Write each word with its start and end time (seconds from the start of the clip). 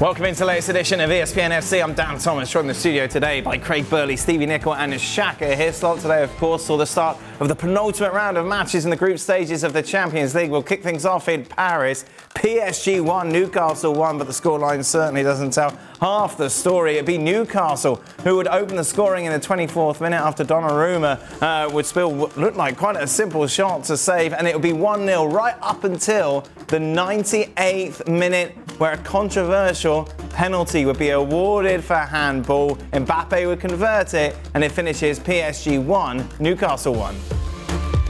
Welcome 0.00 0.26
into 0.26 0.38
the 0.38 0.46
latest 0.46 0.68
edition 0.68 1.00
of 1.00 1.10
ESPN 1.10 1.50
FC. 1.50 1.82
I'm 1.82 1.92
Dan 1.92 2.20
Thomas, 2.20 2.52
joined 2.52 2.66
in 2.66 2.68
the 2.68 2.74
studio 2.74 3.08
today 3.08 3.40
by 3.40 3.58
Craig 3.58 3.90
Burley, 3.90 4.14
Stevie 4.14 4.46
Nicol, 4.46 4.76
and 4.76 4.98
Shaka 5.00 5.56
Hislop. 5.56 5.98
Today, 5.98 6.22
of 6.22 6.30
course, 6.36 6.66
saw 6.66 6.76
the 6.76 6.86
start 6.86 7.18
of 7.40 7.48
the 7.48 7.56
penultimate 7.56 8.12
round 8.12 8.36
of 8.36 8.46
matches 8.46 8.84
in 8.84 8.90
the 8.90 8.96
group 8.96 9.18
stages 9.18 9.64
of 9.64 9.72
the 9.72 9.82
Champions 9.82 10.36
League. 10.36 10.52
We'll 10.52 10.62
kick 10.62 10.84
things 10.84 11.04
off 11.04 11.28
in 11.28 11.44
Paris. 11.44 12.04
PSG 12.36 13.00
one, 13.00 13.28
Newcastle 13.30 13.92
one, 13.92 14.18
but 14.18 14.28
the 14.28 14.32
scoreline 14.32 14.84
certainly 14.84 15.24
doesn't 15.24 15.50
tell 15.50 15.76
half 16.00 16.36
the 16.36 16.48
story. 16.48 16.94
It'd 16.94 17.06
be 17.06 17.18
Newcastle 17.18 18.02
who 18.24 18.36
would 18.36 18.48
open 18.48 18.76
the 18.76 18.84
scoring 18.84 19.24
in 19.24 19.32
the 19.32 19.40
24th 19.40 20.00
minute 20.00 20.20
after 20.20 20.44
Donnarumma 20.44 21.42
uh, 21.42 21.70
would 21.70 21.86
still 21.86 22.12
look 22.36 22.56
like 22.56 22.76
quite 22.76 22.96
a 22.96 23.06
simple 23.06 23.46
shot 23.46 23.84
to 23.84 23.96
save, 23.96 24.32
and 24.32 24.46
it 24.46 24.54
would 24.54 24.62
be 24.62 24.72
1 24.72 25.06
0 25.06 25.26
right 25.26 25.56
up 25.60 25.84
until 25.84 26.46
the 26.68 26.78
98th 26.78 28.08
minute, 28.08 28.52
where 28.78 28.92
a 28.92 28.98
controversial 28.98 30.04
penalty 30.30 30.84
would 30.84 30.98
be 30.98 31.10
awarded 31.10 31.82
for 31.82 31.96
handball. 31.96 32.76
Mbappe 32.92 33.46
would 33.46 33.60
convert 33.60 34.14
it, 34.14 34.36
and 34.54 34.62
it 34.62 34.72
finishes 34.72 35.18
PSG 35.18 35.82
1, 35.82 36.28
Newcastle 36.38 36.94
1. 36.94 37.16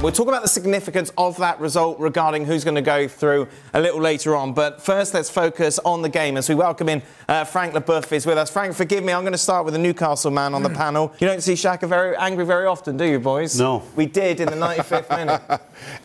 We'll 0.00 0.12
talk 0.12 0.28
about 0.28 0.42
the 0.42 0.48
significance 0.48 1.10
of 1.18 1.36
that 1.38 1.58
result 1.58 1.98
regarding 1.98 2.44
who's 2.44 2.62
going 2.62 2.76
to 2.76 2.80
go 2.80 3.08
through 3.08 3.48
a 3.74 3.80
little 3.80 4.00
later 4.00 4.36
on. 4.36 4.52
But 4.52 4.80
first, 4.80 5.12
let's 5.12 5.28
focus 5.28 5.80
on 5.80 6.02
the 6.02 6.08
game 6.08 6.36
as 6.36 6.48
we 6.48 6.54
welcome 6.54 6.88
in 6.88 7.02
uh, 7.28 7.42
Frank 7.42 7.74
Leboeuf 7.74 8.12
is 8.12 8.24
with 8.24 8.38
us. 8.38 8.48
Frank, 8.48 8.76
forgive 8.76 9.02
me, 9.02 9.12
I'm 9.12 9.22
going 9.22 9.32
to 9.32 9.38
start 9.38 9.64
with 9.64 9.74
the 9.74 9.80
Newcastle 9.80 10.30
man 10.30 10.54
on 10.54 10.62
the 10.62 10.70
panel. 10.84 11.12
You 11.18 11.26
don't 11.26 11.42
see 11.42 11.56
Shaka 11.56 11.88
very 11.88 12.14
angry 12.14 12.46
very 12.46 12.66
often, 12.66 12.96
do 12.96 13.06
you, 13.06 13.18
boys? 13.18 13.58
No. 13.58 13.82
We 13.96 14.06
did 14.06 14.38
in 14.38 14.46
the 14.46 14.54
95th 14.54 15.10
minute. 15.10 15.42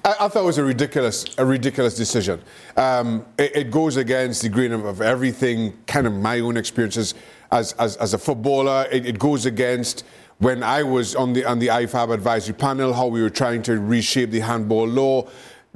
I, 0.03 0.15
I, 0.21 0.27
thought 0.27 0.37
it 0.37 0.45
was 0.45 0.57
a 0.57 0.63
ridiculous, 0.63 1.25
a 1.37 1.45
ridiculous 1.45 1.95
decision. 1.95 2.41
Um, 2.75 3.23
it, 3.37 3.55
it, 3.55 3.71
goes 3.71 3.97
against 3.97 4.41
the 4.41 4.49
grain 4.49 4.71
of, 4.71 4.85
of, 4.85 5.01
everything, 5.01 5.71
kind 5.85 6.07
of 6.07 6.13
my 6.13 6.39
own 6.39 6.57
experiences 6.57 7.13
as, 7.51 7.73
as, 7.73 7.95
as 7.97 8.15
a 8.15 8.17
footballer. 8.17 8.87
It, 8.91 9.05
it 9.05 9.19
goes 9.19 9.45
against 9.45 10.03
when 10.43 10.61
I 10.61 10.83
was 10.83 11.15
on 11.15 11.31
the 11.31 11.45
on 11.45 11.59
the 11.59 11.67
IFAB 11.67 12.13
advisory 12.13 12.53
panel, 12.53 12.93
how 12.93 13.07
we 13.07 13.21
were 13.21 13.29
trying 13.29 13.61
to 13.63 13.79
reshape 13.79 14.29
the 14.29 14.41
handball 14.41 14.85
law. 14.85 15.25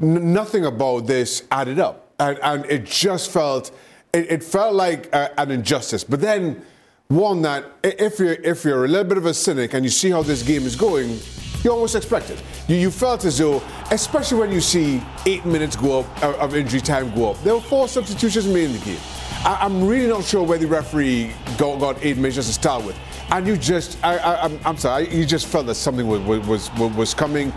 N- 0.02 0.34
nothing 0.34 0.66
about 0.66 1.08
this 1.08 1.44
added 1.50 1.80
up, 1.80 2.12
and, 2.20 2.38
and 2.44 2.66
it 2.66 2.84
just 2.84 3.32
felt 3.32 3.72
it, 4.12 4.30
it 4.30 4.44
felt 4.44 4.76
like 4.76 5.08
a, 5.16 5.40
an 5.40 5.52
injustice. 5.52 6.04
But 6.04 6.20
then 6.20 6.66
one 7.08 7.42
that 7.44 7.64
if 7.82 8.20
you're 8.20 8.34
if 8.34 8.66
you're 8.66 8.84
a 8.84 8.88
little 8.90 9.08
bit 9.08 9.18
of 9.18 9.26
a 9.26 9.34
cynic 9.34 9.74
and 9.74 9.86
you 9.86 9.90
see 9.90 10.10
how 10.10 10.22
this 10.22 10.44
game 10.44 10.64
is 10.64 10.76
going, 10.76 11.18
you 11.64 11.72
almost 11.72 11.96
expect 11.96 12.30
it. 12.30 12.44
You, 12.68 12.76
you 12.76 12.92
felt 12.92 13.24
as 13.24 13.38
though, 13.38 13.64
especially 13.92 14.38
when 14.38 14.52
you 14.52 14.60
see 14.60 15.02
eight 15.26 15.46
minutes 15.46 15.78
go 15.78 16.02
up 16.02 16.24
uh, 16.24 16.38
of 16.40 16.56
injury 16.56 16.82
time 16.82 17.16
go 17.16 17.32
up, 17.32 17.42
there 17.42 17.56
were 17.56 17.62
four 17.62 17.88
substitutions 17.88 18.46
made 18.48 18.66
in 18.66 18.74
the 18.74 18.80
game. 18.80 19.00
I, 19.46 19.66
am 19.66 19.88
really 19.88 20.10
not 20.10 20.26
sure 20.26 20.44
where 20.44 20.58
the 20.58 20.68
referee 20.68 21.32
got, 21.58 21.80
got 21.80 22.04
eight 22.04 22.18
minutes 22.18 22.36
to 22.36 22.44
start 22.44 22.84
with 22.84 22.98
and 23.32 23.48
you 23.48 23.58
just, 23.58 23.98
I, 24.04 24.18
I, 24.18 24.70
am 24.70 24.78
sorry, 24.78 25.14
you 25.14 25.26
just 25.26 25.48
felt 25.48 25.66
that 25.68 25.76
something 25.76 26.08
was 26.08 26.22
was 26.48 26.72
was 26.80 27.14
coming, 27.14 27.52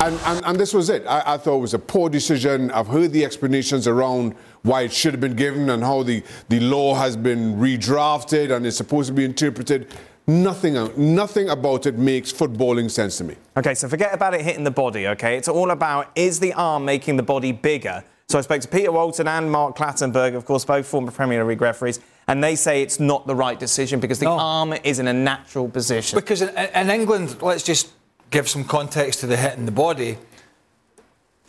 and, 0.00 0.18
and, 0.26 0.44
and 0.44 0.60
this 0.60 0.74
was 0.74 0.90
it. 0.90 1.06
I, 1.06 1.34
I, 1.34 1.36
thought 1.36 1.56
it 1.56 1.60
was 1.60 1.74
a 1.74 1.78
poor 1.78 2.08
decision. 2.08 2.70
I've 2.70 2.88
heard 2.88 3.12
the 3.12 3.24
explanations 3.24 3.86
around 3.86 4.34
why 4.62 4.82
it 4.82 4.92
should 4.92 5.12
have 5.12 5.20
been 5.20 5.36
given 5.36 5.70
and 5.70 5.82
how 5.82 6.02
the, 6.02 6.22
the 6.48 6.60
law 6.60 6.94
has 6.94 7.16
been 7.16 7.56
redrafted 7.56 8.54
and 8.54 8.66
is 8.66 8.76
supposed 8.76 9.08
to 9.08 9.14
be 9.14 9.24
interpreted. 9.24 9.88
Nothing, 10.26 10.74
nothing 10.96 11.50
about 11.50 11.86
it 11.86 11.98
makes 11.98 12.32
footballing 12.32 12.90
sense 12.90 13.18
to 13.18 13.24
me. 13.24 13.36
Okay, 13.56 13.74
so 13.74 13.88
forget 13.88 14.14
about 14.14 14.32
it 14.34 14.40
hitting 14.40 14.64
the 14.64 14.70
body. 14.70 15.06
Okay, 15.08 15.36
it's 15.36 15.48
all 15.48 15.70
about 15.70 16.10
is 16.14 16.40
the 16.40 16.54
arm 16.54 16.84
making 16.84 17.16
the 17.16 17.22
body 17.22 17.52
bigger 17.52 18.02
so 18.26 18.38
I 18.38 18.40
spoke 18.40 18.62
to 18.62 18.68
Peter 18.68 18.90
Walton 18.90 19.28
and 19.28 19.52
Mark 19.52 19.76
Clattenburg, 19.76 20.34
of 20.34 20.46
course, 20.46 20.64
both 20.64 20.86
former 20.86 21.10
Premier 21.10 21.44
League 21.44 21.60
referees, 21.60 22.00
and 22.26 22.42
they 22.42 22.56
say 22.56 22.82
it's 22.82 23.00
not 23.00 23.26
the 23.26 23.34
right 23.34 23.58
decision 23.58 24.00
because 24.00 24.18
the 24.18 24.26
no. 24.26 24.38
arm 24.38 24.72
is 24.84 24.98
in 24.98 25.08
a 25.08 25.12
natural 25.12 25.68
position. 25.68 26.18
Because 26.18 26.42
in, 26.42 26.48
in, 26.56 26.90
England, 26.90 27.42
let's 27.42 27.62
just 27.62 27.92
give 28.30 28.48
some 28.48 28.64
context 28.64 29.20
to 29.20 29.26
the 29.26 29.36
hit 29.36 29.56
in 29.58 29.66
the 29.66 29.72
body. 29.72 30.18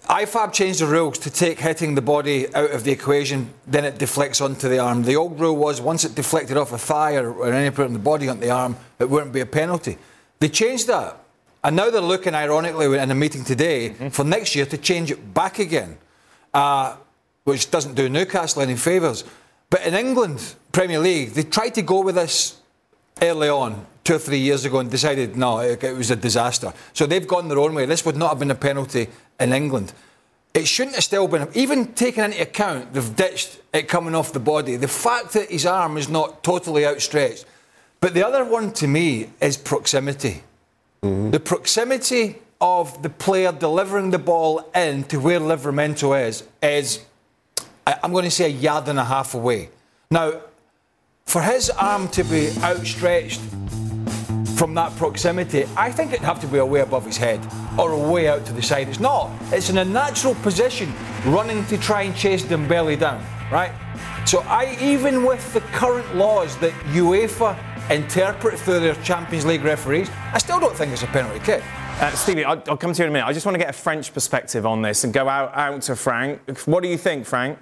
IFAB 0.09 0.53
changed 0.53 0.81
the 0.81 0.86
rules 0.86 1.18
to 1.19 1.31
take 1.31 1.59
hitting 1.59 1.96
the 1.96 2.02
body 2.02 2.53
out 2.53 2.72
of 2.72 2.84
the 2.84 2.91
equation, 2.91 3.50
then 3.66 3.86
it 3.86 3.97
deflects 3.97 4.40
onto 4.40 4.69
the 4.69 4.78
arm. 4.78 5.03
The 5.03 5.16
old 5.16 5.40
rule 5.40 5.56
was 5.56 5.81
once 5.81 6.06
it 6.06 6.13
deflected 6.13 6.58
off 6.58 6.72
a 6.72 6.78
thigh 6.78 7.16
or, 7.16 7.34
or 7.34 7.52
any 7.52 7.72
part 7.72 7.88
of 7.88 7.94
the 7.94 8.00
body 8.00 8.30
onto 8.30 8.42
the 8.42 8.52
arm, 8.52 8.75
it 9.00 9.09
wouldn't 9.09 9.34
be 9.34 9.40
a 9.40 9.47
penalty. 9.47 9.97
They 10.40 10.50
changed 10.50 10.88
that. 10.88 11.18
And 11.63 11.75
now 11.75 11.90
they're 11.90 12.02
looking, 12.02 12.36
ironically, 12.36 12.96
in 13.00 13.09
a 13.09 13.16
meeting 13.16 13.44
today 13.44 13.90
mm-hmm. 13.90 14.09
for 14.09 14.24
next 14.24 14.53
year 14.56 14.68
to 14.68 14.78
change 14.78 15.09
it 15.09 15.34
back 15.34 15.57
again 15.57 15.97
uh, 16.56 16.96
which 17.44 17.69
doesn't 17.69 17.94
do 17.94 18.09
Newcastle 18.09 18.62
any 18.62 18.75
favours. 18.75 19.24
But 19.69 19.85
in 19.85 19.93
England, 19.93 20.55
Premier 20.71 20.99
League, 20.99 21.31
they 21.31 21.43
tried 21.43 21.75
to 21.75 21.81
go 21.81 22.01
with 22.01 22.15
this 22.15 22.59
early 23.21 23.49
on, 23.49 23.85
two 24.03 24.15
or 24.15 24.19
three 24.19 24.39
years 24.39 24.65
ago, 24.65 24.79
and 24.79 24.91
decided 24.91 25.35
no, 25.35 25.59
it, 25.59 25.83
it 25.83 25.95
was 25.95 26.11
a 26.11 26.15
disaster. 26.15 26.73
So 26.93 27.05
they've 27.05 27.27
gone 27.27 27.47
their 27.47 27.59
own 27.59 27.73
way. 27.73 27.85
This 27.85 28.05
would 28.05 28.17
not 28.17 28.29
have 28.29 28.39
been 28.39 28.51
a 28.51 28.55
penalty 28.55 29.07
in 29.39 29.53
England. 29.53 29.93
It 30.53 30.67
shouldn't 30.67 30.95
have 30.95 31.03
still 31.03 31.27
been, 31.27 31.49
even 31.53 31.93
taken 31.93 32.25
into 32.25 32.41
account 32.41 32.93
they've 32.93 33.15
ditched 33.15 33.59
it 33.73 33.89
coming 33.89 34.15
off 34.15 34.31
the 34.31 34.39
body, 34.39 34.77
the 34.77 34.87
fact 34.87 35.33
that 35.33 35.49
his 35.49 35.65
arm 35.65 35.97
is 35.97 36.07
not 36.07 36.43
totally 36.43 36.85
outstretched. 36.85 37.45
But 37.99 38.13
the 38.13 38.25
other 38.25 38.45
one 38.45 38.71
to 38.73 38.87
me 38.87 39.29
is 39.41 39.57
proximity. 39.57 40.43
Mm-hmm. 41.03 41.31
The 41.31 41.39
proximity 41.39 42.39
of 42.61 43.01
the 43.03 43.09
player 43.09 43.51
delivering 43.51 44.11
the 44.11 44.19
ball 44.19 44.69
in 44.73 45.03
to 45.05 45.19
where 45.19 45.39
Livramento 45.39 46.27
is 46.27 46.43
is, 46.63 47.03
I'm 47.88 48.12
going 48.12 48.25
to 48.25 48.31
say, 48.31 48.46
a 48.46 48.47
yard 48.47 48.88
and 48.88 49.00
a 49.00 49.03
half 49.03 49.35
away. 49.35 49.69
Now, 50.09 50.41
for 51.25 51.41
his 51.41 51.69
arm 51.69 52.07
to 52.09 52.23
be 52.23 52.50
outstretched 52.62 53.41
from 54.56 54.73
that 54.75 54.96
proximity, 54.96 55.66
I 55.75 55.91
think 55.91 56.12
it'd 56.13 56.25
have 56.25 56.40
to 56.41 56.47
be 56.47 56.57
away 56.57 56.79
above 56.79 57.06
his 57.06 57.18
head 57.18 57.40
or 57.78 57.91
away 57.91 58.28
out 58.28 58.45
to 58.45 58.53
the 58.53 58.62
side. 58.62 58.88
It's 58.88 59.00
not. 59.00 59.29
It's 59.51 59.69
in 59.69 59.78
a 59.78 59.85
natural 59.85 60.34
position, 60.35 60.94
running 61.25 61.66
to 61.66 61.78
try 61.78 62.03
and 62.03 62.16
chase 62.16 62.44
Dembele 62.44 63.00
down, 63.00 63.24
right? 63.51 63.72
So 64.25 64.40
I, 64.47 64.78
even 64.81 65.24
with 65.24 65.53
the 65.53 65.62
current 65.62 66.16
laws 66.16 66.57
that 66.57 66.72
UEFA 66.94 67.56
interpret 67.91 68.57
through 68.57 68.79
their 68.79 68.95
Champions 69.03 69.45
League 69.45 69.63
referees, 69.63 70.09
I 70.34 70.40
still 70.40 70.59
don't 70.59 70.75
think 70.75 70.91
it's 70.91 71.03
a 71.03 71.07
penalty 71.07 71.40
kick. 71.40 71.63
Uh, 72.01 72.12
Stevie, 72.12 72.45
I'll, 72.45 72.62
I'll, 72.68 72.78
come 72.78 72.94
to 72.94 72.97
you 72.97 73.06
in 73.06 73.09
a 73.09 73.13
minute. 73.13 73.28
I 73.28 73.34
just 73.34 73.45
want 73.45 73.56
to 73.56 73.59
get 73.59 73.69
a 73.69 73.74
French 73.74 74.13
perspective 74.13 74.66
on 74.66 74.81
this 74.81 75.03
and 75.03 75.13
go 75.13 75.29
out, 75.29 75.56
out 75.56 75.81
to 75.84 75.95
Frank. 75.95 76.59
What 76.66 76.81
do 76.81 76.90
you 76.90 76.97
think, 76.97 77.25
Frank? 77.25 77.59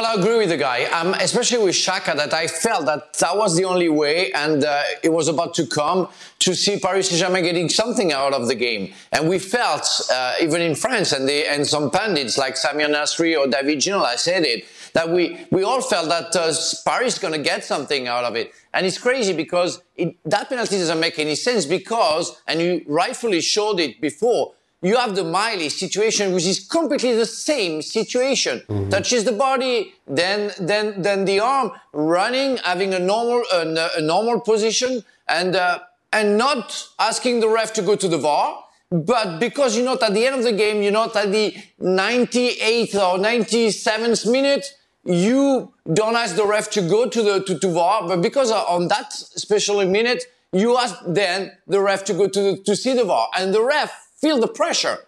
Well, 0.00 0.16
I 0.16 0.18
agree 0.18 0.38
with 0.38 0.48
the 0.48 0.56
guy, 0.56 0.84
um, 0.84 1.12
especially 1.12 1.62
with 1.62 1.74
Shaka, 1.74 2.14
that 2.16 2.32
I 2.32 2.46
felt 2.46 2.86
that 2.86 3.12
that 3.18 3.36
was 3.36 3.54
the 3.54 3.66
only 3.66 3.90
way, 3.90 4.32
and 4.32 4.64
uh, 4.64 4.82
it 5.02 5.10
was 5.10 5.28
about 5.28 5.52
to 5.56 5.66
come 5.66 6.08
to 6.38 6.54
see 6.54 6.78
Paris 6.78 7.10
Saint-Germain 7.10 7.44
getting 7.44 7.68
something 7.68 8.10
out 8.10 8.32
of 8.32 8.48
the 8.48 8.54
game. 8.54 8.94
And 9.12 9.28
we 9.28 9.38
felt, 9.38 9.86
uh, 10.10 10.36
even 10.40 10.62
in 10.62 10.74
France, 10.74 11.12
and, 11.12 11.28
the, 11.28 11.46
and 11.46 11.66
some 11.66 11.90
pundits 11.90 12.38
like 12.38 12.54
Samir 12.54 12.88
Nasri 12.88 13.38
or 13.38 13.46
David 13.46 13.80
Ginola 13.80 14.16
said 14.16 14.44
it, 14.44 14.64
that 14.94 15.10
we, 15.10 15.46
we 15.50 15.64
all 15.64 15.82
felt 15.82 16.08
that 16.08 16.34
uh, 16.34 16.50
Paris 16.86 17.12
is 17.12 17.18
going 17.18 17.34
to 17.34 17.38
get 17.38 17.62
something 17.62 18.08
out 18.08 18.24
of 18.24 18.36
it. 18.36 18.54
And 18.72 18.86
it's 18.86 18.96
crazy 18.96 19.34
because 19.34 19.82
it, 19.96 20.16
that 20.24 20.48
penalty 20.48 20.78
doesn't 20.78 20.98
make 20.98 21.18
any 21.18 21.34
sense 21.34 21.66
because, 21.66 22.40
and 22.46 22.58
you 22.58 22.82
rightfully 22.86 23.42
showed 23.42 23.78
it 23.78 24.00
before, 24.00 24.54
you 24.82 24.96
have 24.96 25.14
the 25.14 25.24
Miley 25.24 25.68
situation, 25.68 26.32
which 26.32 26.46
is 26.46 26.60
completely 26.60 27.14
the 27.14 27.26
same 27.26 27.82
situation. 27.82 28.62
Mm-hmm. 28.68 28.88
Touches 28.88 29.24
the 29.24 29.32
body, 29.32 29.94
then, 30.06 30.52
then, 30.58 31.02
then 31.02 31.24
the 31.26 31.40
arm, 31.40 31.72
running, 31.92 32.56
having 32.58 32.94
a 32.94 32.98
normal, 32.98 33.44
uh, 33.52 33.88
a 33.96 34.00
normal 34.00 34.40
position, 34.40 35.04
and, 35.28 35.54
uh, 35.54 35.80
and 36.12 36.38
not 36.38 36.88
asking 36.98 37.40
the 37.40 37.48
ref 37.48 37.72
to 37.74 37.82
go 37.82 37.94
to 37.94 38.08
the 38.08 38.18
VAR. 38.18 38.64
But 38.90 39.38
because 39.38 39.76
you're 39.76 39.84
not 39.84 40.02
at 40.02 40.14
the 40.14 40.26
end 40.26 40.36
of 40.36 40.42
the 40.44 40.52
game, 40.52 40.82
you're 40.82 40.92
not 40.92 41.14
at 41.14 41.30
the 41.30 41.54
98th 41.80 42.94
or 42.94 43.18
97th 43.18 44.30
minute, 44.30 44.66
you 45.04 45.72
don't 45.92 46.16
ask 46.16 46.36
the 46.36 46.46
ref 46.46 46.70
to 46.70 46.82
go 46.82 47.08
to 47.08 47.22
the 47.22 47.44
to, 47.44 47.58
to 47.58 47.68
VAR, 47.68 48.08
but 48.08 48.20
because 48.20 48.50
on 48.50 48.88
that 48.88 49.12
special 49.12 49.84
minute, 49.86 50.24
you 50.52 50.76
ask 50.76 50.96
then 51.06 51.52
the 51.66 51.80
ref 51.80 52.04
to 52.04 52.14
go 52.14 52.28
to 52.28 52.40
the, 52.40 52.56
to 52.64 52.74
see 52.74 52.92
the 52.92 53.04
VAR, 53.04 53.28
and 53.38 53.54
the 53.54 53.62
ref 53.62 54.09
feel 54.20 54.38
the 54.40 54.48
pressure. 54.48 54.98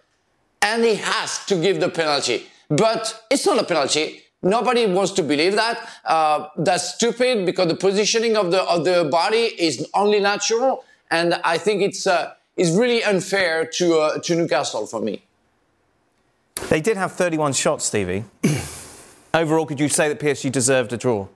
and 0.61 0.83
he 0.85 0.95
has 0.95 1.45
to 1.45 1.55
give 1.55 1.79
the 1.81 1.89
penalty. 1.89 2.47
But 2.69 3.23
it's 3.29 3.45
not 3.45 3.59
a 3.59 3.65
penalty. 3.65 4.21
Nobody 4.41 4.85
wants 4.87 5.11
to 5.13 5.23
believe 5.23 5.55
that. 5.55 5.77
Uh, 6.05 6.47
that's 6.57 6.93
stupid 6.95 7.45
because 7.45 7.67
the 7.67 7.75
positioning 7.75 8.37
of 8.37 8.49
the 8.51 8.61
of 8.63 8.83
the 8.85 9.07
body 9.11 9.45
is 9.67 9.85
only 9.93 10.19
natural, 10.21 10.83
and 11.11 11.33
I 11.43 11.57
think 11.57 11.81
it's 11.81 12.07
uh, 12.07 12.33
it's 12.55 12.71
really 12.71 13.03
unfair 13.03 13.65
to 13.77 13.85
uh, 13.99 14.19
to 14.19 14.35
Newcastle 14.35 14.87
for 14.87 15.01
me. 15.01 15.21
They 16.69 16.81
did 16.81 16.97
have 16.97 17.11
31 17.11 17.53
shots, 17.53 17.85
Stevie. 17.85 18.23
Overall, 19.33 19.65
could 19.65 19.79
you 19.79 19.89
say 19.89 20.07
that 20.07 20.19
PSG 20.19 20.51
deserved 20.51 20.93
a 20.93 20.97
draw? 20.97 21.27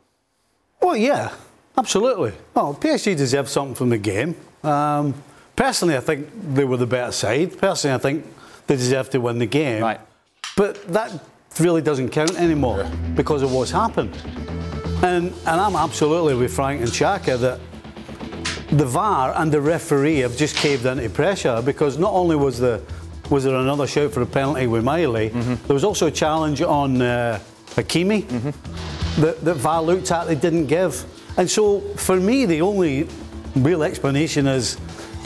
Well, 0.82 0.96
yeah, 0.96 1.34
absolutely. 1.78 2.32
Well, 2.54 2.74
PSG 2.80 3.16
deserved 3.18 3.50
something 3.50 3.76
from 3.76 3.90
the 3.90 3.98
game. 3.98 4.36
Um, 4.64 5.14
personally, 5.58 5.98
I 5.98 6.00
think 6.00 6.30
they 6.54 6.64
were 6.64 6.78
the 6.78 6.88
better 6.88 7.12
side. 7.12 7.58
Personally, 7.58 7.96
I 7.96 7.98
think 8.00 8.26
they 8.68 8.76
deserved 8.78 9.12
to 9.12 9.20
win 9.20 9.40
the 9.40 9.46
game. 9.46 9.82
Right. 9.84 10.00
But 10.56 10.88
that 10.94 11.12
really 11.60 11.82
doesn't 11.82 12.10
count 12.10 12.36
anymore 12.40 12.90
because 13.16 13.42
of 13.42 13.52
what's 13.52 13.72
happened. 13.72 14.16
And, 15.04 15.34
and 15.46 15.62
I'm 15.62 15.76
absolutely 15.76 16.36
with 16.36 16.54
Frank 16.54 16.82
and 16.82 16.94
Shaka 16.94 17.38
that 17.38 17.60
the 18.72 18.86
VAR 18.86 19.34
and 19.36 19.52
the 19.52 19.62
referee 19.62 20.20
have 20.20 20.36
just 20.38 20.56
caved 20.56 20.86
into 20.86 21.10
pressure 21.10 21.62
because 21.64 21.98
not 21.98 22.14
only 22.14 22.36
was 22.36 22.60
the 22.60 22.82
was 23.30 23.44
there 23.44 23.56
another 23.56 23.86
shout 23.88 24.12
for 24.14 24.22
a 24.22 24.26
penalty 24.26 24.68
with 24.68 24.86
Miley, 24.86 25.30
Mm-hmm. 25.32 25.68
there 25.68 25.74
was 25.74 25.84
also 25.84 26.08
a 26.08 26.12
challenge 26.12 26.62
on 26.62 27.02
uh, 27.02 27.40
Hakimi 27.76 28.24
Mm-hmm. 28.24 29.22
that, 29.22 29.44
that 29.44 29.56
VAR 29.56 29.82
looked 29.84 30.12
at 30.12 30.28
they 30.28 30.36
didn't 30.36 30.68
give. 30.68 31.04
And 31.38 31.50
so 31.50 31.82
for 31.98 32.18
me, 32.20 32.46
the 32.46 32.62
only 32.62 33.08
real 33.56 33.84
explanation 33.84 34.48
is 34.48 34.78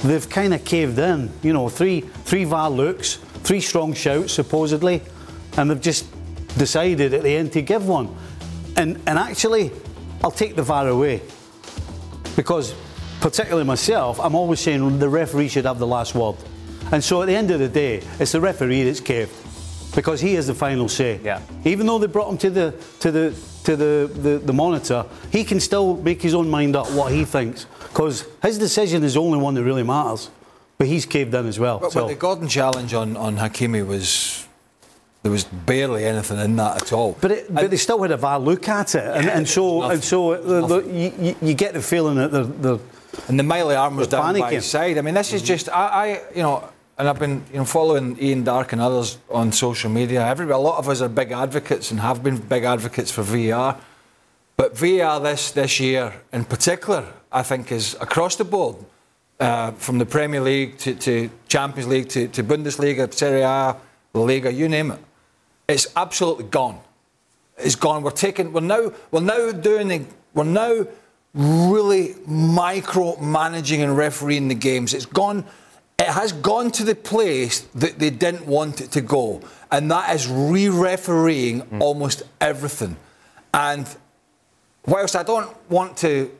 they've 0.03 0.29
kind 0.29 0.53
of 0.53 0.63
caved 0.65 0.99
in. 0.99 1.31
You 1.41 1.53
know, 1.53 1.69
three 1.69 2.01
three 2.01 2.43
VAR 2.43 2.69
looks, 2.69 3.15
three 3.43 3.61
strong 3.61 3.93
shouts 3.93 4.33
supposedly, 4.33 5.01
and 5.57 5.69
they've 5.69 5.81
just 5.81 6.07
decided 6.57 7.13
at 7.13 7.23
the 7.23 7.35
end 7.35 7.53
to 7.53 7.61
give 7.61 7.87
one. 7.87 8.15
And 8.77 8.97
and 9.07 9.19
actually, 9.19 9.71
I'll 10.23 10.31
take 10.31 10.55
the 10.55 10.63
VAR 10.63 10.87
away 10.87 11.21
because, 12.35 12.73
particularly 13.19 13.65
myself, 13.65 14.19
I'm 14.19 14.35
always 14.35 14.59
saying 14.59 14.99
the 14.99 15.09
referee 15.09 15.49
should 15.49 15.65
have 15.65 15.79
the 15.79 15.87
last 15.87 16.15
word. 16.15 16.35
And 16.91 17.03
so 17.03 17.21
at 17.21 17.27
the 17.27 17.35
end 17.35 17.51
of 17.51 17.59
the 17.59 17.69
day, 17.69 18.03
it's 18.19 18.33
the 18.33 18.41
referee 18.41 18.83
that's 18.83 18.99
caved 18.99 19.31
because 19.95 20.21
he 20.21 20.33
has 20.35 20.47
the 20.47 20.53
final 20.53 20.87
say. 20.89 21.19
Yeah. 21.23 21.41
Even 21.65 21.85
though 21.85 21.99
they 21.99 22.07
brought 22.07 22.29
him 22.29 22.37
to 22.39 22.49
the 22.49 22.73
to 22.99 23.11
the 23.11 23.50
to 23.63 23.75
the, 23.75 24.11
the, 24.13 24.37
the 24.39 24.53
monitor, 24.53 25.05
he 25.31 25.43
can 25.43 25.59
still 25.59 25.97
make 25.97 26.21
his 26.21 26.33
own 26.33 26.49
mind 26.49 26.75
up 26.75 26.89
what 26.91 27.11
he 27.11 27.25
thinks 27.25 27.65
because 27.79 28.25
his 28.41 28.57
decision 28.57 29.03
is 29.03 29.13
the 29.15 29.21
only 29.21 29.37
one 29.37 29.53
that 29.55 29.63
really 29.63 29.83
matters. 29.83 30.29
But 30.77 30.87
he's 30.87 31.05
caved 31.05 31.33
in 31.35 31.45
as 31.45 31.59
well. 31.59 31.79
But, 31.79 31.91
so 31.91 32.01
but 32.01 32.07
the 32.07 32.15
Gordon 32.15 32.47
challenge 32.47 32.93
on, 32.93 33.15
on 33.15 33.37
Hakimi 33.37 33.85
was 33.85 34.47
there 35.23 35.31
was 35.31 35.43
barely 35.43 36.05
anything 36.05 36.39
in 36.39 36.55
that 36.55 36.81
at 36.81 36.93
all. 36.93 37.15
But, 37.21 37.31
it, 37.31 37.53
but 37.53 37.69
they 37.69 37.77
still 37.77 38.01
had 38.01 38.11
a 38.11 38.17
VAR 38.17 38.39
look 38.39 38.67
at 38.67 38.95
it, 38.95 39.03
and, 39.03 39.29
and 39.29 39.47
so 39.47 39.83
and 39.83 40.03
so 40.03 40.41
the, 40.41 40.65
the, 40.65 40.91
you, 40.91 41.35
you- 41.41 41.53
get 41.53 41.73
the 41.73 41.81
feeling 41.81 42.15
that 42.15 42.31
they're 42.31 42.79
And 43.27 43.37
the 43.37 43.43
Miley 43.43 43.75
arm 43.75 43.97
was 43.97 44.07
down 44.07 44.39
by 44.39 44.51
his 44.51 44.65
side. 44.65 44.97
I 44.97 45.01
mean, 45.01 45.13
this 45.13 45.33
is 45.33 45.41
mm-hmm. 45.41 45.47
just 45.47 45.69
I, 45.69 45.73
I, 45.73 46.07
you 46.35 46.41
know, 46.41 46.67
and 46.97 47.07
I've 47.07 47.19
been 47.19 47.43
you 47.51 47.59
know 47.59 47.65
following 47.65 48.17
Ian 48.21 48.43
Darke 48.43 48.73
and 48.73 48.81
others 48.81 49.17
on 49.29 49.51
social 49.51 49.89
media. 49.89 50.25
Everybody, 50.25 50.55
a 50.55 50.59
lot 50.59 50.77
of 50.77 50.89
us 50.89 51.01
are 51.01 51.09
big 51.09 51.31
advocates 51.31 51.91
and 51.91 51.99
have 51.99 52.23
been 52.23 52.37
big 52.37 52.63
advocates 52.63 53.11
for 53.11 53.23
VAR. 53.23 53.77
But 54.57 54.77
VAR 54.77 55.19
this 55.19 55.51
this 55.51 55.79
year 55.79 56.13
in 56.31 56.45
particular, 56.45 57.05
I 57.31 57.43
think, 57.43 57.71
is 57.71 57.95
across 57.99 58.35
the 58.35 58.45
board, 58.45 58.75
uh, 59.41 59.71
from 59.71 59.97
the 59.97 60.05
Premier 60.05 60.39
League 60.39 60.77
to, 60.77 60.93
to 60.93 61.29
Champions 61.47 61.89
League 61.89 62.09
to, 62.09 62.27
to 62.27 62.43
Bundesliga, 62.43 63.11
Serie 63.11 63.41
A, 63.41 63.75
La 64.13 64.21
Liga, 64.21 64.53
you 64.53 64.69
name 64.69 64.91
it. 64.91 64.99
It's 65.67 65.87
absolutely 65.95 66.45
gone. 66.45 66.79
It's 67.57 67.75
gone. 67.75 68.03
We're 68.03 68.11
taking. 68.11 68.53
We're 68.53 68.61
now. 68.61 68.91
We're 69.09 69.21
now 69.21 69.51
doing. 69.51 69.87
The, 69.87 70.05
we're 70.33 70.43
now 70.43 70.85
really 71.33 72.15
micro 72.27 73.17
managing 73.19 73.81
and 73.81 73.97
refereeing 73.97 74.47
the 74.47 74.55
games. 74.55 74.93
It's 74.93 75.05
gone. 75.05 75.45
It 76.01 76.07
has 76.07 76.33
gone 76.33 76.71
to 76.71 76.83
the 76.83 76.95
place 76.95 77.59
that 77.75 77.99
they 77.99 78.09
didn't 78.09 78.47
want 78.47 78.81
it 78.81 78.91
to 78.93 79.01
go, 79.01 79.39
and 79.71 79.91
that 79.91 80.15
is 80.15 80.27
re-refereeing 80.27 81.61
mm. 81.61 81.79
almost 81.79 82.23
everything. 82.41 82.97
And 83.53 83.87
whilst 84.87 85.15
I 85.15 85.21
don't 85.21 85.55
want 85.69 85.97
to 85.97 86.35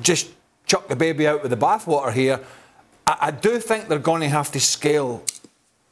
just 0.00 0.30
chuck 0.64 0.88
the 0.88 0.96
baby 0.96 1.28
out 1.28 1.42
with 1.42 1.50
the 1.50 1.56
bathwater 1.58 2.14
here, 2.14 2.40
I, 3.06 3.16
I 3.20 3.30
do 3.30 3.58
think 3.58 3.88
they're 3.88 3.98
going 3.98 4.22
to 4.22 4.28
have 4.30 4.50
to 4.52 4.60
scale, 4.60 5.22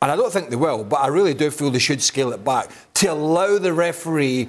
and 0.00 0.10
I 0.10 0.16
don't 0.16 0.32
think 0.32 0.48
they 0.48 0.56
will, 0.56 0.82
but 0.82 0.96
I 0.96 1.08
really 1.08 1.34
do 1.34 1.50
feel 1.50 1.70
they 1.70 1.78
should 1.78 2.00
scale 2.00 2.32
it 2.32 2.42
back 2.42 2.70
to 2.94 3.08
allow 3.08 3.58
the 3.58 3.74
referee 3.74 4.48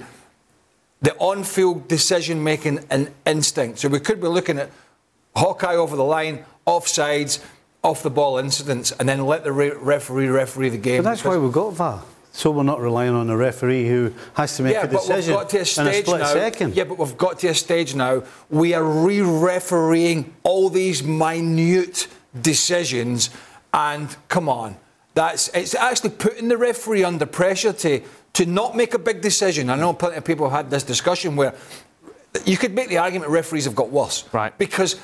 the 1.02 1.14
on-field 1.18 1.86
decision-making 1.86 2.86
and 2.88 3.10
instinct. 3.26 3.80
So 3.80 3.88
we 3.90 4.00
could 4.00 4.22
be 4.22 4.26
looking 4.26 4.58
at 4.58 4.70
Hawkeye 5.36 5.76
over 5.76 5.96
the 5.96 6.02
line, 6.02 6.46
offsides, 6.66 7.44
off-the-ball 7.82 8.38
incidents, 8.38 8.92
and 8.92 9.08
then 9.08 9.24
let 9.24 9.44
the 9.44 9.52
re- 9.52 9.70
referee 9.70 10.28
referee 10.28 10.70
the 10.70 10.78
game. 10.78 11.02
But 11.02 11.10
that's 11.10 11.24
why 11.24 11.36
we've 11.36 11.52
got 11.52 11.72
VAR. 11.74 12.02
So 12.32 12.50
we're 12.50 12.62
not 12.62 12.80
relying 12.80 13.14
on 13.14 13.30
a 13.30 13.36
referee 13.36 13.88
who 13.88 14.12
has 14.34 14.56
to 14.56 14.62
make 14.62 14.74
yeah, 14.74 14.82
a 14.82 14.86
but 14.86 14.92
we've 14.92 15.08
decision 15.08 15.34
got 15.34 15.48
to 15.50 15.56
a 15.56 15.58
in 15.58 15.62
a 15.62 15.66
stage 15.66 16.04
split 16.06 16.20
now. 16.20 16.26
second. 16.26 16.74
Yeah, 16.76 16.84
but 16.84 16.98
we've 16.98 17.16
got 17.16 17.38
to 17.40 17.48
a 17.48 17.54
stage 17.54 17.94
now. 17.94 18.22
We 18.48 18.74
are 18.74 18.84
re-refereeing 18.84 20.32
all 20.44 20.68
these 20.68 21.02
minute 21.02 22.06
decisions, 22.40 23.30
and 23.72 24.14
come 24.28 24.48
on, 24.48 24.76
that's 25.14 25.48
it's 25.48 25.74
actually 25.74 26.10
putting 26.10 26.48
the 26.48 26.56
referee 26.56 27.02
under 27.04 27.26
pressure 27.26 27.72
to 27.72 28.02
to 28.34 28.46
not 28.46 28.76
make 28.76 28.94
a 28.94 28.98
big 28.98 29.20
decision. 29.20 29.68
I 29.70 29.76
know 29.76 29.92
plenty 29.92 30.16
of 30.16 30.24
people 30.24 30.48
have 30.48 30.56
had 30.56 30.70
this 30.70 30.84
discussion 30.84 31.34
where 31.34 31.54
you 32.44 32.56
could 32.56 32.74
make 32.74 32.88
the 32.88 32.98
argument 32.98 33.30
referees 33.32 33.64
have 33.64 33.74
got 33.74 33.90
worse, 33.90 34.24
Right. 34.32 34.56
Because 34.58 34.94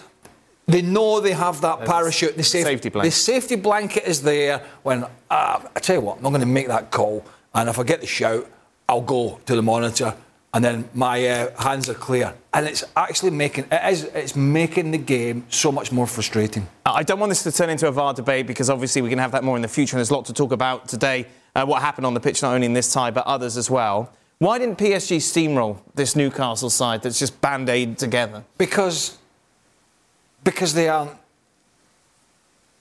they 0.67 0.83
know 0.83 1.21
they 1.21 1.33
have 1.33 1.61
that 1.61 1.85
parachute, 1.85 2.37
the 2.37 2.43
safe- 2.43 2.65
safety 2.65 2.89
blanket. 2.89 3.09
The 3.09 3.15
safety 3.17 3.57
blanket 3.57 4.05
is 4.07 4.23
there 4.23 4.63
when 4.83 5.05
uh, 5.05 5.09
I 5.31 5.81
tell 5.81 5.97
you 5.97 6.03
what, 6.03 6.17
I'm 6.17 6.23
not 6.23 6.31
going 6.31 6.41
to 6.41 6.47
make 6.47 6.69
that 6.69 6.91
call, 6.91 7.25
and 7.55 7.69
if 7.69 7.79
I 7.79 7.83
get 7.83 8.01
the 8.01 8.07
shout, 8.07 8.51
I'll 8.89 9.01
go 9.01 9.41
to 9.47 9.57
the 9.57 9.63
monitor, 9.63 10.15
and 10.53 10.65
then 10.65 10.89
my 10.95 11.27
uh, 11.27 11.63
hands 11.63 11.89
are 11.89 11.95
clear. 11.95 12.35
And 12.53 12.67
it's 12.67 12.85
actually 12.97 13.31
making 13.31 13.65
it 13.73 13.93
is 13.93 14.05
it's 14.05 14.37
making 14.37 14.91
the 14.93 14.99
game 14.99 15.45
so 15.49 15.73
much 15.73 15.91
more 15.93 16.07
frustrating. 16.07 16.67
I 16.87 17.03
don't 17.03 17.19
want 17.19 17.31
this 17.31 17.43
to 17.43 17.53
turn 17.53 17.71
into 17.71 17.89
a 17.89 17.93
VAR 17.93 18.15
debate 18.15 18.47
because 18.47 18.71
obviously 18.71 19.03
we 19.03 19.09
can 19.11 19.19
have 19.19 19.33
that 19.33 19.43
more 19.45 19.57
in 19.57 19.63
the 19.63 19.69
future, 19.69 19.97
and 19.97 19.99
there's 19.99 20.11
a 20.11 20.15
lot 20.15 20.25
to 20.27 20.33
talk 20.33 20.53
about 20.53 20.89
today. 20.89 21.27
Uh, 21.55 21.65
what 21.65 21.83
happened 21.83 22.07
on 22.07 22.15
the 22.15 22.21
pitch, 22.21 22.43
not 22.43 22.55
only 22.55 22.67
in 22.67 22.73
this 22.73 22.93
tie 22.93 23.11
but 23.11 23.27
others 23.27 23.57
as 23.57 23.71
well. 23.71 24.13
Why 24.39 24.59
didn't 24.59 24.79
PSG 24.79 25.19
steamroll 25.19 25.79
this 25.95 26.17
Newcastle 26.17 26.69
side 26.69 27.03
that's 27.03 27.19
just 27.21 27.41
band-aid 27.41 27.99
together? 27.99 28.45
because 28.59 29.19
because 30.45 30.75
they 30.75 30.89
aren't 30.89 31.13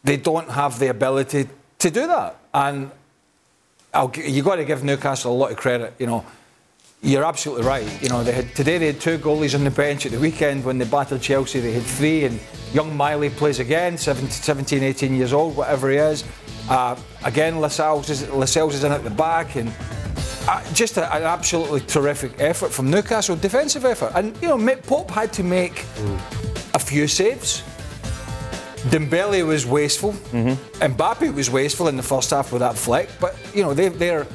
they 0.03 0.17
don't 0.17 0.50
have 0.50 0.79
the 0.79 0.88
ability 0.88 1.48
to 1.79 1.89
do 1.89 2.08
that. 2.08 2.36
And 2.53 2.91
I'll, 3.93 4.10
gi- 4.10 4.29
you 4.29 4.43
got 4.43 4.58
to 4.58 4.65
give 4.65 4.84
Newcastle 4.84 5.32
a 5.32 5.38
lot 5.38 5.51
of 5.51 5.58
credit 5.58 5.93
you 5.98 6.05
know. 6.05 6.25
You're 7.01 7.25
absolutely 7.25 7.65
right 7.65 8.01
you 8.01 8.08
know 8.08 8.24
they 8.24 8.32
had 8.32 8.55
today 8.55 8.77
they 8.77 8.88
had 8.88 9.01
two 9.01 9.17
goalies 9.17 9.55
on 9.55 9.63
the 9.63 9.72
bench 9.72 10.05
at 10.05 10.12
the 10.12 10.20
weekend. 10.20 10.63
When 10.63 10.77
they 10.77 10.86
battled 10.86 11.22
Chelsea 11.22 11.60
they 11.60 11.74
had 11.74 11.84
three 11.84 12.25
and 12.25 12.39
young 12.74 12.96
Miley 12.96 13.29
plays 13.29 13.60
again 13.60 13.98
17, 13.98 14.29
17 14.29 14.84
18 14.84 15.15
years 15.15 15.34
old 15.34 15.55
whatever 15.55 15.89
he 15.89 15.98
is. 15.98 16.24
Uh, 16.70 16.96
again 17.25 17.60
Lascelles 17.60 18.10
is, 18.10 18.29
Lascelles 18.29 18.75
is 18.75 18.84
in 18.86 18.91
at 18.93 19.03
the 19.03 19.10
back 19.10 19.55
and 19.55 19.74
uh, 20.48 20.62
just 20.74 20.98
a, 20.98 21.13
an 21.15 21.24
absolutely 21.24 21.79
terrific 21.82 22.34
effort 22.39 22.72
from 22.72 22.89
Newcastle, 22.89 23.36
defensive 23.36 23.86
effort. 23.86 24.12
And, 24.15 24.36
you 24.41 24.50
know, 24.50 24.75
Pope 24.75 25.10
had 25.10 25.32
to 25.34 25.43
make 25.43 25.86
a 26.74 26.80
few 26.80 27.08
saves. 27.08 27.63
Dembele 28.89 29.46
was 29.48 29.65
wasteful. 29.65 30.12
Mbappe 30.82 31.34
was 31.34 31.50
wasteful 31.50 31.88
in 31.88 31.96
the 31.96 32.03
first 32.03 32.32
half 32.32 32.51
with 32.51 32.60
that 32.60 32.77
flick. 32.77 33.10
But, 33.20 33.36
you 33.53 33.63
know, 33.63 33.74
they, 33.74 33.88
they're, 33.89 34.27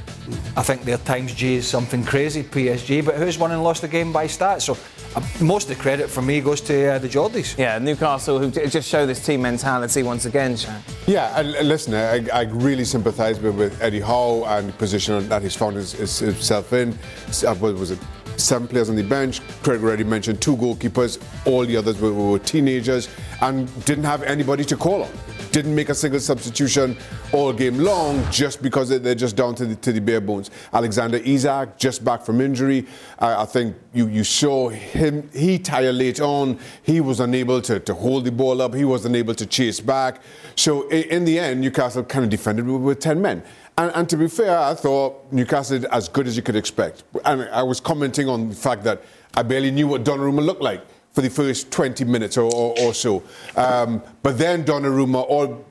I 0.56 0.62
think 0.62 0.82
their 0.84 0.98
xG 0.98 1.42
is 1.42 1.68
something 1.68 2.02
crazy, 2.04 2.42
PSG. 2.42 3.04
But 3.04 3.16
who's 3.16 3.38
won 3.38 3.50
and 3.52 3.62
lost 3.62 3.82
the 3.82 3.88
game 3.88 4.10
by 4.12 4.26
stats? 4.26 4.62
So 4.62 4.76
uh, 5.14 5.22
most 5.42 5.68
of 5.70 5.76
the 5.76 5.82
credit 5.82 6.08
for 6.08 6.22
me 6.22 6.40
goes 6.40 6.62
to 6.62 6.94
uh, 6.94 6.98
the 6.98 7.08
Geordies. 7.08 7.58
Yeah, 7.58 7.78
Newcastle 7.78 8.38
who 8.38 8.50
just 8.50 8.88
show 8.88 9.04
this 9.04 9.24
team 9.24 9.42
mentality 9.42 10.02
once 10.02 10.24
again. 10.24 10.54
Shaq. 10.54 10.80
Yeah, 11.06 11.38
and, 11.38 11.54
and 11.54 11.68
listen, 11.68 11.92
I, 11.94 12.26
I 12.32 12.42
really 12.44 12.84
sympathise 12.86 13.38
with, 13.40 13.54
with 13.54 13.82
Eddie 13.82 14.00
Howe 14.00 14.44
and 14.46 14.68
the 14.70 14.72
position 14.74 15.28
that 15.28 15.42
he's 15.42 15.56
found 15.56 15.76
his, 15.76 15.92
his, 15.92 16.18
himself 16.20 16.72
in. 16.72 16.98
S- 17.28 17.44
uh, 17.44 17.54
what 17.56 17.74
was 17.74 17.90
it? 17.90 17.98
Seven 18.38 18.68
players 18.68 18.88
on 18.88 18.94
the 18.96 19.02
bench. 19.02 19.40
Craig 19.62 19.82
already 19.82 20.04
mentioned 20.04 20.40
two 20.40 20.56
goalkeepers. 20.56 21.20
All 21.44 21.66
the 21.66 21.76
others 21.76 22.00
were, 22.00 22.12
were 22.12 22.38
teenagers 22.38 23.08
and 23.40 23.68
didn't 23.84 24.04
have 24.04 24.22
anybody 24.22 24.64
to 24.66 24.76
call 24.76 25.02
on. 25.02 25.10
Didn't 25.50 25.74
make 25.74 25.88
a 25.88 25.94
single 25.94 26.20
substitution 26.20 26.96
all 27.32 27.52
game 27.52 27.78
long 27.78 28.22
just 28.30 28.62
because 28.62 28.90
they- 28.90 28.98
they're 28.98 29.14
just 29.16 29.34
down 29.34 29.54
to 29.56 29.66
the, 29.66 29.74
to 29.76 29.92
the 29.92 30.00
bare 30.00 30.20
bones. 30.20 30.50
Alexander 30.72 31.16
Isak 31.18 31.78
just 31.78 32.04
back 32.04 32.24
from 32.24 32.40
injury. 32.40 32.86
I, 33.18 33.42
I 33.42 33.44
think 33.44 33.74
you, 33.92 34.06
you 34.06 34.22
saw 34.22 34.68
him, 34.68 35.28
he 35.34 35.58
tired 35.58 35.96
late 35.96 36.20
on. 36.20 36.58
He 36.84 37.00
was 37.00 37.18
unable 37.20 37.60
to, 37.62 37.80
to 37.80 37.94
hold 37.94 38.24
the 38.24 38.30
ball 38.32 38.62
up. 38.62 38.72
He 38.72 38.84
wasn't 38.84 39.16
able 39.16 39.34
to 39.34 39.46
chase 39.46 39.80
back. 39.80 40.20
So 40.54 40.88
i- 40.92 41.06
in 41.10 41.24
the 41.24 41.38
end, 41.40 41.60
Newcastle 41.60 42.04
kind 42.04 42.24
of 42.24 42.30
defended 42.30 42.66
with, 42.68 42.82
with 42.82 43.00
10 43.00 43.20
men. 43.20 43.42
And, 43.78 43.92
and, 43.94 44.08
to 44.10 44.16
be 44.16 44.26
fair, 44.26 44.58
I 44.58 44.74
thought 44.74 45.32
Newcastle 45.32 45.78
did 45.78 45.88
as 45.92 46.08
good 46.08 46.26
as 46.26 46.36
you 46.36 46.42
could 46.42 46.56
expect. 46.56 47.04
And 47.24 47.42
I 47.50 47.62
was 47.62 47.78
commenting 47.78 48.28
on 48.28 48.48
the 48.48 48.54
fact 48.56 48.82
that 48.82 49.02
I 49.36 49.44
barely 49.44 49.70
knew 49.70 49.86
what 49.86 50.02
Donnarumma 50.02 50.44
looked 50.44 50.62
like 50.62 50.82
for 51.12 51.20
the 51.20 51.30
first 51.30 51.70
20 51.70 52.04
minutes 52.04 52.36
or, 52.36 52.52
or, 52.52 52.74
or 52.80 52.92
so. 52.92 53.22
Um, 53.56 54.02
but 54.24 54.36
then 54.36 54.64
Donnarumma, 54.64 55.24
all, 55.28 55.64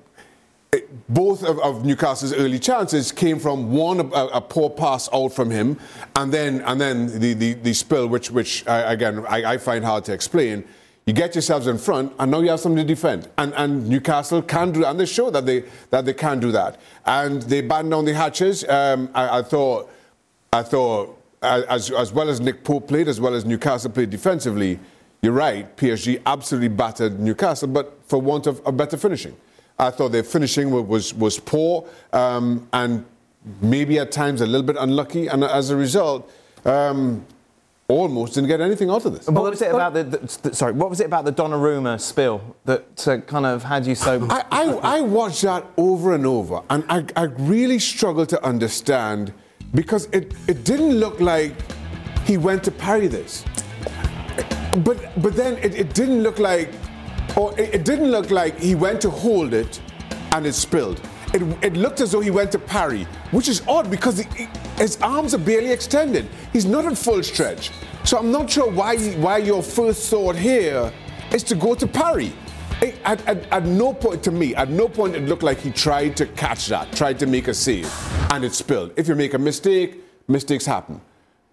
both 1.10 1.44
of, 1.44 1.60
of, 1.60 1.84
Newcastle's 1.84 2.34
early 2.34 2.60
chances 2.60 3.12
came 3.12 3.40
from 3.40 3.74
one, 3.74 4.00
a, 4.00 4.26
a, 4.28 4.42
poor 4.42 4.70
pass 4.70 5.10
out 5.14 5.34
from 5.34 5.52
him, 5.52 5.78
and 6.16 6.32
then, 6.32 6.62
and 6.62 6.80
then 6.80 7.20
the, 7.20 7.34
the, 7.34 7.54
the 7.56 7.74
spill, 7.74 8.08
which, 8.08 8.32
which 8.32 8.66
I, 8.68 8.94
again, 8.94 9.26
I, 9.28 9.54
I 9.54 9.58
find 9.58 9.84
hard 9.84 10.06
to 10.06 10.14
explain. 10.14 10.64
You 11.08 11.14
get 11.14 11.36
yourselves 11.36 11.68
in 11.68 11.78
front, 11.78 12.12
and 12.20 12.30
now 12.30 12.42
you 12.42 12.50
have 12.50 12.60
something 12.60 12.86
to 12.86 12.94
defend. 12.96 13.30
And, 13.38 13.54
and 13.54 13.88
Newcastle 13.88 14.42
can 14.42 14.74
do, 14.74 14.84
and 14.84 15.00
they 15.00 15.06
show 15.06 15.30
that 15.30 15.46
they 15.46 15.64
that 15.90 16.04
they 16.04 16.14
can 16.14 16.42
do 16.42 16.52
that. 16.52 16.82
And 17.06 17.42
they 17.44 17.62
battened 17.62 17.92
down 17.92 18.04
the 18.04 18.14
hatches. 18.14 18.68
Um, 18.68 19.10
I, 19.16 19.40
I, 19.40 19.42
thought, 19.42 19.90
I 20.52 20.64
thought, 20.64 21.18
as 21.42 21.92
as 21.92 22.12
well 22.12 22.30
as 22.30 22.42
Nick 22.42 22.66
Pope 22.66 22.90
played, 22.90 23.08
as 23.08 23.22
well 23.22 23.36
as 23.36 23.46
Newcastle 23.46 23.90
played 23.90 24.10
defensively. 24.10 24.82
You're 25.22 25.32
right. 25.32 25.76
PSG 25.78 26.22
absolutely 26.26 26.68
battered 26.68 27.22
Newcastle, 27.22 27.70
but 27.70 27.98
for 28.06 28.20
want 28.20 28.46
of, 28.46 28.60
of 28.68 28.76
better 28.76 28.98
finishing. 28.98 29.36
I 29.80 29.92
thought 29.92 30.12
their 30.12 30.24
finishing 30.24 30.72
was 30.72 31.14
was 31.14 31.40
poor, 31.40 31.88
um, 32.12 32.68
and 32.74 33.06
maybe 33.62 33.98
at 33.98 34.12
times 34.12 34.42
a 34.42 34.46
little 34.46 34.68
bit 34.68 34.76
unlucky. 34.78 35.28
And 35.28 35.46
as 35.46 35.70
a 35.70 35.78
result. 35.78 36.30
Um, 36.66 37.26
almost 37.88 38.34
didn't 38.34 38.50
get 38.50 38.60
anything 38.60 38.90
out 38.90 39.06
of 39.06 39.14
this. 39.14 39.28
What 39.28 39.50
was 39.50 39.62
it 39.62 39.72
about 39.72 39.94
the, 39.94 40.04
the, 40.04 40.54
sorry? 40.54 40.74
What 40.74 40.90
was 40.90 41.00
it 41.00 41.06
about 41.06 41.26
the 41.26 41.32
Donnarumma 41.32 42.00
spill 42.00 42.56
that 42.66 43.08
uh, 43.08 43.20
kind 43.20 43.46
of 43.46 43.64
had 43.64 43.86
you 43.86 43.96
so? 43.96 44.26
I, 44.30 44.44
I, 44.52 44.64
I, 44.98 45.02
watched 45.02 45.44
that 45.44 45.66
over 45.78 46.14
and 46.14 46.26
over, 46.26 46.62
and 46.70 46.84
I, 46.90 47.06
I 47.16 47.24
really 47.24 47.80
struggled 47.80 48.30
to 48.30 48.44
understand 48.44 49.34
because 49.74 50.08
it, 50.08 50.34
it 50.48 50.64
didn't 50.66 50.96
look 51.00 51.20
like 51.22 51.54
he 52.26 52.38
went 52.38 52.64
to 52.66 52.72
parry 52.72 53.08
this, 53.08 53.46
but 54.84 54.98
but 55.22 55.36
then 55.36 55.58
it, 55.58 55.76
it 55.76 55.94
didn't 55.94 56.24
look 56.24 56.40
like, 56.40 56.70
or 57.38 57.58
it, 57.58 57.76
it 57.76 57.86
didn't 57.86 58.12
look 58.12 58.32
like 58.32 58.60
he 58.60 58.76
went 58.76 59.00
to 59.02 59.10
hold 59.10 59.54
it, 59.54 59.80
and 60.34 60.46
it 60.46 60.54
spilled. 60.54 61.02
It, 61.34 61.42
it, 61.64 61.74
looked 61.74 62.00
as 62.00 62.12
though 62.12 62.22
he 62.22 62.32
went 62.32 62.52
to 62.54 62.60
parry, 62.60 63.04
which 63.32 63.48
is 63.50 63.62
odd 63.68 63.92
because 63.92 64.20
he, 64.20 64.48
his 64.78 64.98
arms 65.02 65.34
are 65.34 65.40
barely 65.40 65.72
extended. 65.72 66.28
He's 66.54 66.66
not 66.66 66.86
at 66.86 66.98
full 66.98 67.22
stretch. 67.22 67.72
So 68.04 68.18
I'm 68.18 68.32
not 68.32 68.50
sure 68.50 68.72
why, 68.72 68.98
why 69.16 69.40
your 69.40 69.62
first 69.62 70.10
thought 70.10 70.36
here 70.36 70.92
is 71.34 71.44
to 71.44 71.56
go 71.56 71.76
to 71.76 71.86
parry. 71.86 72.32
At, 73.04 73.28
at, 73.28 73.46
at, 73.52 73.66
no 73.66 73.94
point 73.94 74.24
to 74.24 74.32
me, 74.32 74.56
at 74.56 74.70
no 74.70 74.88
point 74.88 75.16
it 75.16 75.24
looked 75.24 75.44
like 75.44 75.60
he 75.60 75.72
tried 75.72 76.16
to 76.18 76.28
catch 76.28 76.68
that, 76.68 76.92
tried 76.94 77.18
to 77.20 77.26
make 77.26 77.48
a 77.48 77.54
save, 77.54 77.92
and 78.32 78.46
it 78.46 78.54
spilled. 78.54 78.94
If 78.96 79.08
you 79.08 79.16
make 79.16 79.34
a 79.34 79.40
mistake, 79.40 80.04
mistakes 80.28 80.66
happen. 80.66 81.02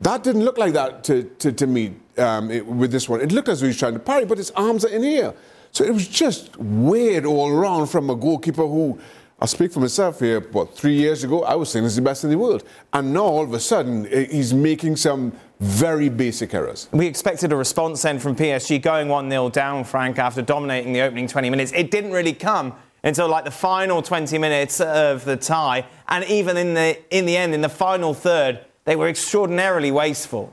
That 0.00 0.22
didn't 0.22 0.44
look 0.44 0.58
like 0.58 0.74
that 0.74 1.02
to, 1.04 1.24
to, 1.24 1.50
to 1.52 1.66
me 1.66 1.94
um, 2.18 2.50
it, 2.50 2.66
with 2.66 2.92
this 2.92 3.08
one. 3.08 3.20
It 3.22 3.32
looked 3.32 3.48
as 3.48 3.60
though 3.60 3.66
he's 3.66 3.78
trying 3.78 3.94
to 3.94 3.98
parry, 3.98 4.26
but 4.26 4.38
his 4.38 4.50
arms 4.50 4.84
are 4.84 4.90
in 4.90 5.02
here. 5.02 5.34
So 5.70 5.82
it 5.82 5.92
was 5.92 6.06
just 6.06 6.56
weird 6.56 7.24
all 7.24 7.48
around 7.48 7.86
from 7.86 8.10
a 8.10 8.14
goalkeeper 8.14 8.66
who 8.66 8.98
I 9.40 9.46
speak 9.46 9.72
for 9.72 9.80
myself 9.80 10.20
here. 10.20 10.40
What 10.40 10.74
three 10.74 10.94
years 10.94 11.24
ago, 11.24 11.42
I 11.42 11.54
was 11.54 11.70
saying 11.70 11.84
he's 11.84 11.96
the 11.96 12.02
best 12.02 12.24
in 12.24 12.30
the 12.30 12.38
world, 12.38 12.64
and 12.92 13.12
now 13.12 13.24
all 13.24 13.42
of 13.42 13.52
a 13.52 13.60
sudden 13.60 14.04
he's 14.06 14.54
making 14.54 14.96
some 14.96 15.32
very 15.60 16.08
basic 16.08 16.54
errors. 16.54 16.88
We 16.92 17.06
expected 17.06 17.52
a 17.52 17.56
response 17.56 18.02
then 18.02 18.18
from 18.18 18.36
PSG 18.36 18.80
going 18.80 19.08
1 19.08 19.30
0 19.30 19.50
down, 19.50 19.84
Frank, 19.84 20.18
after 20.18 20.40
dominating 20.40 20.92
the 20.92 21.00
opening 21.00 21.26
20 21.26 21.50
minutes. 21.50 21.72
It 21.72 21.90
didn't 21.90 22.12
really 22.12 22.32
come 22.32 22.74
until 23.02 23.28
like 23.28 23.44
the 23.44 23.50
final 23.50 24.00
20 24.02 24.38
minutes 24.38 24.80
of 24.80 25.24
the 25.24 25.36
tie, 25.36 25.84
and 26.08 26.24
even 26.24 26.56
in 26.56 26.74
the 26.74 26.98
in 27.14 27.26
the 27.26 27.36
end, 27.36 27.54
in 27.54 27.60
the 27.60 27.68
final 27.68 28.14
third, 28.14 28.64
they 28.84 28.96
were 28.96 29.08
extraordinarily 29.08 29.90
wasteful. 29.90 30.52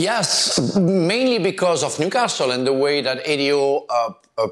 Yes, 0.00 0.58
mainly 0.76 1.38
because 1.38 1.84
of 1.84 2.00
Newcastle 2.00 2.52
and 2.52 2.66
the 2.66 2.72
way 2.72 3.02
that 3.02 3.20
Eddie 3.22 3.50
Howe 3.50 3.84
uh, 3.90 4.12
uh, 4.38 4.48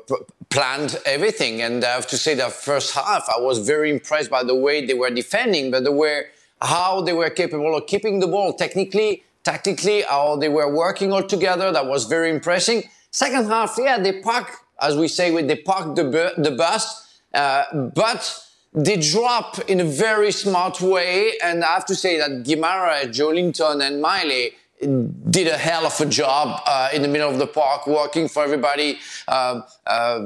planned 0.51 0.99
everything. 1.07 1.63
And 1.63 1.83
I 1.83 1.95
have 1.95 2.07
to 2.09 2.19
say 2.19 2.35
that 2.35 2.53
first 2.53 2.95
half, 2.95 3.27
I 3.35 3.41
was 3.41 3.67
very 3.67 3.91
impressed 3.91 4.29
by 4.29 4.43
the 4.43 4.55
way 4.55 4.85
they 4.85 4.93
were 4.93 5.09
defending, 5.09 5.71
but 5.71 5.85
the 5.85 5.93
way 5.93 6.25
how 6.61 7.01
they 7.01 7.15
were 7.15 7.31
capable 7.31 7.75
of 7.75 7.87
keeping 7.87 8.21
the 8.21 8.27
ball 8.27 8.53
technically, 8.53 9.23
tactically, 9.43 10.03
how 10.03 10.37
they 10.37 10.51
were 10.51 10.71
working 10.71 11.15
all 11.15 11.23
together. 11.23 11.73
That 11.73 11.87
was 11.87 12.05
very 12.05 12.29
impressive. 12.29 12.85
Second 13.11 13.47
half, 13.47 13.77
yeah, 13.79 13.99
they 13.99 14.21
park, 14.21 14.53
as 14.83 14.99
we 14.99 15.09
say, 15.09 15.31
with 15.31 15.49
they 15.49 15.57
park 15.57 15.97
the, 15.97 16.35
the 16.37 16.51
bus, 16.51 17.21
uh, 17.33 17.65
but 17.95 18.39
they 18.75 18.99
drop 18.99 19.59
in 19.61 19.81
a 19.81 19.85
very 19.85 20.31
smart 20.31 20.83
way. 20.83 21.39
And 21.43 21.65
I 21.65 21.69
have 21.69 21.87
to 21.87 21.95
say 21.95 22.19
that 22.19 22.45
Guimaraes, 22.45 23.15
Joelinton, 23.17 23.83
and 23.83 24.03
Miley 24.03 24.53
did 24.81 25.49
a 25.49 25.59
hell 25.59 25.87
of 25.87 26.01
a 26.01 26.07
job 26.07 26.61
uh, 26.67 26.89
in 26.93 27.03
the 27.03 27.09
middle 27.09 27.29
of 27.29 27.39
the 27.39 27.47
park, 27.47 27.87
working 27.87 28.29
for 28.29 28.45
everybody, 28.45 28.99
uh, 29.27 29.63
uh, 29.87 30.19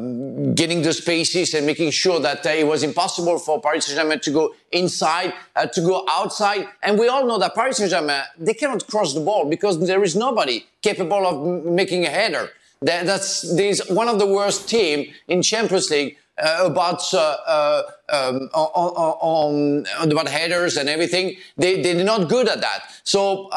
getting 0.55 0.83
the 0.83 0.93
spaces 0.93 1.55
and 1.55 1.65
making 1.67 1.91
sure 1.91 2.21
that 2.21 2.45
uh, 2.45 2.51
it 2.51 2.67
was 2.67 2.83
impossible 2.83 3.39
for 3.39 3.61
Paris 3.61 3.87
Saint-Germain 3.87 4.21
to 4.21 4.31
go 4.31 4.55
inside, 4.71 5.33
uh, 5.57 5.67
to 5.67 5.81
go 5.81 6.05
outside. 6.09 6.69
And 6.83 6.99
we 6.99 7.09
all 7.09 7.27
know 7.27 7.39
that 7.39 7.55
Paris 7.55 7.79
Saint-Germain, 7.79 8.23
they 8.39 8.55
cannot 8.55 8.87
cross 8.87 9.15
the 9.15 9.21
ball 9.21 9.49
because 9.49 9.85
there 9.87 10.03
is 10.03 10.15
nobody 10.15 10.67
capable 10.83 11.27
of 11.27 11.65
making 11.65 12.05
a 12.05 12.11
header. 12.11 12.51
That, 12.83 13.07
that's 13.07 13.55
there's 13.57 13.81
one 13.89 14.09
of 14.09 14.19
the 14.19 14.27
worst 14.27 14.69
team 14.69 15.13
in 15.29 15.41
Champions 15.43 15.89
League 15.91 16.19
about 16.39 17.03
uh, 17.15 17.37
uh, 17.47 17.83
um, 18.11 18.49
on, 18.55 19.87
on, 20.01 20.13
about 20.13 20.29
headers 20.29 20.77
and 20.77 20.89
everything. 20.89 21.37
They 21.57 21.83
they're 21.83 22.05
not 22.05 22.29
good 22.29 22.49
at 22.49 22.61
that. 22.61 22.91
So 23.05 23.51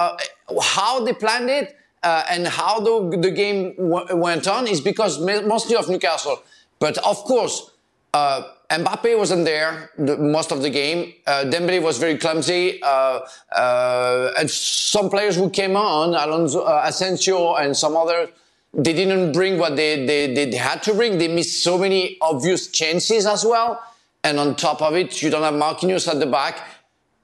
how 0.62 1.04
they 1.04 1.14
planned 1.14 1.50
it 1.50 1.76
and 2.04 2.48
how 2.48 2.80
the, 2.80 3.18
the 3.18 3.32
game 3.32 3.74
went 3.78 4.48
on 4.48 4.68
is 4.68 4.82
because 4.82 5.20
mostly 5.20 5.76
of 5.76 5.90
Newcastle. 5.90 6.42
But 6.80 6.98
of 7.00 7.18
course, 7.24 7.72
uh, 8.14 8.44
Mbappe 8.70 9.18
wasn't 9.18 9.46
there 9.46 9.92
the, 9.98 10.18
most 10.18 10.52
of 10.52 10.62
the 10.62 10.70
game. 10.70 11.14
Uh, 11.28 11.44
Dembele 11.46 11.82
was 11.82 11.98
very 11.98 12.18
clumsy, 12.18 12.82
uh, 12.82 13.20
uh, 13.52 14.32
and 14.38 14.50
some 14.50 15.10
players 15.10 15.36
who 15.36 15.50
came 15.50 15.76
on, 15.76 16.16
Alonso, 16.16 16.62
uh, 16.62 16.84
Asensio, 16.86 17.56
and 17.56 17.76
some 17.76 17.96
other 17.98 18.30
they 18.78 18.94
didn't 18.94 19.32
bring 19.32 19.58
what 19.58 19.76
they, 19.76 20.06
they, 20.06 20.34
they 20.34 20.56
had 20.58 20.84
to 20.84 20.94
bring. 20.94 21.18
They 21.18 21.30
missed 21.30 21.64
so 21.64 21.78
many 21.78 22.18
obvious 22.22 22.68
chances 22.68 23.26
as 23.26 23.46
well. 23.46 23.82
And 24.24 24.40
on 24.40 24.56
top 24.56 24.82
of 24.82 24.96
it, 24.96 25.22
you 25.22 25.30
don't 25.30 25.44
have 25.44 25.54
Marquinhos 25.54 26.08
at 26.08 26.20
the 26.20 26.26
back. 26.26 26.68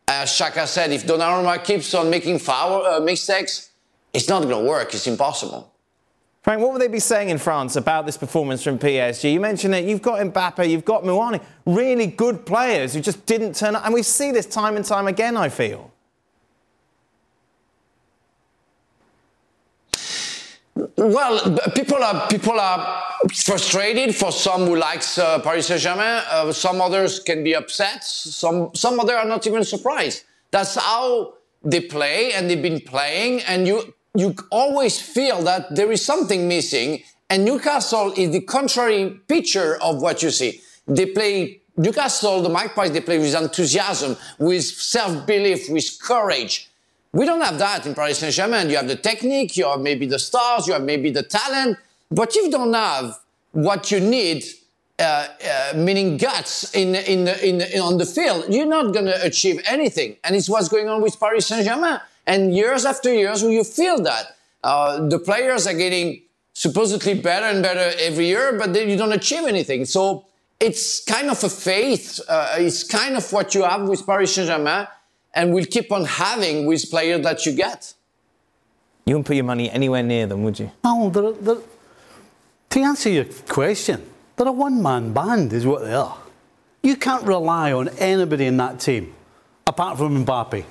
As 0.08 0.31
Shaka 0.31 0.65
said, 0.67 0.91
if 0.91 1.05
Donnarumma 1.05 1.63
keeps 1.63 1.93
on 1.93 2.10
making 2.10 2.39
foul 2.39 2.86
uh, 2.86 3.00
mistakes, 3.00 3.72
it's 4.13 4.29
not 4.29 4.43
going 4.43 4.63
to 4.63 4.70
work. 4.70 4.93
It's 4.93 5.08
impossible. 5.08 5.72
Frank, 6.43 6.62
what 6.62 6.72
would 6.74 6.81
they 6.81 6.88
be 6.88 7.00
saying 7.00 7.29
in 7.29 7.38
France 7.38 7.75
about 7.75 8.05
this 8.05 8.17
performance 8.17 8.63
from 8.63 8.79
PSG? 8.79 9.31
You 9.34 9.39
mentioned 9.39 9.75
it. 9.75 9.86
You've 9.86 10.01
got 10.01 10.20
Mbappe, 10.20 10.67
you've 10.67 10.86
got 10.86 11.03
Muani, 11.03 11.41
really 11.65 12.08
good 12.08 12.46
players 12.46 12.93
who 12.93 13.01
just 13.01 13.25
didn't 13.27 13.55
turn 13.55 13.75
up. 13.75 13.86
And 13.86 13.93
we 13.93 14.01
see 14.01 14.31
this 14.31 14.48
time 14.48 14.75
and 14.75 14.84
time 14.84 15.08
again, 15.08 15.38
I 15.38 15.50
feel. 15.50 15.90
Well, 21.01 21.58
people 21.74 22.03
are 22.03 22.27
people 22.27 22.60
are 22.60 23.01
frustrated. 23.34 24.15
For 24.15 24.31
some 24.31 24.67
who 24.67 24.75
likes 24.75 25.17
uh, 25.17 25.39
Paris 25.39 25.65
Saint 25.65 25.81
Germain, 25.81 26.22
uh, 26.29 26.51
some 26.51 26.79
others 26.79 27.20
can 27.20 27.43
be 27.43 27.55
upset. 27.55 28.03
Some 28.03 28.70
some 28.75 29.00
others 29.00 29.15
are 29.15 29.25
not 29.25 29.48
even 29.48 29.63
surprised. 29.63 30.25
That's 30.51 30.75
how 30.75 31.34
they 31.63 31.81
play, 31.81 32.34
and 32.34 32.48
they've 32.48 32.62
been 32.62 32.81
playing. 32.81 33.41
And 33.48 33.65
you 33.67 33.96
you 34.13 34.36
always 34.51 35.01
feel 35.01 35.41
that 35.41 35.75
there 35.75 35.91
is 35.91 36.05
something 36.05 36.48
missing. 36.48 37.01
And 37.31 37.46
Newcastle 37.46 38.13
is 38.15 38.29
the 38.29 38.41
contrary 38.41 39.10
picture 39.27 39.81
of 39.81 40.03
what 40.03 40.22
you 40.22 40.29
see. 40.29 40.62
They 40.86 41.08
play 41.08 41.62
Newcastle, 41.77 42.43
the 42.43 42.50
Magpies. 42.50 42.91
They 42.91 43.01
play 43.01 43.17
with 43.17 43.34
enthusiasm, 43.34 44.17
with 44.38 44.65
self 44.65 45.25
belief, 45.25 45.67
with 45.67 45.98
courage 46.00 46.70
we 47.13 47.25
don't 47.25 47.41
have 47.41 47.60
that 47.60 47.86
in 47.86 47.94
Paris 47.94 48.20
Saint 48.20 48.34
Germain. 48.34 48.70
You 48.70 48.77
have 48.77 48.88
the 48.88 48.96
technique, 48.96 49.58
you 49.58 49.65
have 49.65 49.82
maybe 49.82 50.06
the 50.06 50.20
stars, 50.20 50.68
you 50.68 50.74
have 50.74 50.84
maybe 50.84 51.10
the 51.10 51.24
talent, 51.24 51.77
but 52.10 52.36
you 52.36 52.50
don't 52.50 52.74
have 52.74 53.20
what 53.51 53.91
you 53.91 54.00
need, 54.00 54.46
uh, 54.98 55.03
uh, 55.03 55.74
meaning 55.75 56.18
guts 56.18 56.74
in, 56.74 56.96
in, 56.96 57.27
in, 57.27 57.62
in, 57.62 57.82
on 57.82 57.98
the 57.98 58.06
field. 58.06 58.46
You're 58.50 58.65
not 58.65 58.94
going 58.94 59.08
to 59.08 59.25
achieve 59.25 59.62
anything. 59.65 60.15
And 60.24 60.36
it's 60.36 60.50
what's 60.50 60.70
going 60.70 60.88
on 60.88 61.01
with 61.01 61.20
Paris 61.20 61.48
Saint 61.48 61.65
Germain. 61.65 62.00
And 62.25 62.56
years 62.56 62.86
after 62.86 63.13
years, 63.13 63.44
you 63.44 63.63
feel 63.63 64.01
that. 64.03 64.38
Uh, 64.63 65.08
the 65.08 65.20
players 65.20 65.68
are 65.68 65.74
getting 65.74 66.22
supposedly 66.53 67.15
better 67.15 67.48
and 67.48 67.63
better 67.63 67.91
every 68.00 68.27
year, 68.27 68.58
but 68.58 68.74
then 68.74 68.89
you 68.89 68.96
don't 68.96 69.12
achieve 69.12 69.48
anything. 69.48 69.84
So 69.84 70.25
it's 70.60 71.03
kind 71.03 71.30
of 71.30 71.44
a 71.44 71.50
faith. 71.50 72.22
Uh, 72.30 72.56
it's 72.58 72.84
kind 72.84 73.18
of 73.18 73.34
what 73.34 73.53
you 73.56 73.63
have 73.63 73.88
with 73.89 74.06
Paris 74.06 74.36
Saint 74.36 74.48
Germain 74.48 74.88
and 75.33 75.53
will 75.53 75.65
keep 75.65 75.91
on 75.91 76.05
having 76.05 76.65
with 76.65 76.89
players 76.89 77.21
that 77.23 77.45
you 77.45 77.53
get. 77.53 77.93
You 79.05 79.15
wouldn't 79.15 79.27
put 79.27 79.35
your 79.35 79.45
money 79.45 79.69
anywhere 79.69 80.03
near 80.03 80.27
them, 80.27 80.43
would 80.43 80.59
you? 80.59 80.71
No, 80.83 81.09
they're, 81.09 81.31
they're, 81.31 81.63
to 82.69 82.79
answer 82.79 83.09
your 83.09 83.25
question, 83.47 84.01
They're 84.35 84.47
a 84.47 84.51
one 84.51 84.81
man 84.81 85.13
band, 85.13 85.53
is 85.53 85.65
what 85.65 85.83
they 85.83 85.93
are. 85.93 86.17
You 86.83 86.95
can't 86.95 87.23
rely 87.25 87.73
on 87.73 87.89
anybody 88.00 88.45
in 88.45 88.57
that 88.57 88.79
team 88.79 89.13
apart 89.67 89.97
from 89.97 90.25
Mbappe. 90.25 90.63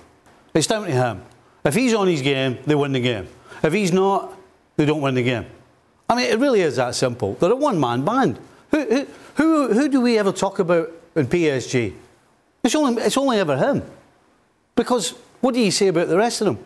It's 0.55 0.67
down 0.67 0.85
to 0.85 0.91
him. 0.91 1.23
If 1.65 1.75
he's 1.75 1.95
on 1.95 2.09
his 2.09 2.23
game, 2.23 2.59
they 2.67 2.75
win 2.75 2.93
the 2.93 3.01
game. 3.01 3.29
If 3.63 3.73
he's 3.73 3.93
not, 3.93 4.37
they 4.77 4.87
don't 4.87 5.01
win 5.01 5.15
the 5.15 5.23
game. 5.23 5.47
I 6.09 6.17
mean, 6.17 6.31
it 6.31 6.39
really 6.39 6.63
is 6.63 6.77
that 6.77 6.95
simple. 6.95 7.35
They're 7.35 7.53
a 7.53 7.57
one 7.57 7.79
man 7.79 8.05
band. 8.05 8.39
Who, 8.71 8.85
who, 8.85 9.07
who, 9.35 9.73
who 9.73 9.89
do 9.89 10.01
we 10.01 10.19
ever 10.19 10.33
talk 10.33 10.59
about 10.59 10.91
in 11.15 11.27
PSG? 11.27 11.95
It's 12.65 12.75
only, 12.75 13.03
it's 13.03 13.17
only 13.17 13.39
ever 13.39 13.57
him. 13.57 13.83
Because 14.75 15.15
what 15.41 15.55
do 15.55 15.61
you 15.61 15.71
say 15.71 15.89
about 15.89 16.09
the 16.09 16.17
rest 16.17 16.41
of 16.41 16.47
them? 16.47 16.59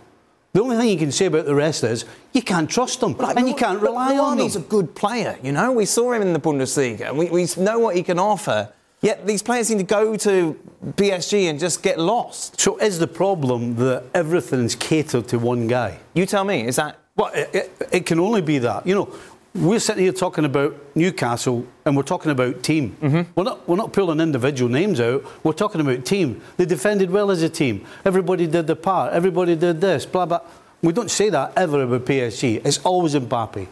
The 0.52 0.62
only 0.62 0.76
thing 0.76 0.88
you 0.88 0.98
can 0.98 1.10
say 1.10 1.26
about 1.26 1.46
the 1.46 1.54
rest 1.54 1.82
is 1.82 2.04
you 2.32 2.40
can't 2.40 2.70
trust 2.70 3.00
them 3.00 3.16
Like, 3.16 3.36
and 3.36 3.48
you 3.48 3.56
can't 3.56 3.80
rely 3.82 4.16
on 4.16 4.36
them. 4.36 4.44
He's 4.44 4.54
a 4.54 4.60
good 4.60 4.94
player, 4.94 5.36
you 5.42 5.50
know. 5.50 5.72
We 5.72 5.84
saw 5.84 6.12
him 6.12 6.22
in 6.22 6.32
the 6.32 6.38
Bundesliga. 6.38 7.12
We, 7.14 7.28
we 7.28 7.48
know 7.58 7.80
what 7.80 7.96
he 7.96 8.04
can 8.04 8.20
offer. 8.20 8.72
Yet 9.00 9.26
these 9.26 9.42
players 9.42 9.66
seem 9.66 9.78
to 9.78 9.84
go 9.84 10.16
to 10.16 10.58
PSG 10.92 11.50
and 11.50 11.58
just 11.58 11.82
get 11.82 11.98
lost. 11.98 12.60
So 12.60 12.78
is 12.78 13.00
the 13.00 13.08
problem 13.08 13.74
that 13.76 14.04
everything's 14.14 14.76
catered 14.76 15.26
to 15.28 15.38
one 15.40 15.66
guy? 15.66 15.98
You 16.14 16.24
tell 16.24 16.44
me, 16.44 16.66
is 16.66 16.76
that 16.76 17.00
Well, 17.16 17.30
it, 17.34 17.50
it, 17.52 17.88
it 17.92 18.06
can 18.06 18.20
only 18.20 18.40
be 18.40 18.58
that. 18.60 18.86
You 18.86 18.94
know, 18.94 19.14
we're 19.54 19.78
sitting 19.78 20.02
here 20.02 20.12
talking 20.12 20.44
about 20.44 20.74
Newcastle 20.96 21.64
and 21.84 21.96
we're 21.96 22.02
talking 22.02 22.32
about 22.32 22.62
team. 22.62 22.96
Mm-hmm. 23.00 23.32
We're, 23.36 23.44
not, 23.44 23.68
we're 23.68 23.76
not 23.76 23.92
pulling 23.92 24.18
individual 24.18 24.70
names 24.70 25.00
out. 25.00 25.24
We're 25.44 25.52
talking 25.52 25.80
about 25.80 26.04
team. 26.04 26.42
They 26.56 26.64
defended 26.64 27.10
well 27.10 27.30
as 27.30 27.42
a 27.42 27.48
team. 27.48 27.86
Everybody 28.04 28.48
did 28.48 28.66
their 28.66 28.76
part. 28.76 29.12
Everybody 29.12 29.54
did 29.54 29.80
this, 29.80 30.06
blah, 30.06 30.26
blah. 30.26 30.40
We 30.82 30.92
don't 30.92 31.10
say 31.10 31.30
that 31.30 31.52
ever 31.56 31.84
about 31.84 32.04
PSG. 32.04 32.66
It's 32.66 32.78
always 32.78 33.14
Mbappe. 33.14 33.66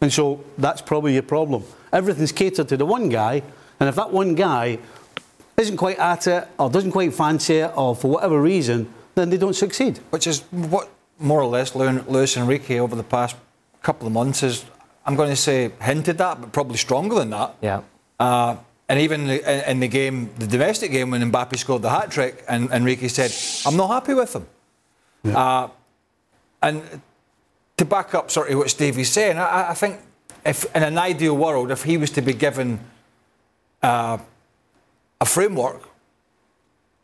And 0.00 0.12
so 0.12 0.44
that's 0.56 0.80
probably 0.80 1.14
your 1.14 1.22
problem. 1.22 1.64
Everything's 1.92 2.32
catered 2.32 2.68
to 2.68 2.76
the 2.76 2.86
one 2.86 3.08
guy. 3.08 3.42
And 3.80 3.88
if 3.88 3.96
that 3.96 4.12
one 4.12 4.36
guy 4.36 4.78
isn't 5.56 5.76
quite 5.76 5.98
at 5.98 6.26
it 6.28 6.46
or 6.58 6.70
doesn't 6.70 6.92
quite 6.92 7.12
fancy 7.12 7.56
it 7.56 7.72
or 7.76 7.96
for 7.96 8.08
whatever 8.08 8.40
reason, 8.40 8.88
then 9.14 9.30
they 9.30 9.36
don't 9.36 9.54
succeed. 9.54 9.98
Which 10.10 10.26
is 10.26 10.42
what 10.50 10.88
more 11.18 11.40
or 11.40 11.46
less 11.46 11.74
Lu- 11.74 12.04
Luis 12.08 12.36
Enrique 12.36 12.78
over 12.78 12.94
the 12.94 13.02
past 13.02 13.36
couple 13.82 14.06
of 14.06 14.12
months 14.12 14.40
has, 14.40 14.64
I'm 15.06 15.16
going 15.16 15.30
to 15.30 15.36
say, 15.36 15.70
hinted 15.80 16.20
at, 16.20 16.40
but 16.40 16.52
probably 16.52 16.76
stronger 16.76 17.16
than 17.16 17.30
that. 17.30 17.56
Yeah. 17.60 17.82
Uh, 18.18 18.56
and 18.88 19.00
even 19.00 19.28
in, 19.28 19.40
in 19.40 19.80
the 19.80 19.88
game, 19.88 20.30
the 20.38 20.46
domestic 20.46 20.90
game, 20.92 21.10
when 21.10 21.30
Mbappe 21.30 21.56
scored 21.58 21.82
the 21.82 21.90
hat 21.90 22.10
trick, 22.10 22.44
and 22.48 22.70
Enrique 22.70 23.08
said, 23.08 23.32
I'm 23.66 23.76
not 23.76 23.88
happy 23.88 24.14
with 24.14 24.34
him. 24.34 24.46
Uh, 25.24 25.68
and 26.62 26.82
to 27.76 27.84
back 27.84 28.14
up 28.14 28.30
sort 28.30 28.50
of 28.50 28.58
what 28.58 28.70
Stevie's 28.70 29.10
saying, 29.10 29.38
I, 29.38 29.70
I 29.70 29.74
think 29.74 30.00
if 30.44 30.64
in 30.76 30.82
an 30.82 30.98
ideal 30.98 31.36
world, 31.36 31.70
if 31.70 31.84
he 31.84 31.96
was 31.96 32.10
to 32.10 32.22
be 32.22 32.34
given 32.34 32.80
uh, 33.82 34.18
a 35.20 35.26
framework 35.26 35.82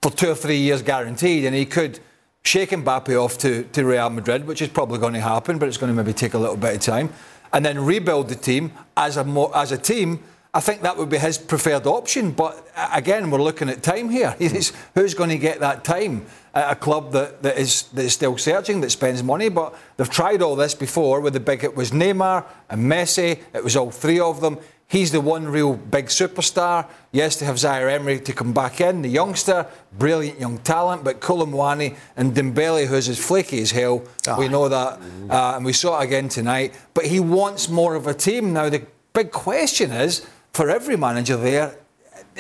for 0.02 0.11
two 0.11 0.30
or 0.30 0.35
three 0.35 0.59
years 0.59 0.83
guaranteed, 0.83 1.45
and 1.45 1.54
he 1.54 1.66
could 1.66 1.99
shake 2.42 2.71
Mbappe 2.71 3.23
off 3.23 3.38
to, 3.38 3.64
to 3.64 3.85
Real 3.85 4.11
Madrid, 4.11 4.47
which 4.47 4.62
is 4.62 4.69
probably 4.69 4.99
going 4.99 5.14
to 5.14 5.21
happen, 5.21 5.59
but 5.59 5.69
it's 5.69 5.76
going 5.76 5.95
to 5.95 6.02
maybe 6.02 6.12
take 6.12 6.35
a 6.35 6.38
little 6.38 6.57
bit 6.57 6.75
of 6.75 6.80
time, 6.80 7.12
and 7.52 7.64
then 7.64 7.78
rebuild 7.78 8.28
the 8.28 8.35
team 8.35 8.73
as 8.97 9.16
a 9.16 9.25
mo- 9.25 9.52
as 9.54 9.73
a 9.73 9.78
team. 9.78 10.21
I 10.52 10.61
think 10.61 10.83
that 10.83 10.97
would 10.97 11.09
be 11.09 11.19
his 11.19 11.38
preferred 11.38 11.87
option. 11.87 12.33
But 12.33 12.69
uh, 12.75 12.90
again, 12.92 13.30
we're 13.30 13.42
looking 13.42 13.69
at 13.69 13.83
time 13.83 14.11
here. 14.11 14.30
Who's 14.95 15.14
going 15.14 15.30
to 15.30 15.38
get 15.38 15.61
that 15.61 15.85
time 15.85 16.26
at 16.52 16.73
a 16.73 16.75
club 16.75 17.12
that, 17.12 17.42
that 17.45 17.57
is 17.57 17.83
that 17.95 18.04
is 18.04 18.12
still 18.12 18.37
searching, 18.37 18.80
that 18.80 18.90
spends 18.90 19.23
money? 19.23 19.49
But 19.49 19.76
they've 19.97 20.11
tried 20.11 20.42
all 20.42 20.57
this 20.57 20.75
before 20.75 21.21
with 21.21 21.35
the 21.35 21.40
big. 21.40 21.62
It 21.62 21.76
was 21.76 21.92
Neymar 21.92 22.45
and 22.69 22.90
Messi. 22.90 23.40
It 23.54 23.62
was 23.62 23.76
all 23.76 23.90
three 23.90 24.19
of 24.19 24.40
them. 24.40 24.59
He's 24.90 25.12
the 25.12 25.20
one 25.20 25.47
real 25.47 25.75
big 25.75 26.06
superstar. 26.06 26.85
Yes, 27.12 27.37
to 27.37 27.44
have 27.44 27.61
Zaire 27.61 27.88
Emery 27.88 28.18
to 28.18 28.32
come 28.32 28.52
back 28.52 28.80
in, 28.80 29.02
the 29.02 29.09
youngster, 29.09 29.68
brilliant 29.97 30.40
young 30.40 30.59
talent, 30.59 31.04
but 31.04 31.20
Kolo 31.20 31.47
Muani 31.47 31.97
and 32.17 32.34
Dembele, 32.34 32.88
who's 32.88 33.08
as 33.08 33.17
flaky 33.17 33.62
as 33.62 33.71
hell, 33.71 34.02
we 34.36 34.49
know 34.49 34.69
that, 34.69 34.99
uh, 35.30 35.52
and 35.54 35.64
we 35.64 35.73
saw 35.73 36.00
it 36.00 36.06
again 36.06 36.28
tonight. 36.28 36.75
But 36.93 37.06
he 37.06 37.21
wants 37.21 37.69
more 37.69 37.95
of 37.95 38.08
a 38.08 38.14
team 38.14 38.52
now. 38.52 38.69
The 38.69 38.84
big 39.12 39.30
question 39.30 39.93
is 39.93 40.26
for 40.52 40.69
every 40.69 40.97
manager 40.97 41.36
there, 41.36 41.76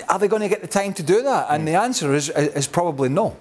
are 0.08 0.18
they 0.18 0.26
going 0.26 0.42
to 0.42 0.48
get 0.48 0.60
the 0.60 0.66
time 0.66 0.92
to 0.94 1.04
do 1.04 1.22
that? 1.22 1.46
And 1.50 1.68
the 1.68 1.74
answer 1.74 2.14
is 2.14 2.30
is 2.30 2.66
probably 2.66 3.10
no. 3.10 3.36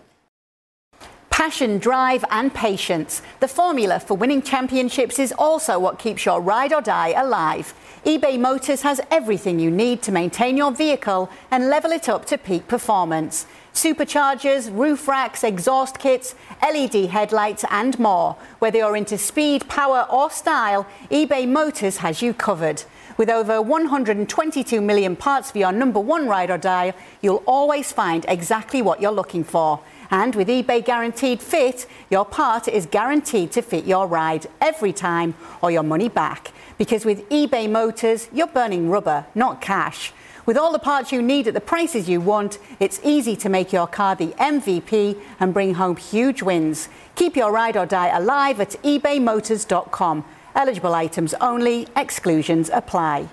Passion, 1.31 1.79
drive, 1.79 2.25
and 2.29 2.53
patience. 2.53 3.21
The 3.39 3.47
formula 3.47 3.99
for 4.01 4.17
winning 4.17 4.41
championships 4.41 5.17
is 5.19 5.31
also 5.31 5.79
what 5.79 5.97
keeps 5.97 6.25
your 6.25 6.41
ride 6.41 6.73
or 6.73 6.81
die 6.81 7.13
alive. 7.15 7.73
eBay 8.05 8.39
Motors 8.39 8.81
has 8.83 9.01
everything 9.11 9.59
you 9.59 9.69
need 9.69 10.01
to 10.03 10.11
maintain 10.11 10.55
your 10.55 10.71
vehicle 10.71 11.29
and 11.51 11.69
level 11.69 11.91
it 11.91 12.07
up 12.07 12.23
to 12.25 12.37
peak 12.37 12.65
performance. 12.65 13.45
Superchargers, 13.73 14.73
roof 14.73 15.05
racks, 15.05 15.43
exhaust 15.43 15.99
kits, 15.99 16.33
LED 16.61 17.09
headlights, 17.09 17.65
and 17.69 17.99
more. 17.99 18.37
Whether 18.59 18.77
you're 18.77 18.95
into 18.95 19.17
speed, 19.17 19.67
power, 19.67 20.07
or 20.09 20.31
style, 20.31 20.87
eBay 21.11 21.45
Motors 21.45 21.97
has 21.97 22.21
you 22.21 22.33
covered. 22.33 22.83
With 23.17 23.29
over 23.29 23.61
122 23.61 24.79
million 24.79 25.17
parts 25.17 25.51
for 25.51 25.57
your 25.57 25.73
number 25.73 25.99
one 25.99 26.29
ride 26.29 26.49
or 26.49 26.57
die, 26.57 26.93
you'll 27.21 27.43
always 27.45 27.91
find 27.91 28.25
exactly 28.29 28.81
what 28.81 29.01
you're 29.01 29.11
looking 29.11 29.43
for. 29.43 29.81
And 30.11 30.33
with 30.33 30.47
eBay 30.47 30.83
Guaranteed 30.83 31.41
Fit, 31.41 31.85
your 32.09 32.25
part 32.25 32.67
is 32.67 32.87
guaranteed 32.87 33.51
to 33.51 33.61
fit 33.61 33.85
your 33.85 34.07
ride 34.07 34.47
every 34.59 34.91
time 34.91 35.35
or 35.61 35.69
your 35.69 35.83
money 35.83 36.09
back. 36.09 36.51
Because 36.77 37.05
with 37.05 37.27
eBay 37.29 37.69
Motors, 37.69 38.27
you're 38.33 38.47
burning 38.47 38.89
rubber, 38.89 39.27
not 39.35 39.61
cash. 39.61 40.11
With 40.47 40.57
all 40.57 40.71
the 40.71 40.79
parts 40.79 41.11
you 41.11 41.21
need 41.21 41.47
at 41.47 41.53
the 41.53 41.61
prices 41.61 42.09
you 42.09 42.21
want, 42.21 42.57
it's 42.79 42.99
easy 43.03 43.35
to 43.35 43.49
make 43.49 43.71
your 43.71 43.85
car 43.85 44.15
the 44.15 44.33
MVP 44.39 45.19
and 45.39 45.53
bring 45.53 45.75
home 45.75 45.95
huge 45.95 46.41
wins. 46.41 46.89
Keep 47.13 47.35
your 47.35 47.51
ride 47.51 47.77
or 47.77 47.85
die 47.85 48.07
alive 48.07 48.59
at 48.59 48.71
ebaymotors.com. 48.81 50.25
Eligible 50.55 50.95
items 50.95 51.35
only, 51.35 51.87
exclusions 51.95 52.71
apply. 52.73 53.29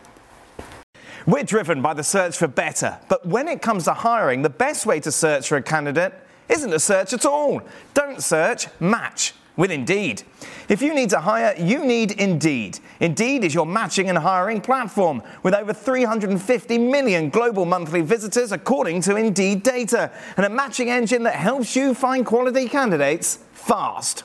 We're 1.27 1.43
driven 1.43 1.81
by 1.81 1.95
the 1.95 2.05
search 2.05 2.37
for 2.37 2.49
better, 2.49 2.99
but 3.09 3.25
when 3.25 3.49
it 3.49 3.63
comes 3.63 3.85
to 3.85 3.95
hiring, 3.95 4.43
the 4.43 4.51
best 4.51 4.85
way 4.85 5.01
to 5.01 5.11
search 5.11 5.49
for 5.49 5.57
a 5.57 5.63
candidate 5.63 6.13
isn't 6.49 6.73
a 6.73 6.79
search 6.79 7.13
at 7.13 7.27
all. 7.27 7.63
Don't 7.95 8.23
search, 8.23 8.69
match 8.81 9.35
with 9.57 9.71
Indeed. 9.71 10.23
If 10.69 10.83
you 10.83 10.95
need 10.95 11.11
to 11.11 11.21
hire, 11.21 11.55
you 11.59 11.85
need 11.85 12.13
Indeed. 12.13 12.79
Indeed 13.01 13.45
is 13.45 13.55
your 13.55 13.67
matching 13.67 14.09
and 14.09 14.19
hiring 14.19 14.61
platform 14.61 15.23
with 15.43 15.55
over 15.55 15.73
350 15.73 16.79
million 16.79 17.31
global 17.31 17.65
monthly 17.65 18.03
visitors 18.03 18.53
according 18.53 19.01
to 19.03 19.17
Indeed 19.17 19.63
data, 19.63 20.11
and 20.37 20.45
a 20.45 20.51
matching 20.51 20.91
engine 20.91 21.23
that 21.23 21.37
helps 21.37 21.75
you 21.75 21.95
find 21.95 22.27
quality 22.27 22.69
candidates 22.69 23.39
fast. 23.53 24.25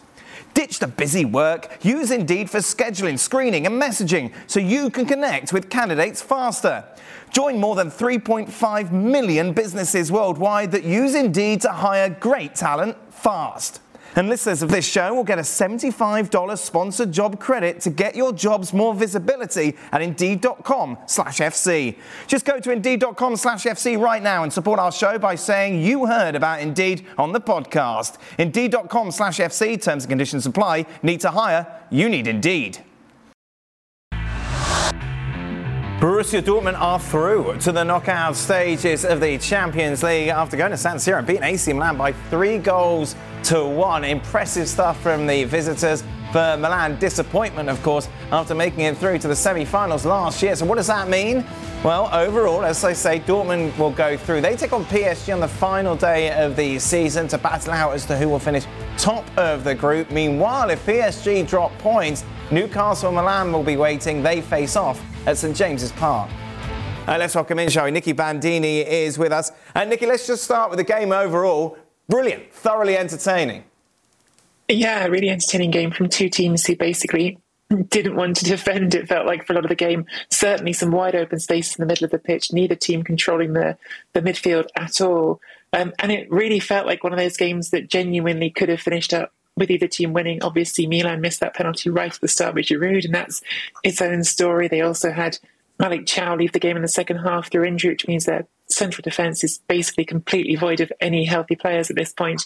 Ditch 0.53 0.79
the 0.79 0.87
busy 0.87 1.25
work. 1.25 1.77
Use 1.81 2.11
Indeed 2.11 2.49
for 2.49 2.59
scheduling, 2.59 3.17
screening, 3.17 3.65
and 3.65 3.81
messaging 3.81 4.33
so 4.47 4.59
you 4.59 4.89
can 4.89 5.05
connect 5.05 5.53
with 5.53 5.69
candidates 5.69 6.21
faster. 6.21 6.83
Join 7.31 7.59
more 7.59 7.75
than 7.75 7.89
3.5 7.89 8.91
million 8.91 9.53
businesses 9.53 10.11
worldwide 10.11 10.71
that 10.71 10.83
use 10.83 11.15
Indeed 11.15 11.61
to 11.61 11.69
hire 11.69 12.09
great 12.09 12.55
talent 12.55 12.97
fast. 13.13 13.81
And 14.15 14.27
listeners 14.27 14.61
of 14.61 14.69
this 14.69 14.85
show 14.85 15.13
will 15.13 15.23
get 15.23 15.39
a 15.39 15.43
$75 15.43 16.57
sponsored 16.57 17.11
job 17.11 17.39
credit 17.39 17.79
to 17.81 17.89
get 17.89 18.15
your 18.15 18.33
jobs 18.33 18.73
more 18.73 18.93
visibility 18.93 19.77
at 19.91 20.01
Indeed.com 20.01 20.97
slash 21.05 21.37
FC. 21.37 21.95
Just 22.27 22.45
go 22.45 22.59
to 22.59 22.71
Indeed.com 22.71 23.37
slash 23.37 23.63
FC 23.63 23.99
right 23.99 24.21
now 24.21 24.43
and 24.43 24.51
support 24.51 24.79
our 24.79 24.91
show 24.91 25.17
by 25.17 25.35
saying 25.35 25.81
you 25.81 26.05
heard 26.07 26.35
about 26.35 26.59
Indeed 26.59 27.05
on 27.17 27.31
the 27.31 27.41
podcast. 27.41 28.17
Indeed.com 28.37 29.11
slash 29.11 29.39
FC, 29.39 29.81
terms 29.81 30.03
and 30.03 30.09
conditions 30.09 30.45
apply. 30.45 30.85
Need 31.03 31.21
to 31.21 31.31
hire? 31.31 31.67
You 31.89 32.09
need 32.09 32.27
Indeed. 32.27 32.79
Borussia 36.01 36.41
Dortmund 36.41 36.79
are 36.81 36.99
through 36.99 37.59
to 37.59 37.71
the 37.71 37.83
knockout 37.83 38.35
stages 38.35 39.05
of 39.05 39.21
the 39.21 39.37
Champions 39.37 40.01
League 40.01 40.29
after 40.29 40.57
going 40.57 40.71
to 40.71 40.77
San 40.77 40.95
Siro 40.95 41.19
and 41.19 41.27
beating 41.27 41.43
AC 41.43 41.71
Milan 41.73 41.95
by 41.95 42.11
three 42.11 42.57
goals 42.57 43.15
to 43.43 43.65
one. 43.65 44.03
Impressive 44.03 44.67
stuff 44.67 44.99
from 45.01 45.27
the 45.27 45.43
visitors. 45.45 46.03
For 46.31 46.55
Milan, 46.57 46.97
disappointment, 46.97 47.67
of 47.67 47.83
course, 47.83 48.07
after 48.31 48.55
making 48.55 48.81
it 48.81 48.97
through 48.97 49.19
to 49.19 49.27
the 49.27 49.35
semi-finals 49.35 50.05
last 50.05 50.41
year. 50.41 50.55
So 50.55 50.65
what 50.65 50.75
does 50.75 50.87
that 50.87 51.09
mean? 51.09 51.45
Well, 51.83 52.09
overall, 52.13 52.63
as 52.63 52.81
I 52.85 52.93
say, 52.93 53.19
Dortmund 53.19 53.77
will 53.77 53.91
go 53.91 54.15
through. 54.15 54.39
They 54.39 54.55
take 54.55 54.71
on 54.71 54.85
PSG 54.85 55.33
on 55.33 55.41
the 55.41 55.47
final 55.49 55.97
day 55.97 56.31
of 56.31 56.55
the 56.55 56.79
season 56.79 57.27
to 57.27 57.37
battle 57.37 57.73
out 57.73 57.93
as 57.93 58.05
to 58.05 58.15
who 58.15 58.29
will 58.29 58.39
finish 58.39 58.65
top 58.97 59.25
of 59.37 59.65
the 59.65 59.75
group. 59.75 60.09
Meanwhile, 60.09 60.69
if 60.69 60.85
PSG 60.85 61.45
drop 61.45 61.77
points, 61.79 62.23
Newcastle 62.49 63.09
and 63.09 63.17
Milan 63.17 63.51
will 63.51 63.63
be 63.63 63.75
waiting. 63.75 64.23
They 64.23 64.39
face 64.39 64.77
off 64.77 65.01
at 65.27 65.37
St 65.37 65.55
James's 65.55 65.91
Park. 65.91 66.29
Uh, 67.07 67.17
let's 67.17 67.33
welcome 67.33 67.57
in, 67.57 67.67
shall 67.67 67.85
we? 67.85 67.91
Nicky 67.91 68.13
Bandini 68.13 68.81
is 68.81 69.17
with 69.17 69.31
us. 69.31 69.51
And 69.73 69.89
Nicky, 69.89 70.05
let's 70.05 70.27
just 70.27 70.43
start 70.43 70.69
with 70.69 70.77
the 70.77 70.83
game 70.83 71.11
overall. 71.11 71.77
Brilliant, 72.11 72.53
thoroughly 72.53 72.97
entertaining. 72.97 73.63
Yeah, 74.67 75.05
really 75.05 75.29
entertaining 75.29 75.71
game 75.71 75.91
from 75.91 76.09
two 76.09 76.27
teams 76.27 76.65
who 76.65 76.75
basically 76.75 77.37
didn't 77.87 78.17
want 78.17 78.35
to 78.35 78.45
defend. 78.49 78.93
It 78.93 79.07
felt 79.07 79.25
like 79.25 79.47
for 79.47 79.53
a 79.53 79.55
lot 79.55 79.63
of 79.63 79.69
the 79.69 79.75
game, 79.75 80.05
certainly 80.29 80.73
some 80.73 80.91
wide 80.91 81.15
open 81.15 81.39
spaces 81.39 81.77
in 81.77 81.81
the 81.81 81.87
middle 81.87 82.03
of 82.03 82.11
the 82.11 82.19
pitch. 82.19 82.51
Neither 82.51 82.75
team 82.75 83.01
controlling 83.03 83.53
the 83.53 83.77
the 84.11 84.21
midfield 84.21 84.67
at 84.75 84.99
all, 84.99 85.39
um, 85.71 85.93
and 85.99 86.11
it 86.11 86.29
really 86.29 86.59
felt 86.59 86.85
like 86.85 87.01
one 87.01 87.13
of 87.13 87.19
those 87.19 87.37
games 87.37 87.69
that 87.69 87.87
genuinely 87.87 88.49
could 88.49 88.67
have 88.67 88.81
finished 88.81 89.13
up 89.13 89.31
with 89.55 89.71
either 89.71 89.87
team 89.87 90.11
winning. 90.11 90.43
Obviously, 90.43 90.87
Milan 90.87 91.21
missed 91.21 91.39
that 91.39 91.55
penalty 91.55 91.89
right 91.89 92.13
at 92.13 92.19
the 92.19 92.27
start 92.27 92.55
with 92.55 92.65
Giroud, 92.65 93.05
and 93.05 93.15
that's 93.15 93.41
its 93.85 94.01
own 94.01 94.25
story. 94.25 94.67
They 94.67 94.81
also 94.81 95.13
had 95.13 95.39
Malick 95.79 96.03
Thiaw 96.07 96.37
leave 96.37 96.51
the 96.51 96.59
game 96.59 96.75
in 96.75 96.81
the 96.81 96.89
second 96.89 97.19
half 97.19 97.49
through 97.49 97.63
injury, 97.63 97.91
which 97.91 98.07
means 98.07 98.25
their 98.25 98.47
central 98.71 99.03
defence 99.03 99.43
is 99.43 99.59
basically 99.67 100.05
completely 100.05 100.55
void 100.55 100.79
of 100.79 100.91
any 100.99 101.25
healthy 101.25 101.55
players 101.55 101.89
at 101.89 101.95
this 101.95 102.13
point. 102.13 102.45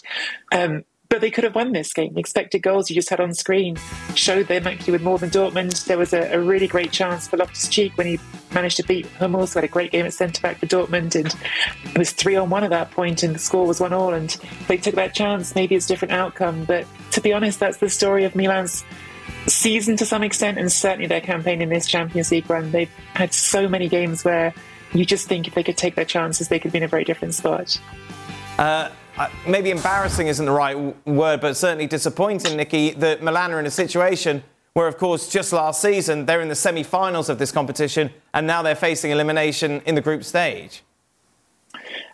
Um, 0.52 0.84
but 1.08 1.20
they 1.20 1.30
could 1.30 1.44
have 1.44 1.54
won 1.54 1.72
this 1.72 1.92
game. 1.92 2.14
The 2.14 2.20
expected 2.20 2.62
goals 2.62 2.90
you 2.90 2.96
just 2.96 3.10
had 3.10 3.20
on 3.20 3.32
screen 3.32 3.76
showed 4.14 4.48
them 4.48 4.66
actually 4.66 4.92
with 4.92 5.02
more 5.02 5.18
than 5.18 5.30
Dortmund. 5.30 5.84
There 5.84 5.98
was 5.98 6.12
a, 6.12 6.32
a 6.32 6.40
really 6.40 6.66
great 6.66 6.90
chance 6.90 7.28
for 7.28 7.36
Loftus 7.36 7.68
Cheek 7.68 7.96
when 7.96 8.06
he 8.06 8.18
managed 8.52 8.76
to 8.78 8.82
beat 8.82 9.06
Hummels, 9.18 9.52
who 9.52 9.58
had 9.60 9.64
a 9.64 9.72
great 9.72 9.92
game 9.92 10.06
at 10.06 10.14
centre 10.14 10.42
back 10.42 10.58
for 10.58 10.66
Dortmund. 10.66 11.14
And 11.14 11.34
it 11.84 11.98
was 11.98 12.12
three 12.12 12.36
on 12.36 12.50
one 12.50 12.64
at 12.64 12.70
that 12.70 12.90
point, 12.90 13.22
and 13.22 13.34
the 13.34 13.38
score 13.38 13.66
was 13.66 13.80
one 13.80 13.92
all. 13.92 14.14
And 14.14 14.30
they 14.66 14.76
took 14.76 14.96
that 14.96 15.14
chance. 15.14 15.54
Maybe 15.54 15.74
it's 15.74 15.86
a 15.86 15.88
different 15.88 16.12
outcome. 16.12 16.64
But 16.64 16.86
to 17.12 17.20
be 17.20 17.32
honest, 17.32 17.60
that's 17.60 17.78
the 17.78 17.88
story 17.88 18.24
of 18.24 18.34
Milan's 18.34 18.84
season 19.46 19.96
to 19.98 20.06
some 20.06 20.22
extent, 20.22 20.58
and 20.58 20.70
certainly 20.70 21.06
their 21.06 21.20
campaign 21.20 21.62
in 21.62 21.68
this 21.68 21.86
Champions 21.86 22.30
League 22.32 22.50
run. 22.50 22.72
They've 22.72 22.90
had 23.14 23.32
so 23.32 23.68
many 23.68 23.88
games 23.88 24.24
where 24.24 24.52
you 24.92 25.04
just 25.04 25.28
think 25.28 25.46
if 25.46 25.54
they 25.54 25.62
could 25.62 25.76
take 25.76 25.94
their 25.94 26.04
chances, 26.04 26.48
they 26.48 26.58
could 26.58 26.72
be 26.72 26.78
in 26.78 26.84
a 26.84 26.88
very 26.88 27.04
different 27.04 27.34
spot. 27.34 27.80
Uh, 28.58 28.90
maybe 29.46 29.70
embarrassing 29.70 30.28
isn't 30.28 30.44
the 30.44 30.52
right 30.52 30.76
word, 31.06 31.40
but 31.40 31.56
certainly 31.56 31.86
disappointing, 31.86 32.56
Nicky, 32.56 32.90
that 32.92 33.22
Milan 33.22 33.52
are 33.52 33.60
in 33.60 33.66
a 33.66 33.70
situation 33.70 34.42
where, 34.72 34.86
of 34.86 34.98
course, 34.98 35.28
just 35.28 35.52
last 35.52 35.80
season 35.80 36.26
they're 36.26 36.42
in 36.42 36.48
the 36.48 36.54
semi 36.54 36.82
finals 36.82 37.28
of 37.28 37.38
this 37.38 37.50
competition 37.50 38.10
and 38.34 38.46
now 38.46 38.62
they're 38.62 38.74
facing 38.74 39.10
elimination 39.10 39.80
in 39.86 39.94
the 39.94 40.02
group 40.02 40.22
stage. 40.22 40.82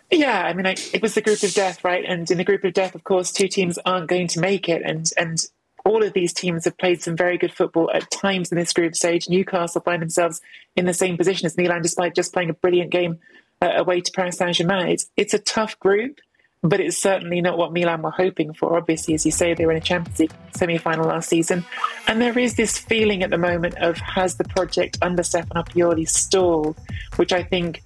Yeah, 0.09 0.43
I 0.43 0.53
mean, 0.53 0.65
I, 0.65 0.75
it 0.93 1.01
was 1.01 1.15
the 1.15 1.21
group 1.21 1.41
of 1.43 1.53
death, 1.53 1.83
right? 1.83 2.05
And 2.05 2.29
in 2.29 2.37
the 2.37 2.43
group 2.43 2.63
of 2.63 2.73
death, 2.73 2.95
of 2.95 3.03
course, 3.03 3.31
two 3.31 3.47
teams 3.47 3.79
aren't 3.85 4.07
going 4.07 4.27
to 4.27 4.39
make 4.39 4.69
it. 4.69 4.81
And, 4.85 5.09
and 5.17 5.43
all 5.85 6.03
of 6.03 6.13
these 6.13 6.33
teams 6.33 6.65
have 6.65 6.77
played 6.77 7.01
some 7.01 7.15
very 7.15 7.37
good 7.37 7.53
football 7.53 7.91
at 7.93 8.09
times 8.09 8.51
in 8.51 8.57
this 8.57 8.73
group 8.73 8.95
stage. 8.95 9.29
Newcastle 9.29 9.81
find 9.81 10.01
themselves 10.01 10.41
in 10.75 10.85
the 10.85 10.93
same 10.93 11.17
position 11.17 11.45
as 11.45 11.57
Milan, 11.57 11.81
despite 11.81 12.15
just 12.15 12.33
playing 12.33 12.49
a 12.49 12.53
brilliant 12.53 12.91
game 12.91 13.19
uh, 13.61 13.71
away 13.75 14.01
to 14.01 14.11
Paris 14.11 14.37
Saint 14.37 14.55
Germain. 14.55 14.87
It's, 14.87 15.09
it's 15.17 15.33
a 15.33 15.39
tough 15.39 15.79
group 15.79 16.19
but 16.63 16.79
it's 16.79 16.97
certainly 16.97 17.41
not 17.41 17.57
what 17.57 17.73
Milan 17.73 18.01
were 18.01 18.11
hoping 18.11 18.53
for. 18.53 18.77
Obviously, 18.77 19.13
as 19.13 19.25
you 19.25 19.31
say, 19.31 19.53
they 19.53 19.65
were 19.65 19.73
in 19.73 19.77
a 19.77 19.81
Champions 19.81 20.17
League 20.17 20.31
semi 20.55 20.77
final 20.77 21.07
last 21.07 21.27
season. 21.27 21.65
And 22.07 22.21
there 22.21 22.39
is 22.39 22.55
this 22.55 22.79
feeling 22.79 23.21
at 23.21 23.29
the 23.29 23.37
moment 23.37 23.75
of 23.79 23.97
has 23.97 24.37
the 24.37 24.45
project 24.45 24.97
under 25.01 25.23
Stefano 25.23 25.63
Pioli 25.63 26.07
stalled, 26.07 26.77
which 27.17 27.33
I 27.33 27.43
think 27.43 27.83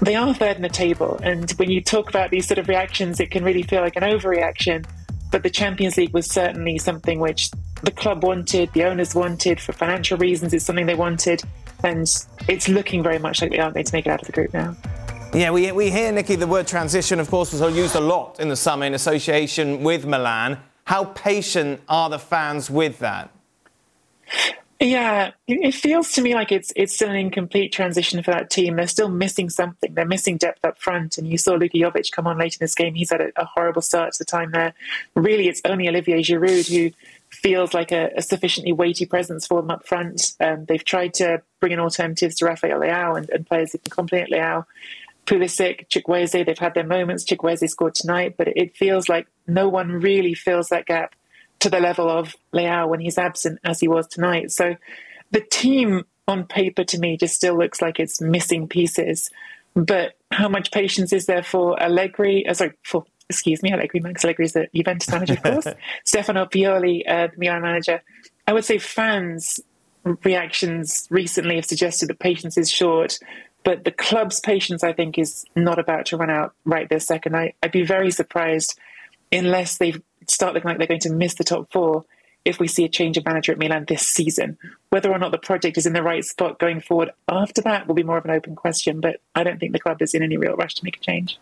they 0.00 0.16
are 0.16 0.32
third 0.32 0.56
in 0.56 0.62
the 0.62 0.70
table. 0.70 1.20
And 1.22 1.50
when 1.52 1.70
you 1.70 1.82
talk 1.82 2.08
about 2.08 2.30
these 2.30 2.48
sort 2.48 2.58
of 2.58 2.68
reactions, 2.68 3.20
it 3.20 3.30
can 3.30 3.44
really 3.44 3.62
feel 3.62 3.82
like 3.82 3.96
an 3.96 4.02
overreaction. 4.02 4.86
But 5.30 5.42
the 5.42 5.50
Champions 5.50 5.96
League 5.96 6.12
was 6.12 6.26
certainly 6.26 6.78
something 6.78 7.20
which 7.20 7.50
the 7.82 7.90
club 7.90 8.22
wanted, 8.24 8.72
the 8.72 8.84
owners 8.84 9.14
wanted 9.14 9.60
for 9.60 9.72
financial 9.72 10.18
reasons. 10.18 10.52
It's 10.52 10.64
something 10.64 10.86
they 10.86 10.94
wanted. 10.94 11.42
And 11.82 12.06
it's 12.48 12.68
looking 12.68 13.02
very 13.02 13.18
much 13.18 13.40
like 13.40 13.50
they 13.52 13.58
aren't 13.58 13.74
going 13.74 13.86
to 13.86 13.94
make 13.94 14.06
it 14.06 14.10
out 14.10 14.20
of 14.20 14.26
the 14.26 14.32
group 14.32 14.52
now. 14.52 14.76
Yeah, 15.32 15.52
we, 15.52 15.70
we 15.70 15.90
hear, 15.90 16.10
Nicky, 16.10 16.34
the 16.34 16.46
word 16.46 16.66
transition, 16.66 17.20
of 17.20 17.30
course, 17.30 17.52
was 17.52 17.76
used 17.76 17.94
a 17.94 18.00
lot 18.00 18.40
in 18.40 18.48
the 18.48 18.56
summer 18.56 18.84
in 18.84 18.94
association 18.94 19.84
with 19.84 20.04
Milan. 20.04 20.58
How 20.84 21.04
patient 21.04 21.80
are 21.88 22.10
the 22.10 22.18
fans 22.18 22.68
with 22.68 22.98
that? 22.98 23.30
Yeah, 24.82 25.32
it 25.46 25.74
feels 25.74 26.12
to 26.12 26.22
me 26.22 26.34
like 26.34 26.50
it's 26.50 26.72
it's 26.74 26.94
still 26.94 27.10
an 27.10 27.16
incomplete 27.16 27.70
transition 27.70 28.22
for 28.22 28.30
that 28.30 28.48
team. 28.48 28.76
They're 28.76 28.86
still 28.86 29.10
missing 29.10 29.50
something. 29.50 29.92
They're 29.92 30.06
missing 30.06 30.38
depth 30.38 30.64
up 30.64 30.80
front. 30.80 31.18
And 31.18 31.28
you 31.28 31.36
saw 31.36 31.52
Luka 31.52 31.76
Jovic 31.76 32.10
come 32.12 32.26
on 32.26 32.38
late 32.38 32.54
in 32.54 32.58
this 32.60 32.74
game. 32.74 32.94
He's 32.94 33.10
had 33.10 33.20
a, 33.20 33.28
a 33.36 33.44
horrible 33.44 33.82
start 33.82 34.14
to 34.14 34.18
the 34.20 34.24
time 34.24 34.52
there. 34.52 34.72
Really, 35.14 35.48
it's 35.48 35.60
only 35.66 35.86
Olivier 35.86 36.22
Giroud 36.22 36.66
who 36.74 36.92
feels 37.28 37.74
like 37.74 37.92
a, 37.92 38.10
a 38.16 38.22
sufficiently 38.22 38.72
weighty 38.72 39.04
presence 39.04 39.46
for 39.46 39.60
them 39.60 39.70
up 39.70 39.86
front. 39.86 40.32
Um, 40.40 40.64
they've 40.64 40.84
tried 40.84 41.12
to 41.14 41.42
bring 41.60 41.72
in 41.72 41.78
alternatives 41.78 42.36
to 42.36 42.46
Rafael 42.46 42.80
Leao 42.80 43.18
and, 43.18 43.28
and 43.28 43.46
players 43.46 43.72
who 43.72 43.78
can 43.78 43.90
complement 43.90 44.30
Leao. 44.30 44.64
Pulisic, 45.26 45.88
Chukwueze, 45.90 46.46
they've 46.46 46.58
had 46.58 46.72
their 46.72 46.86
moments. 46.86 47.24
Chukwueze 47.24 47.68
scored 47.68 47.94
tonight, 47.94 48.36
but 48.38 48.48
it 48.48 48.74
feels 48.74 49.10
like 49.10 49.26
no 49.46 49.68
one 49.68 49.92
really 49.92 50.32
fills 50.32 50.70
that 50.70 50.86
gap 50.86 51.14
to 51.60 51.70
the 51.70 51.80
level 51.80 52.08
of 52.08 52.34
Leao 52.54 52.88
when 52.88 53.00
he's 53.00 53.18
absent 53.18 53.58
as 53.64 53.80
he 53.80 53.88
was 53.88 54.06
tonight. 54.06 54.50
So 54.50 54.76
the 55.30 55.40
team 55.40 56.04
on 56.26 56.44
paper 56.44 56.84
to 56.84 56.98
me 56.98 57.16
just 57.16 57.34
still 57.34 57.56
looks 57.56 57.82
like 57.82 58.00
it's 58.00 58.20
missing 58.20 58.68
pieces. 58.68 59.30
But 59.74 60.14
how 60.30 60.48
much 60.48 60.70
patience 60.70 61.12
is 61.12 61.26
there 61.26 61.42
for 61.42 61.80
Allegri? 61.80 62.46
Uh, 62.46 62.54
sorry, 62.54 62.72
for 62.82 63.04
excuse 63.28 63.62
me, 63.62 63.72
Allegri. 63.72 64.00
Max 64.00 64.24
Allegri 64.24 64.46
is 64.46 64.52
the 64.52 64.68
Juventus 64.74 65.08
manager, 65.10 65.34
of 65.34 65.42
course. 65.42 65.66
Stefano 66.04 66.46
Pioli, 66.46 67.02
uh, 67.06 67.28
the 67.28 67.36
Milan 67.36 67.62
manager. 67.62 68.02
I 68.46 68.52
would 68.52 68.64
say 68.64 68.78
fans' 68.78 69.60
reactions 70.24 71.06
recently 71.10 71.56
have 71.56 71.66
suggested 71.66 72.08
that 72.08 72.18
patience 72.18 72.58
is 72.58 72.70
short. 72.70 73.18
But 73.62 73.84
the 73.84 73.92
club's 73.92 74.40
patience, 74.40 74.82
I 74.82 74.92
think, 74.92 75.18
is 75.18 75.44
not 75.54 75.78
about 75.78 76.06
to 76.06 76.16
run 76.16 76.30
out 76.30 76.54
right 76.64 76.88
this 76.88 77.06
second. 77.06 77.36
I, 77.36 77.52
I'd 77.62 77.72
be 77.72 77.84
very 77.84 78.10
surprised 78.10 78.78
unless 79.30 79.78
they 79.78 79.94
start 80.30 80.54
looking 80.54 80.68
like 80.68 80.78
they're 80.78 80.86
going 80.86 81.00
to 81.00 81.12
miss 81.12 81.34
the 81.34 81.44
top 81.44 81.70
four 81.72 82.04
if 82.44 82.58
we 82.58 82.66
see 82.66 82.84
a 82.84 82.88
change 82.88 83.16
of 83.16 83.24
manager 83.24 83.52
at 83.52 83.58
Milan 83.58 83.84
this 83.86 84.06
season. 84.06 84.56
Whether 84.88 85.10
or 85.10 85.18
not 85.18 85.30
the 85.30 85.38
project 85.38 85.76
is 85.76 85.86
in 85.86 85.92
the 85.92 86.02
right 86.02 86.24
spot 86.24 86.58
going 86.58 86.80
forward 86.80 87.10
after 87.28 87.60
that 87.62 87.86
will 87.86 87.94
be 87.94 88.02
more 88.02 88.18
of 88.18 88.24
an 88.24 88.30
open 88.30 88.56
question, 88.56 89.00
but 89.00 89.20
I 89.34 89.44
don't 89.44 89.58
think 89.58 89.72
the 89.72 89.78
club 89.78 90.00
is 90.00 90.14
in 90.14 90.22
any 90.22 90.36
real 90.36 90.56
rush 90.56 90.74
to 90.76 90.84
make 90.84 90.96
a 90.96 91.00
change. 91.00 91.38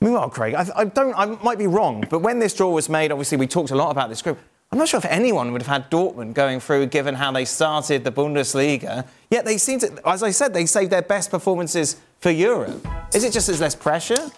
Meanwhile, 0.00 0.30
Craig, 0.30 0.54
I, 0.54 0.66
I 0.76 0.84
don't. 0.84 1.14
I 1.16 1.26
might 1.42 1.58
be 1.58 1.66
wrong, 1.66 2.04
but 2.08 2.20
when 2.20 2.38
this 2.38 2.54
draw 2.54 2.70
was 2.70 2.88
made, 2.88 3.10
obviously 3.10 3.36
we 3.36 3.48
talked 3.48 3.72
a 3.72 3.74
lot 3.74 3.90
about 3.90 4.08
this 4.08 4.22
group. 4.22 4.38
I'm 4.70 4.78
not 4.78 4.88
sure 4.88 4.98
if 4.98 5.06
anyone 5.06 5.50
would 5.52 5.62
have 5.62 5.82
had 5.82 5.90
Dortmund 5.90 6.34
going 6.34 6.60
through 6.60 6.86
given 6.86 7.14
how 7.14 7.32
they 7.32 7.46
started 7.46 8.04
the 8.04 8.12
Bundesliga. 8.12 9.06
Yet 9.30 9.46
they 9.46 9.56
seem 9.56 9.78
to, 9.80 10.00
as 10.06 10.22
I 10.22 10.30
said, 10.30 10.52
they 10.52 10.66
saved 10.66 10.92
their 10.92 11.02
best 11.02 11.30
performances 11.30 11.96
for 12.20 12.30
Europe. 12.30 12.86
Is 13.14 13.24
it 13.24 13.32
just 13.32 13.46
there's 13.46 13.62
less 13.62 13.74
pressure? 13.74 14.30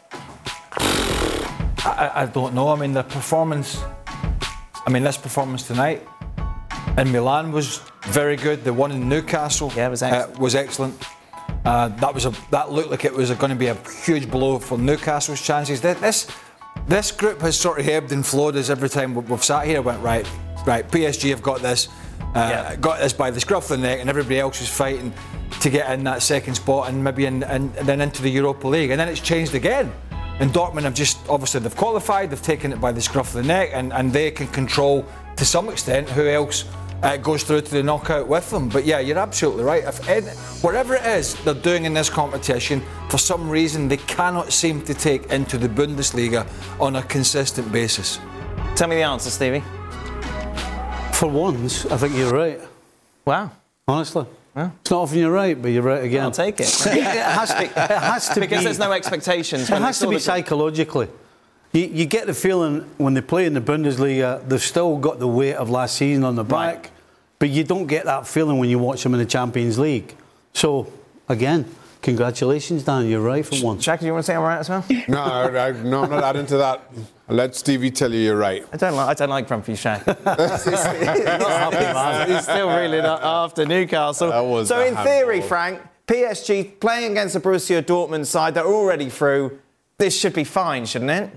I, 1.84 2.22
I 2.22 2.26
don't 2.26 2.54
know. 2.54 2.68
I 2.68 2.76
mean, 2.76 2.92
the 2.92 3.02
performance, 3.02 3.82
I 4.86 4.90
mean, 4.90 5.02
this 5.02 5.16
performance 5.16 5.66
tonight 5.66 6.06
in 6.98 7.10
Milan 7.10 7.52
was 7.52 7.80
very 8.06 8.36
good. 8.36 8.64
The 8.64 8.72
one 8.72 8.92
in 8.92 9.08
Newcastle 9.08 9.72
yeah, 9.74 9.88
was 9.88 10.02
excellent. 10.02 10.36
Uh, 10.36 10.40
was 10.40 10.54
excellent. 10.54 11.04
Uh, 11.64 11.88
that 11.88 12.14
was 12.14 12.26
a, 12.26 12.32
that 12.50 12.72
looked 12.72 12.90
like 12.90 13.04
it 13.04 13.12
was 13.12 13.30
going 13.32 13.50
to 13.50 13.56
be 13.56 13.66
a 13.66 13.74
huge 14.04 14.30
blow 14.30 14.58
for 14.58 14.78
Newcastle's 14.78 15.40
chances. 15.40 15.80
This 15.80 16.30
this 16.86 17.12
group 17.12 17.40
has 17.40 17.58
sort 17.58 17.78
of 17.80 17.88
ebbed 17.88 18.12
and 18.12 18.24
flowed 18.24 18.56
as 18.56 18.70
every 18.70 18.88
time 18.88 19.14
we've 19.14 19.44
sat 19.44 19.66
here 19.66 19.82
went 19.82 20.02
right, 20.02 20.26
right. 20.66 20.88
PSG 20.88 21.30
have 21.30 21.42
got 21.42 21.60
this, 21.60 21.88
uh, 22.34 22.48
yeah. 22.50 22.76
got 22.76 23.00
this 23.00 23.12
by 23.12 23.30
the 23.30 23.40
scruff 23.40 23.70
of 23.70 23.80
the 23.80 23.86
neck, 23.86 24.00
and 24.00 24.08
everybody 24.08 24.38
else 24.38 24.60
is 24.60 24.68
fighting 24.68 25.12
to 25.60 25.70
get 25.70 25.90
in 25.92 26.04
that 26.04 26.22
second 26.22 26.54
spot 26.54 26.88
and 26.88 27.02
maybe 27.02 27.26
in, 27.26 27.42
in, 27.42 27.72
and 27.76 27.86
then 27.86 28.00
into 28.00 28.22
the 28.22 28.30
Europa 28.30 28.66
League, 28.66 28.90
and 28.90 28.98
then 28.98 29.08
it's 29.08 29.20
changed 29.20 29.54
again. 29.54 29.92
And 30.40 30.50
Dortmund 30.52 30.82
have 30.82 30.94
just 30.94 31.18
obviously 31.28 31.60
they've 31.60 31.76
qualified, 31.76 32.30
they've 32.30 32.42
taken 32.42 32.72
it 32.72 32.80
by 32.80 32.92
the 32.92 33.00
scruff 33.00 33.28
of 33.28 33.34
the 33.34 33.42
neck, 33.42 33.70
and, 33.74 33.92
and 33.92 34.10
they 34.10 34.30
can 34.30 34.46
control 34.48 35.04
to 35.36 35.44
some 35.44 35.68
extent 35.68 36.08
who 36.08 36.26
else 36.26 36.64
uh, 37.02 37.18
goes 37.18 37.42
through 37.42 37.60
to 37.60 37.70
the 37.70 37.82
knockout 37.82 38.26
with 38.26 38.48
them. 38.50 38.70
But 38.70 38.86
yeah, 38.86 39.00
you're 39.00 39.18
absolutely 39.18 39.64
right. 39.64 39.84
If 39.84 40.08
any, 40.08 40.26
whatever 40.62 40.94
it 40.96 41.04
is 41.04 41.34
they're 41.44 41.54
doing 41.54 41.84
in 41.84 41.92
this 41.92 42.08
competition, 42.08 42.82
for 43.10 43.18
some 43.18 43.50
reason 43.50 43.86
they 43.86 43.98
cannot 43.98 44.50
seem 44.52 44.82
to 44.84 44.94
take 44.94 45.26
into 45.26 45.58
the 45.58 45.68
Bundesliga 45.68 46.46
on 46.80 46.96
a 46.96 47.02
consistent 47.02 47.70
basis. 47.70 48.18
Tell 48.76 48.88
me 48.88 48.96
the 48.96 49.02
answer, 49.02 49.30
Stevie. 49.30 49.62
For 51.12 51.28
once, 51.28 51.84
I 51.86 51.98
think 51.98 52.16
you're 52.16 52.32
right. 52.32 52.60
Wow. 53.26 53.50
Honestly. 53.86 54.24
It's 54.56 54.90
not 54.90 55.02
often 55.02 55.18
you're 55.18 55.30
right, 55.30 55.60
but 55.60 55.68
you're 55.68 55.82
right 55.82 56.02
again. 56.02 56.24
I'll 56.24 56.30
take 56.30 56.60
it. 56.60 56.66
it, 56.86 57.02
has 57.02 57.54
to, 57.54 57.62
it 57.62 57.72
has 57.72 58.28
to 58.30 58.40
because 58.40 58.58
be, 58.58 58.64
there's 58.64 58.78
no 58.78 58.92
expectations. 58.92 59.70
It 59.70 59.80
has 59.80 59.98
to 60.00 60.08
be 60.08 60.18
psychologically. 60.18 61.08
You, 61.72 61.82
you, 61.82 62.04
get 62.04 62.26
the 62.26 62.34
feeling 62.34 62.80
when 62.98 63.14
they 63.14 63.20
play 63.20 63.46
in 63.46 63.54
the 63.54 63.60
Bundesliga, 63.60 64.46
they've 64.48 64.60
still 64.60 64.98
got 64.98 65.20
the 65.20 65.28
weight 65.28 65.54
of 65.54 65.70
last 65.70 65.96
season 65.96 66.24
on 66.24 66.34
the 66.34 66.42
back, 66.42 66.76
right. 66.76 66.90
but 67.38 67.48
you 67.50 67.62
don't 67.62 67.86
get 67.86 68.06
that 68.06 68.26
feeling 68.26 68.58
when 68.58 68.68
you 68.68 68.80
watch 68.80 69.04
them 69.04 69.14
in 69.14 69.20
the 69.20 69.26
Champions 69.26 69.78
League. 69.78 70.16
So, 70.52 70.92
again, 71.28 71.72
congratulations, 72.02 72.82
Dan. 72.82 73.06
You're 73.06 73.20
right 73.20 73.46
for 73.46 73.54
once. 73.64 73.84
Jack, 73.84 74.00
do 74.00 74.06
you 74.06 74.12
want 74.12 74.24
to 74.24 74.26
say 74.26 74.34
I'm 74.34 74.42
right 74.42 74.58
as 74.58 74.68
well? 74.68 74.84
no, 75.08 75.20
I, 75.20 75.68
I, 75.68 75.70
no, 75.70 76.02
I'm 76.02 76.10
not 76.10 76.24
adding 76.24 76.46
to 76.46 76.56
that. 76.56 76.82
I'll 77.30 77.36
let 77.36 77.54
Stevie 77.54 77.92
tell 77.92 78.12
you 78.12 78.18
you're 78.18 78.36
right. 78.36 78.66
I 78.72 78.76
don't 78.76 78.96
like, 78.96 79.08
I 79.08 79.14
don't 79.14 79.28
like 79.28 79.46
Grumpy 79.46 79.74
Shaq. 79.74 80.04
he's, 82.26 82.42
still 82.42 82.68
really 82.68 83.00
not 83.00 83.22
after 83.22 83.64
Newcastle. 83.64 84.64
so, 84.64 84.80
in 84.80 84.96
theory, 84.96 85.40
Frank, 85.40 85.80
PSG 86.08 86.80
playing 86.80 87.12
against 87.12 87.34
the 87.34 87.40
Borussia 87.40 87.82
Dortmund 87.82 88.26
side, 88.26 88.54
they're 88.54 88.66
already 88.66 89.08
through. 89.08 89.60
This 89.96 90.18
should 90.18 90.32
be 90.32 90.42
fine, 90.42 90.86
shouldn't 90.86 91.12
it? 91.12 91.30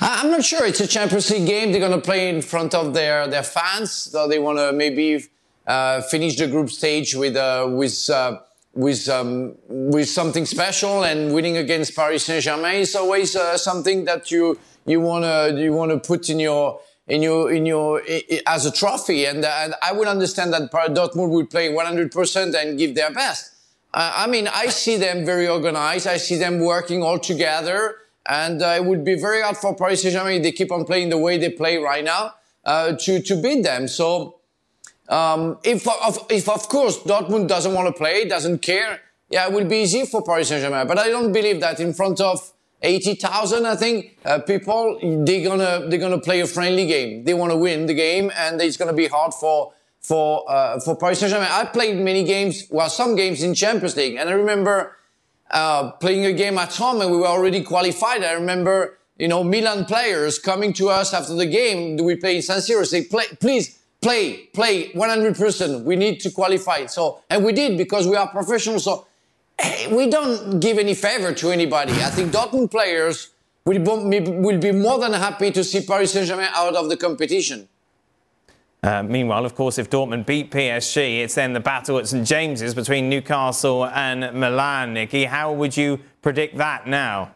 I'm 0.00 0.24
I'm 0.24 0.30
not 0.30 0.42
sure. 0.42 0.64
It's 0.64 0.80
a 0.80 0.86
Champions 0.86 1.30
League 1.30 1.46
game. 1.46 1.70
They're 1.70 1.86
going 1.86 1.92
to 1.92 2.00
play 2.00 2.30
in 2.30 2.40
front 2.40 2.74
of 2.74 2.94
their, 2.94 3.28
their 3.28 3.42
fans. 3.42 3.92
So 3.92 4.26
they 4.26 4.38
want 4.38 4.56
to 4.56 4.72
maybe 4.72 5.22
uh, 5.66 6.00
finish 6.00 6.36
the 6.36 6.46
group 6.46 6.70
stage 6.70 7.14
with, 7.14 7.36
uh, 7.36 7.68
with, 7.70 8.08
uh, 8.08 8.38
with, 8.76 9.08
um, 9.08 9.54
with 9.68 10.08
something 10.08 10.44
special 10.44 11.02
and 11.02 11.34
winning 11.34 11.56
against 11.56 11.96
Paris 11.96 12.26
Saint-Germain 12.26 12.82
is 12.82 12.94
always 12.94 13.34
uh, 13.34 13.56
something 13.56 14.04
that 14.04 14.30
you, 14.30 14.58
you 14.84 15.00
want 15.00 15.24
to, 15.24 15.60
you 15.60 15.72
want 15.72 15.90
to 15.90 15.98
put 15.98 16.28
in 16.28 16.38
your, 16.38 16.78
in 17.08 17.22
your, 17.22 17.50
in 17.50 17.64
your, 17.64 18.02
as 18.46 18.66
a 18.66 18.70
trophy. 18.70 19.24
And, 19.24 19.44
and 19.44 19.74
I 19.82 19.92
would 19.92 20.06
understand 20.06 20.52
that 20.52 20.70
Dortmund 20.70 21.30
will 21.30 21.46
play 21.46 21.70
100% 21.72 22.54
and 22.54 22.78
give 22.78 22.94
their 22.94 23.10
best. 23.10 23.52
Uh, 23.94 24.12
I 24.14 24.26
mean, 24.26 24.46
I 24.46 24.66
see 24.66 24.98
them 24.98 25.24
very 25.24 25.48
organized. 25.48 26.06
I 26.06 26.18
see 26.18 26.36
them 26.36 26.60
working 26.60 27.02
all 27.02 27.18
together. 27.18 27.96
And 28.28 28.60
uh, 28.60 28.74
it 28.76 28.84
would 28.84 29.04
be 29.04 29.18
very 29.18 29.40
hard 29.40 29.56
for 29.56 29.74
Paris 29.74 30.02
Saint-Germain 30.02 30.38
if 30.38 30.42
they 30.42 30.52
keep 30.52 30.70
on 30.70 30.84
playing 30.84 31.08
the 31.08 31.18
way 31.18 31.38
they 31.38 31.50
play 31.50 31.78
right 31.78 32.04
now 32.04 32.34
uh, 32.64 32.92
to, 32.92 33.22
to 33.22 33.40
beat 33.40 33.62
them. 33.62 33.88
So 33.88 34.40
um, 35.08 35.58
if, 35.62 35.86
of, 35.86 36.26
if, 36.30 36.48
of 36.48 36.68
course, 36.68 36.98
Dortmund 36.98 37.48
doesn't 37.48 37.72
want 37.72 37.86
to 37.86 37.92
play, 37.92 38.24
doesn't 38.24 38.58
care, 38.60 39.00
yeah, 39.30 39.46
it 39.46 39.52
will 39.52 39.64
be 39.64 39.78
easy 39.78 40.04
for 40.06 40.22
Paris 40.22 40.48
Saint-Germain. 40.48 40.86
But 40.86 40.98
I 40.98 41.08
don't 41.08 41.32
believe 41.32 41.60
that 41.60 41.80
in 41.80 41.92
front 41.92 42.20
of 42.20 42.52
80,000, 42.82 43.66
I 43.66 43.76
think, 43.76 44.18
uh, 44.24 44.40
people, 44.40 44.98
they're 45.24 45.46
gonna, 45.46 45.86
they're 45.88 45.98
gonna 45.98 46.20
play 46.20 46.40
a 46.40 46.46
friendly 46.46 46.86
game. 46.86 47.24
They 47.24 47.34
want 47.34 47.52
to 47.52 47.56
win 47.56 47.86
the 47.86 47.94
game 47.94 48.30
and 48.36 48.60
it's 48.60 48.76
gonna 48.76 48.92
be 48.92 49.06
hard 49.06 49.34
for, 49.34 49.72
for, 50.00 50.48
uh, 50.50 50.80
for 50.80 50.96
Paris 50.96 51.20
Saint-Germain. 51.20 51.48
I 51.50 51.64
played 51.64 51.96
many 51.96 52.24
games, 52.24 52.64
well, 52.70 52.88
some 52.88 53.16
games 53.16 53.42
in 53.42 53.54
Champions 53.54 53.96
League 53.96 54.16
and 54.16 54.28
I 54.28 54.32
remember 54.32 54.96
uh, 55.50 55.92
playing 55.92 56.26
a 56.26 56.32
game 56.32 56.58
at 56.58 56.74
home 56.74 57.00
and 57.00 57.10
we 57.10 57.16
were 57.16 57.26
already 57.26 57.62
qualified. 57.62 58.22
I 58.22 58.32
remember, 58.32 58.98
you 59.18 59.28
know, 59.28 59.42
Milan 59.42 59.84
players 59.86 60.38
coming 60.38 60.72
to 60.74 60.88
us 60.88 61.14
after 61.14 61.34
the 61.34 61.46
game. 61.46 61.96
Do 61.96 62.04
we 62.04 62.16
play 62.16 62.36
in 62.36 62.42
San 62.42 62.58
Siro? 62.58 62.84
Say, 62.84 63.04
play, 63.04 63.24
please 63.40 63.78
play, 64.06 64.36
play 64.52 64.92
100%. 64.92 65.82
We 65.82 65.96
need 65.96 66.20
to 66.20 66.30
qualify. 66.30 66.86
So, 66.86 67.22
and 67.28 67.44
we 67.44 67.52
did 67.52 67.76
because 67.76 68.06
we 68.06 68.14
are 68.14 68.28
professionals. 68.28 68.84
So 68.84 69.06
hey, 69.58 69.92
we 69.92 70.08
don't 70.08 70.60
give 70.60 70.78
any 70.78 70.94
favor 70.94 71.32
to 71.34 71.50
anybody. 71.50 71.92
I 71.92 72.10
think 72.10 72.32
Dortmund 72.32 72.70
players 72.70 73.30
will, 73.64 73.80
will 73.80 74.58
be 74.58 74.70
more 74.70 74.98
than 75.00 75.12
happy 75.12 75.50
to 75.50 75.64
see 75.64 75.84
Paris 75.84 76.12
Saint-Germain 76.12 76.50
out 76.54 76.76
of 76.76 76.88
the 76.88 76.96
competition. 76.96 77.68
Uh, 78.80 79.02
meanwhile, 79.02 79.44
of 79.44 79.56
course, 79.56 79.78
if 79.78 79.90
Dortmund 79.90 80.24
beat 80.26 80.52
PSG, 80.52 81.24
it's 81.24 81.34
then 81.34 81.52
the 81.52 81.58
battle 81.58 81.98
at 81.98 82.06
St 82.06 82.24
James's 82.24 82.74
between 82.74 83.08
Newcastle 83.08 83.86
and 83.86 84.20
Milan. 84.38 84.94
Nicky, 84.94 85.24
how 85.24 85.52
would 85.52 85.76
you 85.76 85.98
predict 86.22 86.56
that 86.58 86.86
now? 86.86 87.34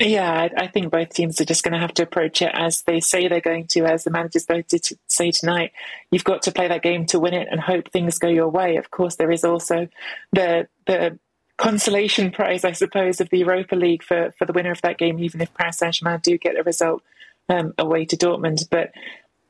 Yeah, 0.00 0.48
I 0.56 0.66
think 0.66 0.90
both 0.90 1.10
teams 1.10 1.40
are 1.40 1.44
just 1.44 1.62
going 1.62 1.72
to 1.72 1.78
have 1.78 1.94
to 1.94 2.02
approach 2.02 2.42
it 2.42 2.50
as 2.52 2.82
they 2.82 2.98
say 2.98 3.28
they're 3.28 3.40
going 3.40 3.68
to, 3.68 3.84
as 3.84 4.02
the 4.02 4.10
managers 4.10 4.44
both 4.44 4.66
did 4.66 4.84
say 5.06 5.30
tonight. 5.30 5.70
You've 6.10 6.24
got 6.24 6.42
to 6.42 6.52
play 6.52 6.66
that 6.66 6.82
game 6.82 7.06
to 7.06 7.20
win 7.20 7.32
it 7.32 7.46
and 7.48 7.60
hope 7.60 7.90
things 7.90 8.18
go 8.18 8.26
your 8.26 8.48
way. 8.48 8.76
Of 8.76 8.90
course, 8.90 9.14
there 9.14 9.30
is 9.30 9.44
also 9.44 9.88
the 10.32 10.66
the 10.86 11.18
consolation 11.56 12.32
prize, 12.32 12.64
I 12.64 12.72
suppose, 12.72 13.20
of 13.20 13.30
the 13.30 13.38
Europa 13.38 13.76
League 13.76 14.02
for, 14.02 14.34
for 14.36 14.44
the 14.44 14.52
winner 14.52 14.72
of 14.72 14.82
that 14.82 14.98
game, 14.98 15.20
even 15.20 15.40
if 15.40 15.54
Paris 15.54 15.78
Saint 15.78 15.94
Germain 15.94 16.18
do 16.20 16.36
get 16.36 16.58
a 16.58 16.64
result 16.64 17.04
um, 17.48 17.72
away 17.78 18.04
to 18.06 18.16
Dortmund. 18.16 18.68
But 18.68 18.90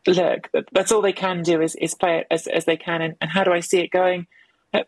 look, 0.07 0.51
that's 0.73 0.93
all 0.93 1.01
they 1.01 1.15
can 1.15 1.43
do 1.43 1.63
is, 1.63 1.75
is 1.77 1.95
play 1.95 2.19
it 2.19 2.27
as, 2.31 2.47
as 2.47 2.67
they 2.67 2.77
can. 2.77 3.01
And, 3.01 3.17
and 3.23 3.31
how 3.31 3.45
do 3.45 3.53
I 3.53 3.61
see 3.61 3.81
it 3.81 3.91
going? 3.91 4.27
Uh, 4.75 4.83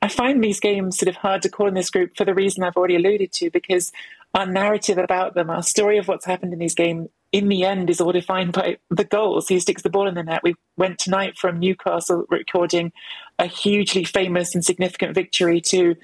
I 0.00 0.08
find 0.08 0.42
these 0.42 0.60
games 0.60 0.98
sort 0.98 1.08
of 1.08 1.16
hard 1.16 1.42
to 1.42 1.50
call 1.50 1.68
in 1.68 1.74
this 1.74 1.90
group 1.90 2.16
for 2.16 2.24
the 2.24 2.34
reason 2.34 2.64
I've 2.64 2.76
already 2.76 2.96
alluded 2.96 3.30
to, 3.32 3.50
because 3.50 3.92
our 4.34 4.46
narrative 4.46 4.98
about 4.98 5.34
them, 5.34 5.50
our 5.50 5.62
story 5.62 5.98
of 5.98 6.08
what's 6.08 6.26
happened 6.26 6.52
in 6.52 6.58
these 6.58 6.74
games, 6.74 7.08
in 7.32 7.48
the 7.48 7.64
end, 7.64 7.90
is 7.90 8.00
all 8.00 8.12
defined 8.12 8.52
by 8.52 8.78
the 8.90 9.04
goals. 9.04 9.48
Who 9.48 9.60
sticks 9.60 9.82
the 9.82 9.90
ball 9.90 10.08
in 10.08 10.14
the 10.14 10.22
net? 10.22 10.42
We 10.42 10.54
went 10.76 10.98
tonight 10.98 11.36
from 11.36 11.58
Newcastle 11.58 12.24
recording 12.30 12.92
a 13.38 13.46
hugely 13.46 14.04
famous 14.04 14.54
and 14.54 14.64
significant 14.64 15.14
victory 15.14 15.60
to 15.62 15.94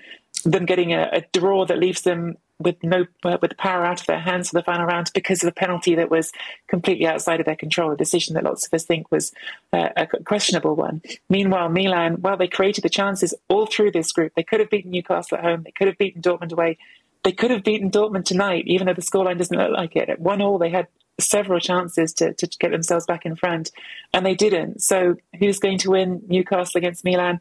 them 0.45 0.67
getting 0.67 0.93
a, 0.93 1.09
a 1.13 1.25
draw 1.33 1.65
that 1.67 1.79
leaves 1.79 2.03
them 2.03 2.37
with 2.59 2.77
no 2.83 3.05
with 3.25 3.51
the 3.51 3.57
power 3.57 3.85
out 3.85 4.01
of 4.01 4.07
their 4.07 4.21
hands 4.21 4.49
for 4.49 4.59
the 4.59 4.63
final 4.63 4.87
round 4.87 5.11
because 5.13 5.43
of 5.43 5.49
a 5.49 5.53
penalty 5.53 5.95
that 5.97 6.11
was 6.11 6.31
completely 6.69 7.07
outside 7.07 7.41
of 7.41 7.47
their 7.47 7.57
control, 7.57 7.91
a 7.91 7.97
decision 7.97 8.35
that 8.35 8.45
lots 8.45 8.67
of 8.67 8.73
us 8.73 8.85
think 8.85 9.11
was 9.11 9.33
uh, 9.73 9.89
a 9.97 10.07
questionable 10.07 10.77
one. 10.77 11.03
Meanwhile, 11.29 11.69
Milan, 11.71 12.21
well, 12.21 12.37
they 12.37 12.47
created 12.47 12.85
the 12.85 12.89
chances 12.89 13.35
all 13.49 13.67
through 13.67 13.91
this 13.91 14.13
group. 14.13 14.33
They 14.37 14.45
could 14.45 14.61
have 14.61 14.71
beaten 14.71 14.93
Newcastle 14.93 15.39
at 15.39 15.45
home. 15.45 15.63
They 15.65 15.73
could 15.73 15.89
have 15.89 15.99
beaten 15.99 16.23
Dortmund 16.23 16.53
away. 16.53 16.79
They 17.25 17.33
could 17.33 17.51
have 17.51 17.65
beaten 17.65 17.91
Dortmund 17.91 18.27
tonight, 18.27 18.65
even 18.67 18.87
though 18.87 18.95
the 18.95 19.03
scoreline 19.03 19.39
doesn't 19.39 19.57
look 19.57 19.73
like 19.73 19.97
it. 19.97 20.11
At 20.11 20.21
one 20.21 20.43
all, 20.43 20.59
they 20.59 20.69
had 20.71 20.89
several 21.19 21.59
chances 21.59 22.13
to, 22.15 22.35
to 22.35 22.47
get 22.59 22.71
themselves 22.71 23.07
back 23.07 23.25
in 23.25 23.35
front, 23.35 23.71
and 24.13 24.27
they 24.27 24.35
didn't. 24.35 24.83
So, 24.83 25.17
who's 25.39 25.59
going 25.59 25.79
to 25.79 25.91
win 25.91 26.23
Newcastle 26.29 26.79
against 26.79 27.05
Milan? 27.05 27.41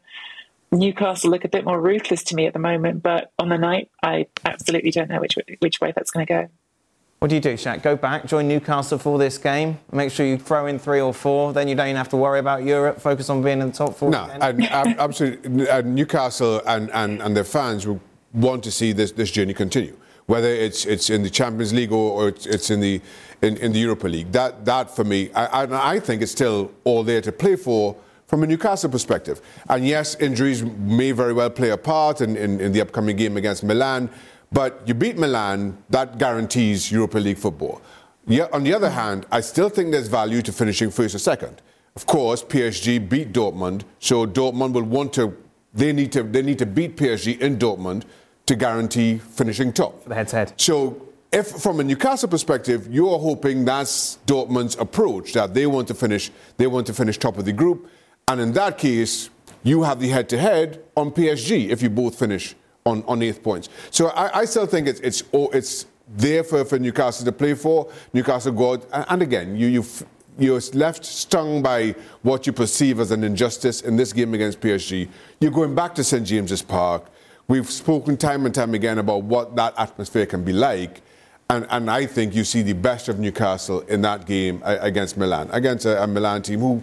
Newcastle 0.72 1.30
look 1.30 1.44
a 1.44 1.48
bit 1.48 1.64
more 1.64 1.80
ruthless 1.80 2.24
to 2.24 2.34
me 2.34 2.46
at 2.46 2.54
the 2.54 2.58
moment, 2.58 3.02
but 3.02 3.32
on 3.38 3.50
the 3.50 3.58
night, 3.58 3.90
I 4.02 4.26
absolutely 4.44 4.90
don't 4.90 5.10
know 5.10 5.20
which 5.20 5.36
which 5.60 5.80
way 5.80 5.92
that's 5.94 6.10
going 6.10 6.26
to 6.26 6.32
go. 6.32 6.48
What 7.20 7.28
do 7.28 7.36
you 7.36 7.40
do, 7.40 7.54
Shaq? 7.54 7.82
Go 7.82 7.96
back, 7.96 8.26
join 8.26 8.48
Newcastle 8.48 8.98
for 8.98 9.18
this 9.18 9.38
game. 9.38 9.78
Make 9.92 10.10
sure 10.10 10.26
you 10.26 10.36
throw 10.36 10.66
in 10.66 10.78
three 10.78 11.00
or 11.00 11.14
four. 11.14 11.52
Then 11.52 11.68
you 11.68 11.74
don't 11.74 11.86
even 11.86 11.96
have 11.96 12.10
to 12.10 12.16
worry 12.16 12.38
about 12.38 12.64
Europe. 12.64 13.00
Focus 13.00 13.30
on 13.30 13.42
being 13.42 13.60
in 13.60 13.68
the 13.68 13.72
top 13.72 13.96
four. 13.96 14.10
No, 14.10 14.28
and, 14.40 14.62
absolutely. 14.70 15.50
Newcastle 15.84 16.60
and, 16.66 16.90
and, 16.90 17.22
and 17.22 17.34
their 17.34 17.44
fans 17.44 17.86
will 17.86 18.00
want 18.34 18.62
to 18.64 18.70
see 18.70 18.92
this, 18.92 19.12
this 19.12 19.30
journey 19.30 19.54
continue. 19.54 19.96
Whether 20.26 20.48
it's 20.48 20.86
it's 20.86 21.10
in 21.10 21.22
the 21.22 21.30
Champions 21.30 21.72
League 21.74 21.92
or, 21.92 22.28
it's, 22.28 22.46
it's 22.46 22.70
in 22.70 22.80
the 22.80 23.00
in, 23.42 23.58
in, 23.58 23.72
the 23.72 23.78
Europa 23.78 24.08
League. 24.08 24.32
That 24.32 24.64
that 24.64 24.94
for 24.94 25.04
me, 25.04 25.30
I, 25.34 25.64
I, 25.64 25.92
I 25.94 26.00
think 26.00 26.22
it's 26.22 26.32
still 26.32 26.72
all 26.84 27.02
there 27.02 27.20
to 27.20 27.30
play 27.30 27.56
for 27.56 27.94
from 28.26 28.42
a 28.42 28.46
Newcastle 28.46 28.90
perspective. 28.90 29.42
And 29.68 29.86
yes, 29.86 30.14
injuries 30.16 30.62
may 30.62 31.12
very 31.12 31.34
well 31.34 31.50
play 31.50 31.70
a 31.70 31.76
part 31.76 32.22
in, 32.22 32.36
in, 32.38 32.58
in, 32.58 32.72
the 32.72 32.80
upcoming 32.80 33.16
game 33.16 33.36
against 33.36 33.62
Milan, 33.62 34.08
but 34.50 34.80
you 34.86 34.94
beat 34.94 35.18
Milan, 35.18 35.76
that 35.90 36.16
guarantees 36.16 36.90
Europa 36.90 37.18
League 37.18 37.36
football. 37.36 37.82
Yeah, 38.26 38.48
on 38.50 38.64
the 38.64 38.72
other 38.72 38.88
hand, 38.88 39.26
I 39.30 39.42
still 39.42 39.68
think 39.68 39.90
there's 39.92 40.08
value 40.08 40.40
to 40.40 40.52
finishing 40.52 40.90
first 40.90 41.14
or 41.14 41.18
second. 41.18 41.60
Of 41.96 42.06
course, 42.06 42.42
PSG 42.42 43.06
beat 43.06 43.32
Dortmund, 43.34 43.82
so 43.98 44.26
Dortmund 44.26 44.72
will 44.72 44.84
want 44.84 45.12
to 45.12 45.36
they 45.74 45.92
need 45.92 46.12
to 46.12 46.22
they 46.22 46.42
need 46.42 46.58
to 46.60 46.66
beat 46.66 46.96
PSG 46.96 47.38
in 47.40 47.58
Dortmund 47.58 48.04
to 48.46 48.54
guarantee 48.54 49.18
finishing 49.18 49.72
top. 49.72 50.02
For 50.02 50.10
the 50.10 50.14
head 50.14 50.28
to 50.28 50.36
head. 50.36 50.52
So 50.56 51.08
if 51.32 51.48
from 51.48 51.80
a 51.80 51.84
Newcastle 51.84 52.28
perspective, 52.28 52.88
you're 52.90 53.18
hoping 53.18 53.64
that's 53.64 54.18
Dortmund's 54.26 54.76
approach, 54.76 55.32
that 55.32 55.54
they 55.54 55.66
want 55.66 55.88
to 55.88 55.94
finish, 55.94 56.30
they 56.56 56.66
want 56.66 56.86
to 56.86 56.94
finish 56.94 57.18
top 57.18 57.38
of 57.38 57.44
the 57.44 57.52
group. 57.52 57.90
And 58.28 58.40
in 58.40 58.52
that 58.52 58.78
case, 58.78 59.30
you 59.62 59.82
have 59.82 59.98
the 60.00 60.08
head 60.08 60.28
to 60.28 60.38
head 60.38 60.82
on 60.96 61.10
PSG 61.10 61.70
if 61.70 61.82
you 61.82 61.90
both 61.90 62.18
finish 62.18 62.54
on, 62.86 63.02
on 63.04 63.22
eighth 63.22 63.42
points. 63.42 63.68
So 63.90 64.08
I, 64.08 64.40
I 64.40 64.44
still 64.44 64.66
think 64.66 64.86
it's, 64.86 65.00
it's, 65.00 65.22
oh, 65.32 65.48
it's 65.48 65.86
there 66.08 66.44
for, 66.44 66.64
for 66.64 66.78
Newcastle 66.78 67.24
to 67.24 67.32
play 67.32 67.54
for. 67.54 67.90
Newcastle 68.12 68.52
go 68.52 68.74
out, 68.74 68.86
and, 68.92 69.06
and 69.08 69.22
again, 69.22 69.56
you, 69.56 69.68
you 69.68 69.84
you're 70.38 70.60
left 70.72 71.04
stung 71.04 71.62
by 71.62 71.94
what 72.22 72.46
you 72.46 72.52
perceive 72.52 72.98
as 72.98 73.10
an 73.12 73.22
injustice 73.22 73.82
in 73.82 73.96
this 73.96 74.12
game 74.12 74.34
against 74.34 74.60
PSG. 74.60 75.08
You're 75.40 75.52
going 75.52 75.74
back 75.74 75.94
to 75.94 76.04
St 76.04 76.26
James's 76.26 76.62
Park. 76.62 77.06
We've 77.46 77.70
spoken 77.70 78.16
time 78.16 78.46
and 78.46 78.54
time 78.54 78.74
again 78.74 78.98
about 78.98 79.22
what 79.24 79.54
that 79.56 79.74
atmosphere 79.78 80.26
can 80.26 80.44
be 80.44 80.52
like. 80.52 81.02
And, 81.50 81.66
and 81.70 81.90
I 81.90 82.06
think 82.06 82.34
you 82.34 82.42
see 82.42 82.62
the 82.62 82.72
best 82.72 83.08
of 83.08 83.18
Newcastle 83.18 83.80
in 83.82 84.00
that 84.02 84.26
game 84.26 84.62
against 84.64 85.18
Milan, 85.18 85.50
against 85.52 85.84
a, 85.84 86.02
a 86.02 86.06
Milan 86.06 86.40
team 86.40 86.60
who 86.60 86.82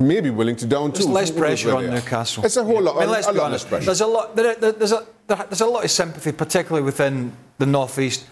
may 0.00 0.20
be 0.20 0.30
willing 0.30 0.56
to 0.56 0.66
down 0.66 0.90
There's 0.90 1.06
less 1.06 1.30
pressure 1.30 1.74
on 1.76 1.90
Newcastle. 1.90 2.44
It's 2.44 2.56
a 2.56 2.64
whole 2.64 2.80
lot. 2.80 2.96
I 2.96 3.00
mean, 3.00 3.10
let's 3.10 3.28
a, 3.28 3.32
be 3.32 3.40
honest. 3.40 3.68
There's 3.68 4.00
a 4.00 4.06
lot. 4.06 4.36
There, 4.36 4.54
there's 4.54 4.92
a 4.92 5.06
there's 5.26 5.60
a 5.60 5.66
lot 5.66 5.84
of 5.84 5.90
sympathy, 5.90 6.32
particularly 6.32 6.84
within 6.84 7.32
the 7.58 7.66
northeast, 7.66 8.26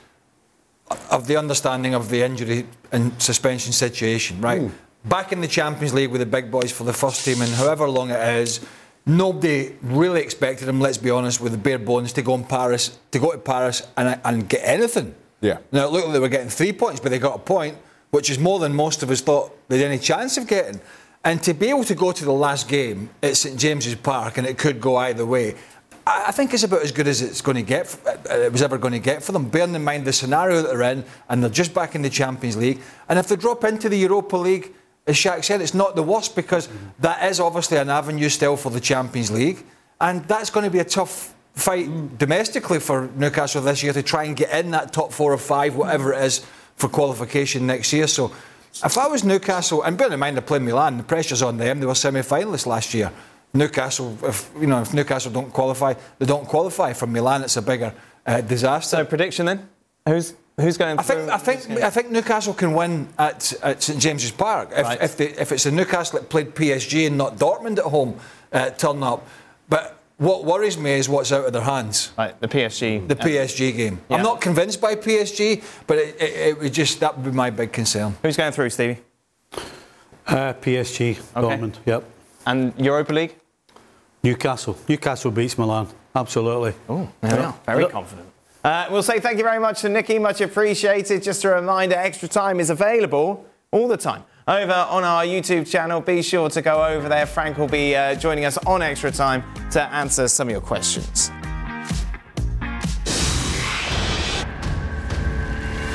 of 1.11 1.27
the 1.27 1.37
understanding 1.37 1.95
of 1.95 2.09
the 2.09 2.23
injury 2.23 2.67
and 2.93 3.21
suspension 3.21 3.73
situation. 3.73 4.41
Right. 4.41 4.63
Mm. 4.63 4.73
Back 5.05 5.33
in 5.33 5.41
the 5.41 5.49
Champions 5.49 5.95
League 5.95 6.11
with 6.11 6.21
the 6.21 6.27
big 6.27 6.51
boys 6.51 6.73
for 6.73 6.85
the 6.85 6.93
first 6.93 7.25
team, 7.25 7.41
and 7.43 7.51
however 7.53 7.89
long 7.89 8.11
it 8.11 8.21
is, 8.39 8.65
nobody 9.07 9.77
really 9.83 10.21
expected 10.21 10.67
them. 10.67 10.81
Let's 10.81 10.99
be 10.99 11.11
honest, 11.11 11.41
with 11.41 11.53
the 11.53 11.59
bare 11.59 11.79
bones 11.79 12.13
to 12.15 12.23
go 12.23 12.35
in 12.35 12.45
Paris, 12.45 12.99
to 13.13 13.19
go 13.19 13.33
to 13.33 13.39
Paris 13.39 13.83
and 13.97 14.21
and 14.25 14.49
get 14.49 14.63
anything. 14.65 15.15
Yeah. 15.41 15.59
Now 15.73 15.87
it 15.87 15.93
looked 15.93 16.07
like 16.07 16.15
they 16.15 16.21
were 16.21 16.29
getting 16.29 16.49
three 16.49 16.73
points, 16.73 17.01
but 17.01 17.11
they 17.11 17.19
got 17.19 17.37
a 17.37 17.39
point, 17.39 17.77
which 18.11 18.31
is 18.31 18.39
more 18.39 18.59
than 18.59 18.75
most 18.75 19.03
of 19.03 19.11
us 19.11 19.21
thought 19.21 19.57
they 19.69 19.79
had 19.79 19.87
any 19.87 19.99
chance 19.99 20.37
of 20.37 20.47
getting. 20.47 20.81
And 21.25 21.43
to 21.43 21.55
be 21.55 21.69
able 21.71 21.85
to 21.85 21.95
go 21.95 22.13
to 22.13 22.25
the 22.25 22.33
last 22.33 22.69
game 22.69 23.11
at 23.23 23.37
St 23.37 23.59
James's 23.59 23.97
Park 23.97 24.39
and 24.39 24.47
it 24.47 24.59
could 24.59 24.81
go 24.81 24.97
either 24.97 25.27
way, 25.27 25.57
I 26.07 26.31
think 26.31 26.55
it's 26.55 26.63
about 26.63 26.83
as 26.83 26.93
good 26.93 27.09
as 27.09 27.21
it's 27.21 27.41
going 27.41 27.57
to 27.57 27.65
get. 27.65 27.99
Uh, 28.07 28.35
it 28.35 28.53
was 28.53 28.63
ever 28.63 28.79
going 28.79 28.93
to 28.93 29.01
get 29.01 29.25
for 29.25 29.33
them. 29.33 29.49
Bearing 29.49 29.75
in 29.75 29.83
mind 29.83 30.05
the 30.05 30.13
scenario 30.13 30.63
that 30.63 30.69
they're 30.69 30.93
in, 30.93 31.05
and 31.29 31.43
they're 31.43 31.51
just 31.51 31.75
back 31.75 31.97
in 31.97 32.03
the 32.03 32.11
Champions 32.11 32.57
League. 32.57 32.81
And 33.09 33.19
if 33.19 33.27
they 33.27 33.35
drop 33.35 33.65
into 33.65 33.89
the 33.89 33.99
Europa 33.99 34.37
League, 34.37 34.73
as 35.07 35.17
Shaq 35.17 35.45
said, 35.45 35.61
it's 35.61 35.75
not 35.75 35.95
the 35.95 36.03
worst 36.03 36.35
because 36.35 36.69
that 36.99 37.25
is 37.31 37.39
obviously 37.41 37.79
an 37.79 37.89
avenue 37.89 38.29
still 38.29 38.57
for 38.57 38.71
the 38.71 38.81
Champions 38.81 39.31
League, 39.31 39.65
and 40.01 40.25
that's 40.27 40.51
going 40.51 40.65
to 40.65 40.71
be 40.71 40.81
a 40.81 40.85
tough 40.85 41.35
fight 41.55 42.19
domestically 42.19 42.81
for 42.81 43.09
Newcastle 43.17 43.63
this 43.63 43.83
year 43.83 43.93
to 43.93 44.03
try 44.03 44.25
and 44.25 44.37
get 44.37 44.51
in 44.51 44.73
that 44.73 44.93
top 44.93 45.13
four 45.13 45.33
or 45.33 45.39
five, 45.39 45.75
whatever 45.77 46.13
it 46.13 46.23
is, 46.23 46.45
for 46.77 46.89
qualification 46.89 47.67
next 47.67 47.93
year. 47.93 48.07
So 48.07 48.33
if 48.85 48.99
I 48.99 49.07
was 49.07 49.25
Newcastle, 49.25 49.83
and 49.83 49.97
bear 49.97 50.13
in 50.13 50.21
mind 50.21 50.37
they're 50.37 50.43
playing 50.43 50.67
Milan, 50.67 50.99
the 50.99 51.03
pressure's 51.03 51.41
on 51.41 51.57
them. 51.57 51.81
They 51.81 51.87
were 51.87 51.95
semi-finalists 51.95 52.67
last 52.67 52.93
year. 52.93 53.11
Newcastle, 53.55 54.19
if 54.23 54.51
you 54.61 54.67
know, 54.67 54.83
if 54.83 54.93
Newcastle 54.93 55.33
don't 55.33 55.51
qualify, 55.53 55.95
they 56.19 56.27
don't 56.27 56.47
qualify. 56.47 56.93
For 56.93 57.07
Milan, 57.07 57.43
it's 57.43 57.57
a 57.57 57.63
bigger 57.63 57.95
uh, 58.27 58.43
disaster. 58.43 58.97
So 58.97 59.05
prediction 59.05 59.47
then? 59.47 59.69
Who's 60.07 60.35
who's 60.59 60.77
going? 60.77 60.99
I 60.99 61.03
think 61.03 61.31
I 61.31 61.39
think 61.39 61.83
I 61.83 61.91
think 61.91 62.11
Newcastle 62.11 62.55
can 62.55 62.73
win 62.73 63.09
at, 63.19 63.53
at 63.63 63.83
St 63.83 63.99
James's 64.01 64.31
Park 64.31 64.71
if 64.73 64.85
Right. 64.85 65.03
if, 65.03 65.17
they, 65.17 65.29
if 65.31 65.53
it's 65.53 65.67
a 65.67 65.71
Newcastle 65.71 66.19
that 66.21 66.29
played 66.29 66.55
PSG 66.55 67.07
and 67.07 67.19
not 67.19 67.37
Dortmund 67.37 67.79
at 67.79 67.85
home 67.85 68.19
uh, 68.53 68.71
turn 68.71 69.03
up. 69.03 69.27
But 69.69 70.01
what 70.19 70.45
worries 70.45 70.79
me 70.79 70.93
is 70.93 71.09
what's 71.09 71.31
out 71.33 71.45
of 71.45 71.53
their 71.53 71.63
hands. 71.63 72.13
Right, 72.17 72.39
the 72.41 72.49
PSG. 72.49 73.07
The 73.07 73.17
PSG 73.17 73.77
game. 73.77 74.01
Yeah. 74.09 74.17
I'm 74.17 74.23
not 74.23 74.41
convinced 74.41 74.81
by 74.81 74.95
PSG, 74.95 75.63
but 75.87 75.99
it, 75.99 76.17
it, 76.21 76.33
it 76.49 76.59
would 76.61 76.73
just 76.73 77.01
that 77.01 77.17
would 77.17 77.25
be 77.25 77.37
my 77.37 77.51
big 77.51 77.73
concern. 77.73 78.17
Who's 78.23 78.37
going 78.37 78.53
through, 78.53 78.71
Stevie? 78.71 78.99
Uh, 80.27 80.55
PSG, 80.55 81.17
Dortmund. 81.35 81.77
Yep. 81.85 82.05
And 82.47 82.73
Europa 82.79 83.13
League? 83.13 83.35
Newcastle. 84.23 84.77
Newcastle 84.89 85.31
beats 85.31 85.57
Milan. 85.59 85.87
Absolutely. 86.15 86.73
Oh, 86.89 87.09
there 87.21 87.53
we. 87.67 87.75
Very 87.75 87.87
confident. 87.87 88.29
Uh, 88.67 88.89
we'll 88.91 89.01
say 89.01 89.21
thank 89.21 89.39
you 89.39 89.45
very 89.45 89.61
much 89.61 89.83
to 89.83 89.89
Nicky, 89.89 90.19
much 90.19 90.41
appreciated. 90.41 91.23
Just 91.23 91.45
a 91.45 91.51
reminder, 91.51 91.95
extra 91.95 92.27
time 92.27 92.59
is 92.59 92.69
available 92.69 93.47
all 93.71 93.87
the 93.87 93.97
time 93.97 94.25
over 94.49 94.73
on 94.73 95.05
our 95.05 95.23
YouTube 95.23 95.71
channel. 95.71 96.01
Be 96.01 96.21
sure 96.21 96.51
to 96.51 96.61
go 96.63 96.85
over 96.85 97.09
there. 97.09 97.27
Frank 97.27 97.59
will 97.59 97.69
be 97.69 97.95
uh, 97.95 98.17
joining 98.17 98.45
us 98.45 98.59
on 98.67 98.83
extra 98.83 99.13
time 99.13 99.45
to 99.71 99.81
answer 99.81 100.27
some 100.27 100.49
of 100.49 100.51
your 100.53 100.61
questions. 100.61 101.31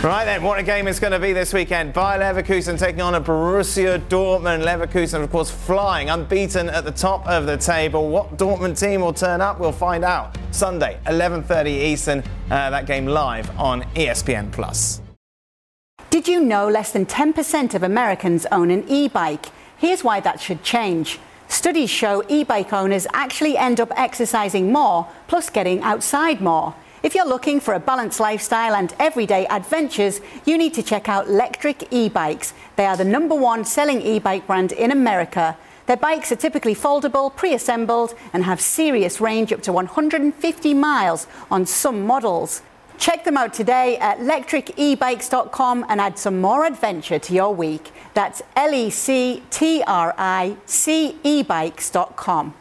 Right 0.04 0.26
then, 0.26 0.42
what 0.42 0.58
a 0.58 0.64
game 0.64 0.88
it's 0.88 1.00
going 1.00 1.14
to 1.14 1.20
be 1.20 1.32
this 1.32 1.54
weekend. 1.54 1.94
Bayer 1.94 2.18
Leverkusen 2.18 2.80
taking 2.80 3.02
on 3.02 3.14
a 3.14 3.22
Borussia 3.22 4.00
Dortmund. 4.10 4.64
Leverkusen, 4.64 5.22
of 5.22 5.30
course, 5.30 5.52
flying, 5.52 6.10
unbeaten 6.10 6.70
at 6.70 6.86
the 6.86 6.92
top 6.92 7.28
of 7.28 7.46
the 7.46 7.56
table. 7.56 8.10
What 8.10 8.36
Dortmund 8.36 8.80
team 8.80 9.02
will 9.02 9.14
turn 9.14 9.42
up, 9.42 9.60
we'll 9.60 9.72
find 9.72 10.04
out 10.04 10.36
Sunday, 10.50 10.98
11:30 11.06 11.68
Eastern. 11.68 12.24
Uh, 12.50 12.72
that 12.72 12.88
game 12.88 13.06
live 13.06 13.48
on 13.60 13.84
ESPN 13.94 14.52
Plus. 14.52 15.02
Did 16.10 16.28
you 16.28 16.40
know 16.40 16.68
less 16.68 16.92
than 16.92 17.06
10% 17.06 17.76
of 17.76 17.84
Americans 17.84 18.48
own 18.52 18.72
an 18.72 18.84
e 18.88 19.08
bike? 19.08 19.52
Here's 19.78 20.04
why 20.04 20.20
that 20.22 20.42
should 20.42 20.64
change. 20.64 21.20
Studies 21.48 21.92
show 21.92 22.24
e 22.28 22.44
bike 22.44 22.74
owners 22.74 23.06
actually 23.14 23.56
end 23.56 23.80
up 23.80 23.92
exercising 23.96 24.72
more, 24.72 25.08
plus 25.28 25.52
getting 25.52 25.84
outside 25.84 26.42
more. 26.42 26.74
If 27.04 27.16
you're 27.16 27.26
looking 27.26 27.60
for 27.60 27.74
a 27.74 27.80
balanced 27.80 28.20
lifestyle 28.20 28.76
and 28.76 28.94
everyday 29.00 29.48
adventures, 29.48 30.22
you 30.46 30.56
need 30.56 30.76
to 30.76 30.84
check 30.84 31.10
out 31.10 31.26
Lectric 31.26 31.88
e 31.90 32.10
bikes. 32.10 32.54
They 32.76 32.86
are 32.86 32.96
the 32.96 33.04
number 33.04 33.34
one 33.34 33.66
selling 33.66 34.04
e 34.04 34.20
bike 34.20 34.46
brand 34.46 34.72
in 34.72 34.92
America. 34.92 35.58
Their 35.88 35.98
bikes 35.98 36.32
are 36.32 36.36
typically 36.36 36.76
foldable, 36.76 37.36
pre 37.36 37.56
assembled, 37.56 38.14
and 38.34 38.44
have 38.44 38.62
serious 38.62 39.20
range 39.20 39.52
up 39.52 39.64
to 39.64 39.74
150 39.74 40.74
miles 40.76 41.26
on 41.50 41.66
some 41.66 42.06
models. 42.06 42.62
Check 43.00 43.24
them 43.24 43.36
out 43.36 43.56
today 43.56 43.98
at 43.98 44.20
lectricebikes.com 44.20 45.88
and 45.90 46.00
add 46.00 46.20
some 46.20 46.40
more 46.40 46.66
adventure 46.66 47.18
to 47.18 47.34
your 47.34 47.52
week. 47.52 47.92
That's 48.14 48.44
L 48.56 48.76
E 48.76 48.92
C 48.92 49.42
T 49.50 49.82
R 49.88 50.14
I 50.20 50.56
C 50.68 51.18
ebikes.com. 51.24 52.61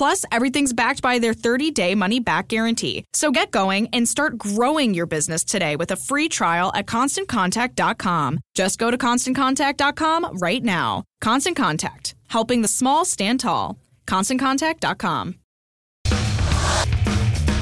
Plus, 0.00 0.24
everything's 0.32 0.72
backed 0.72 1.02
by 1.02 1.18
their 1.18 1.34
30 1.34 1.72
day 1.72 1.94
money 1.94 2.20
back 2.20 2.48
guarantee. 2.48 3.04
So 3.12 3.30
get 3.30 3.50
going 3.50 3.86
and 3.92 4.08
start 4.08 4.38
growing 4.38 4.94
your 4.94 5.04
business 5.04 5.44
today 5.44 5.76
with 5.76 5.90
a 5.90 5.96
free 5.96 6.26
trial 6.26 6.72
at 6.74 6.86
constantcontact.com. 6.86 8.38
Just 8.54 8.78
go 8.78 8.90
to 8.90 8.96
constantcontact.com 8.96 10.38
right 10.38 10.64
now. 10.64 11.04
Constant 11.20 11.54
Contact, 11.54 12.14
helping 12.28 12.62
the 12.62 12.68
small 12.68 13.04
stand 13.04 13.40
tall. 13.40 13.78
ConstantContact.com. 14.06 15.34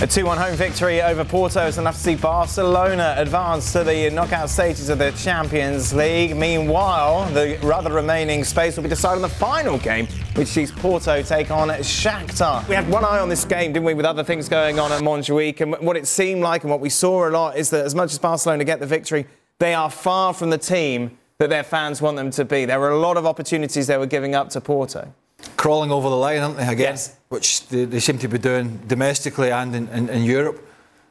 A 0.00 0.06
2 0.06 0.24
1 0.26 0.38
home 0.38 0.54
victory 0.54 1.02
over 1.02 1.24
Porto 1.24 1.66
is 1.66 1.76
enough 1.76 1.96
to 1.96 2.00
see 2.00 2.14
Barcelona 2.14 3.16
advance 3.18 3.72
to 3.72 3.82
the 3.82 4.08
knockout 4.11 4.48
stages 4.48 4.90
of 4.90 4.98
the 4.98 5.11
Champions 5.11 5.92
League. 5.92 6.37
Meanwhile, 6.37 7.28
the 7.32 7.58
rather 7.64 7.92
remaining 7.92 8.44
space 8.44 8.76
will 8.76 8.84
be 8.84 8.88
decided 8.88 9.16
in 9.16 9.22
the 9.22 9.28
final 9.28 9.76
game, 9.76 10.06
which 10.37 10.46
sees 10.46 10.70
Porto 10.70 11.20
take 11.22 11.50
on 11.50 11.70
Shakhtar. 11.70 12.66
We 12.68 12.76
had 12.76 12.88
one 12.88 13.04
eye 13.04 13.18
on 13.18 13.28
this 13.28 13.44
game, 13.44 13.72
didn't 13.72 13.87
we, 13.87 13.94
with 13.94 14.06
other 14.06 14.22
things 14.22 14.48
going 14.48 14.78
on 14.78 14.92
at 14.92 15.02
Montjuic. 15.02 15.61
And 15.62 15.74
what 15.84 15.96
it 15.96 16.06
seemed 16.06 16.42
like 16.42 16.62
and 16.62 16.70
what 16.70 16.78
we 16.78 16.90
saw 16.90 17.28
a 17.28 17.30
lot 17.30 17.56
is 17.56 17.70
that 17.70 17.84
as 17.84 17.96
much 17.96 18.12
as 18.12 18.20
Barcelona 18.20 18.62
get 18.62 18.78
the 18.78 18.87
victory, 18.87 19.26
they 19.58 19.74
are 19.74 19.90
far 19.90 20.32
from 20.32 20.50
the 20.50 20.58
team 20.58 21.18
that 21.38 21.50
their 21.50 21.64
fans 21.64 22.00
want 22.00 22.16
them 22.16 22.30
to 22.30 22.44
be. 22.44 22.66
There 22.66 22.78
were 22.78 22.90
a 22.90 22.98
lot 23.00 23.16
of 23.16 23.26
opportunities 23.26 23.88
they 23.88 23.98
were 23.98 24.06
giving 24.06 24.37
up 24.37 24.50
to 24.50 24.61
Porto. 24.61 25.12
Crawling 25.57 25.90
over 25.90 26.09
the 26.09 26.16
line, 26.16 26.40
aren't 26.40 26.57
they, 26.57 26.64
again? 26.66 26.94
Yes. 26.94 27.16
Which 27.29 27.66
they, 27.68 27.85
they 27.85 28.01
seem 28.01 28.18
to 28.18 28.29
be 28.29 28.38
doing 28.38 28.81
domestically 28.87 29.51
and 29.53 29.74
in, 29.74 29.88
in, 29.88 30.09
in 30.09 30.24
Europe. 30.24 30.64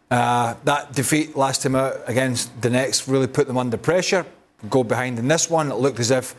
Uh, 0.09 0.55
that 0.63 0.93
defeat 0.93 1.35
last 1.35 1.61
time 1.63 1.75
out 1.75 1.95
against 2.07 2.61
the 2.61 2.69
next 2.69 3.07
really 3.07 3.27
put 3.27 3.47
them 3.47 3.57
under 3.57 3.77
pressure. 3.77 4.25
Go 4.69 4.83
behind 4.83 5.19
in 5.19 5.27
this 5.27 5.49
one, 5.49 5.71
it 5.71 5.75
looked 5.75 5.99
as 5.99 6.11
if 6.11 6.35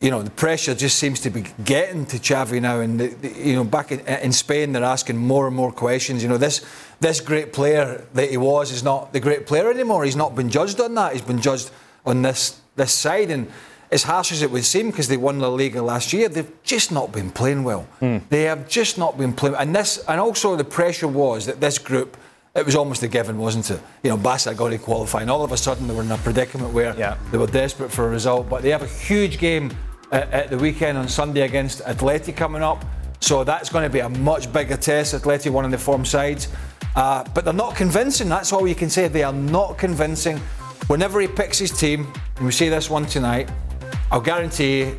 you 0.00 0.10
know, 0.10 0.22
the 0.22 0.30
pressure 0.30 0.74
just 0.74 0.98
seems 0.98 1.20
to 1.20 1.30
be 1.30 1.44
getting 1.62 2.06
to 2.06 2.16
Xavi 2.18 2.60
now, 2.60 2.80
and 2.80 2.98
the, 2.98 3.08
the- 3.08 3.38
you 3.38 3.54
know, 3.54 3.64
back 3.64 3.92
in, 3.92 4.00
in 4.00 4.32
Spain, 4.32 4.72
they're 4.72 4.82
asking 4.82 5.18
more 5.18 5.46
and 5.46 5.54
more 5.54 5.70
questions. 5.70 6.22
You 6.22 6.30
know, 6.30 6.38
this 6.38 6.64
this 7.00 7.20
great 7.20 7.52
player 7.52 8.06
that 8.14 8.30
he 8.30 8.38
was 8.38 8.72
is 8.72 8.82
not 8.82 9.12
the 9.12 9.20
great 9.20 9.46
player 9.46 9.70
anymore. 9.70 10.04
He's 10.04 10.16
not 10.16 10.34
been 10.34 10.48
judged 10.48 10.80
on 10.80 10.94
that. 10.94 11.12
He's 11.12 11.22
been 11.22 11.40
judged 11.40 11.70
on 12.06 12.22
this 12.22 12.58
this 12.76 12.92
side, 12.92 13.30
and 13.30 13.50
as 13.92 14.04
harsh 14.04 14.30
as 14.32 14.42
it 14.42 14.50
would 14.50 14.64
seem, 14.64 14.90
because 14.90 15.08
they 15.08 15.16
won 15.16 15.40
La 15.40 15.48
Liga 15.48 15.82
last 15.82 16.12
year, 16.12 16.28
they've 16.28 16.50
just 16.62 16.92
not 16.92 17.10
been 17.12 17.30
playing 17.30 17.64
well. 17.64 17.86
They 18.28 18.44
have 18.44 18.68
just 18.68 18.98
not 18.98 19.18
been 19.18 19.32
playing, 19.32 19.56
and 19.56 19.74
this, 19.74 19.98
and 20.08 20.20
also 20.20 20.54
the 20.56 20.64
pressure 20.64 21.08
was 21.08 21.46
that 21.46 21.60
this 21.60 21.78
group. 21.78 22.16
It 22.52 22.66
was 22.66 22.74
almost 22.74 23.00
a 23.04 23.08
given, 23.08 23.38
wasn't 23.38 23.70
it? 23.70 23.80
You 24.02 24.10
know, 24.10 24.16
Barca 24.16 24.52
got 24.54 24.70
to 24.70 24.78
qualify, 24.78 25.20
and 25.22 25.30
all 25.30 25.44
of 25.44 25.52
a 25.52 25.56
sudden 25.56 25.86
they 25.86 25.94
were 25.94 26.02
in 26.02 26.10
a 26.10 26.18
predicament 26.18 26.72
where 26.74 26.96
Yeah. 26.98 27.16
they 27.30 27.38
were 27.38 27.46
desperate 27.46 27.92
for 27.92 28.08
a 28.08 28.10
result. 28.10 28.48
But 28.48 28.62
they 28.62 28.70
have 28.70 28.82
a 28.82 28.88
huge 28.88 29.38
game 29.38 29.70
at, 30.10 30.28
at 30.32 30.50
the 30.50 30.58
weekend 30.58 30.98
on 30.98 31.06
Sunday 31.06 31.42
against 31.42 31.80
Atleti 31.84 32.34
coming 32.36 32.60
up. 32.60 32.84
So 33.20 33.44
that's 33.44 33.68
going 33.70 33.84
to 33.84 33.88
be 33.88 34.00
a 34.00 34.08
much 34.08 34.52
bigger 34.52 34.76
test. 34.76 35.14
Atleti, 35.14 35.48
one 35.48 35.64
of 35.64 35.70
the 35.70 35.78
form 35.78 36.04
sides. 36.04 36.48
Uh, 36.96 37.22
but 37.34 37.44
they're 37.44 37.54
not 37.54 37.76
convincing. 37.76 38.28
That's 38.28 38.52
all 38.52 38.66
you 38.66 38.74
can 38.74 38.90
say. 38.90 39.06
They 39.06 39.22
are 39.22 39.32
not 39.32 39.78
convincing. 39.78 40.38
Whenever 40.88 41.20
he 41.20 41.28
picks 41.28 41.56
his 41.56 41.70
team, 41.70 42.12
and 42.36 42.44
we 42.46 42.50
see 42.50 42.68
this 42.68 42.90
one 42.90 43.06
tonight, 43.06 43.48
I'll 44.10 44.20
guarantee 44.20 44.94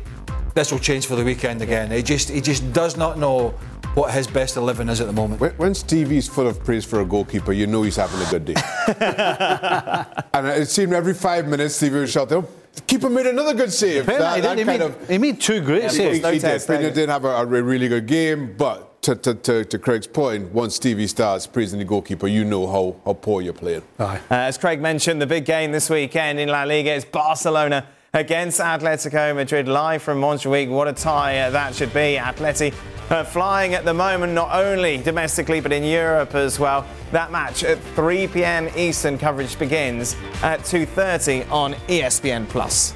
this 0.54 0.70
will 0.72 0.78
change 0.78 1.06
for 1.06 1.16
the 1.16 1.24
weekend 1.24 1.62
again. 1.62 1.90
He 1.90 2.02
just 2.02 2.28
he 2.30 2.40
just 2.40 2.72
does 2.72 2.96
not 2.96 3.18
know 3.18 3.50
what 3.94 4.12
his 4.14 4.26
best 4.26 4.56
11 4.56 4.88
is 4.88 5.02
at 5.02 5.06
the 5.06 5.12
moment. 5.12 5.38
When, 5.38 5.50
when 5.52 5.74
Stevie's 5.74 6.26
full 6.26 6.46
of 6.46 6.64
praise 6.64 6.82
for 6.84 7.02
a 7.02 7.04
goalkeeper, 7.04 7.52
you 7.52 7.66
know 7.66 7.82
he's 7.82 7.96
having 7.96 8.26
a 8.26 8.30
good 8.30 8.46
day. 8.46 8.54
and 10.32 10.46
it 10.46 10.68
seemed 10.68 10.94
every 10.94 11.12
five 11.12 11.46
minutes 11.46 11.74
Stevie 11.76 11.98
would 11.98 12.08
shout, 12.08 12.32
oh, 12.32 12.48
keeper 12.86 13.10
made 13.10 13.26
another 13.26 13.52
good 13.52 13.70
save. 13.70 14.04
Apparently, 14.08 14.40
That- 14.40 14.56
he, 14.58 14.64
that 14.64 14.66
made, 14.72 14.80
kind 14.80 14.94
of- 14.94 15.08
he 15.10 15.18
made 15.18 15.40
two 15.42 15.60
great 15.60 15.82
Yeah, 15.82 15.88
saves. 15.88 16.16
he, 16.16 16.22
no 16.22 16.30
he 16.32 16.38
test, 16.38 16.66
did. 16.68 16.72
no. 16.72 16.78
Pena 16.80 16.90
did 16.94 17.08
have 17.10 17.24
a, 17.26 17.28
a 17.28 17.44
really 17.44 17.88
good 17.88 18.06
game, 18.06 18.54
but 18.56 19.02
to, 19.02 19.14
to, 19.14 19.34
to, 19.34 19.64
to 19.66 19.78
Craig's 19.78 20.06
point, 20.06 20.50
once 20.52 20.76
Stevie 20.76 21.06
starts 21.06 21.46
praising 21.46 21.78
the 21.78 21.84
goalkeeper, 21.84 22.28
you 22.28 22.44
know 22.44 22.66
how, 22.66 22.96
how 23.04 23.12
poor 23.12 23.42
you're 23.42 23.52
playing. 23.52 23.82
Aye. 23.98 24.20
Uh, 24.30 24.34
as 24.34 24.56
Craig 24.56 24.80
mentioned, 24.80 25.20
the 25.20 25.26
big 25.26 25.44
game 25.44 25.70
this 25.70 25.90
weekend 25.90 26.40
in 26.40 26.48
La 26.48 26.62
Liga 26.62 26.94
is 26.94 27.04
Barcelona 27.04 27.86
against 28.14 28.60
Atletico 28.60 29.34
Madrid 29.34 29.66
live 29.66 30.02
from 30.02 30.20
Montjuic. 30.20 30.68
What 30.68 30.86
a 30.86 30.92
tie 30.92 31.48
that 31.48 31.74
should 31.74 31.94
be. 31.94 32.18
Atleti 32.20 32.74
uh, 33.10 33.24
flying 33.24 33.72
at 33.72 33.86
the 33.86 33.94
moment, 33.94 34.34
not 34.34 34.54
only 34.54 34.98
domestically 34.98 35.60
but 35.60 35.72
in 35.72 35.82
Europe 35.82 36.34
as 36.34 36.60
well. 36.60 36.86
That 37.10 37.32
match 37.32 37.64
at 37.64 37.78
3 37.94 38.26
p.m. 38.28 38.68
Eastern 38.76 39.16
coverage 39.16 39.58
begins 39.58 40.14
at 40.42 40.60
2:30 40.60 41.50
on 41.50 41.72
ESPN 41.88 42.46
Plus. 42.50 42.92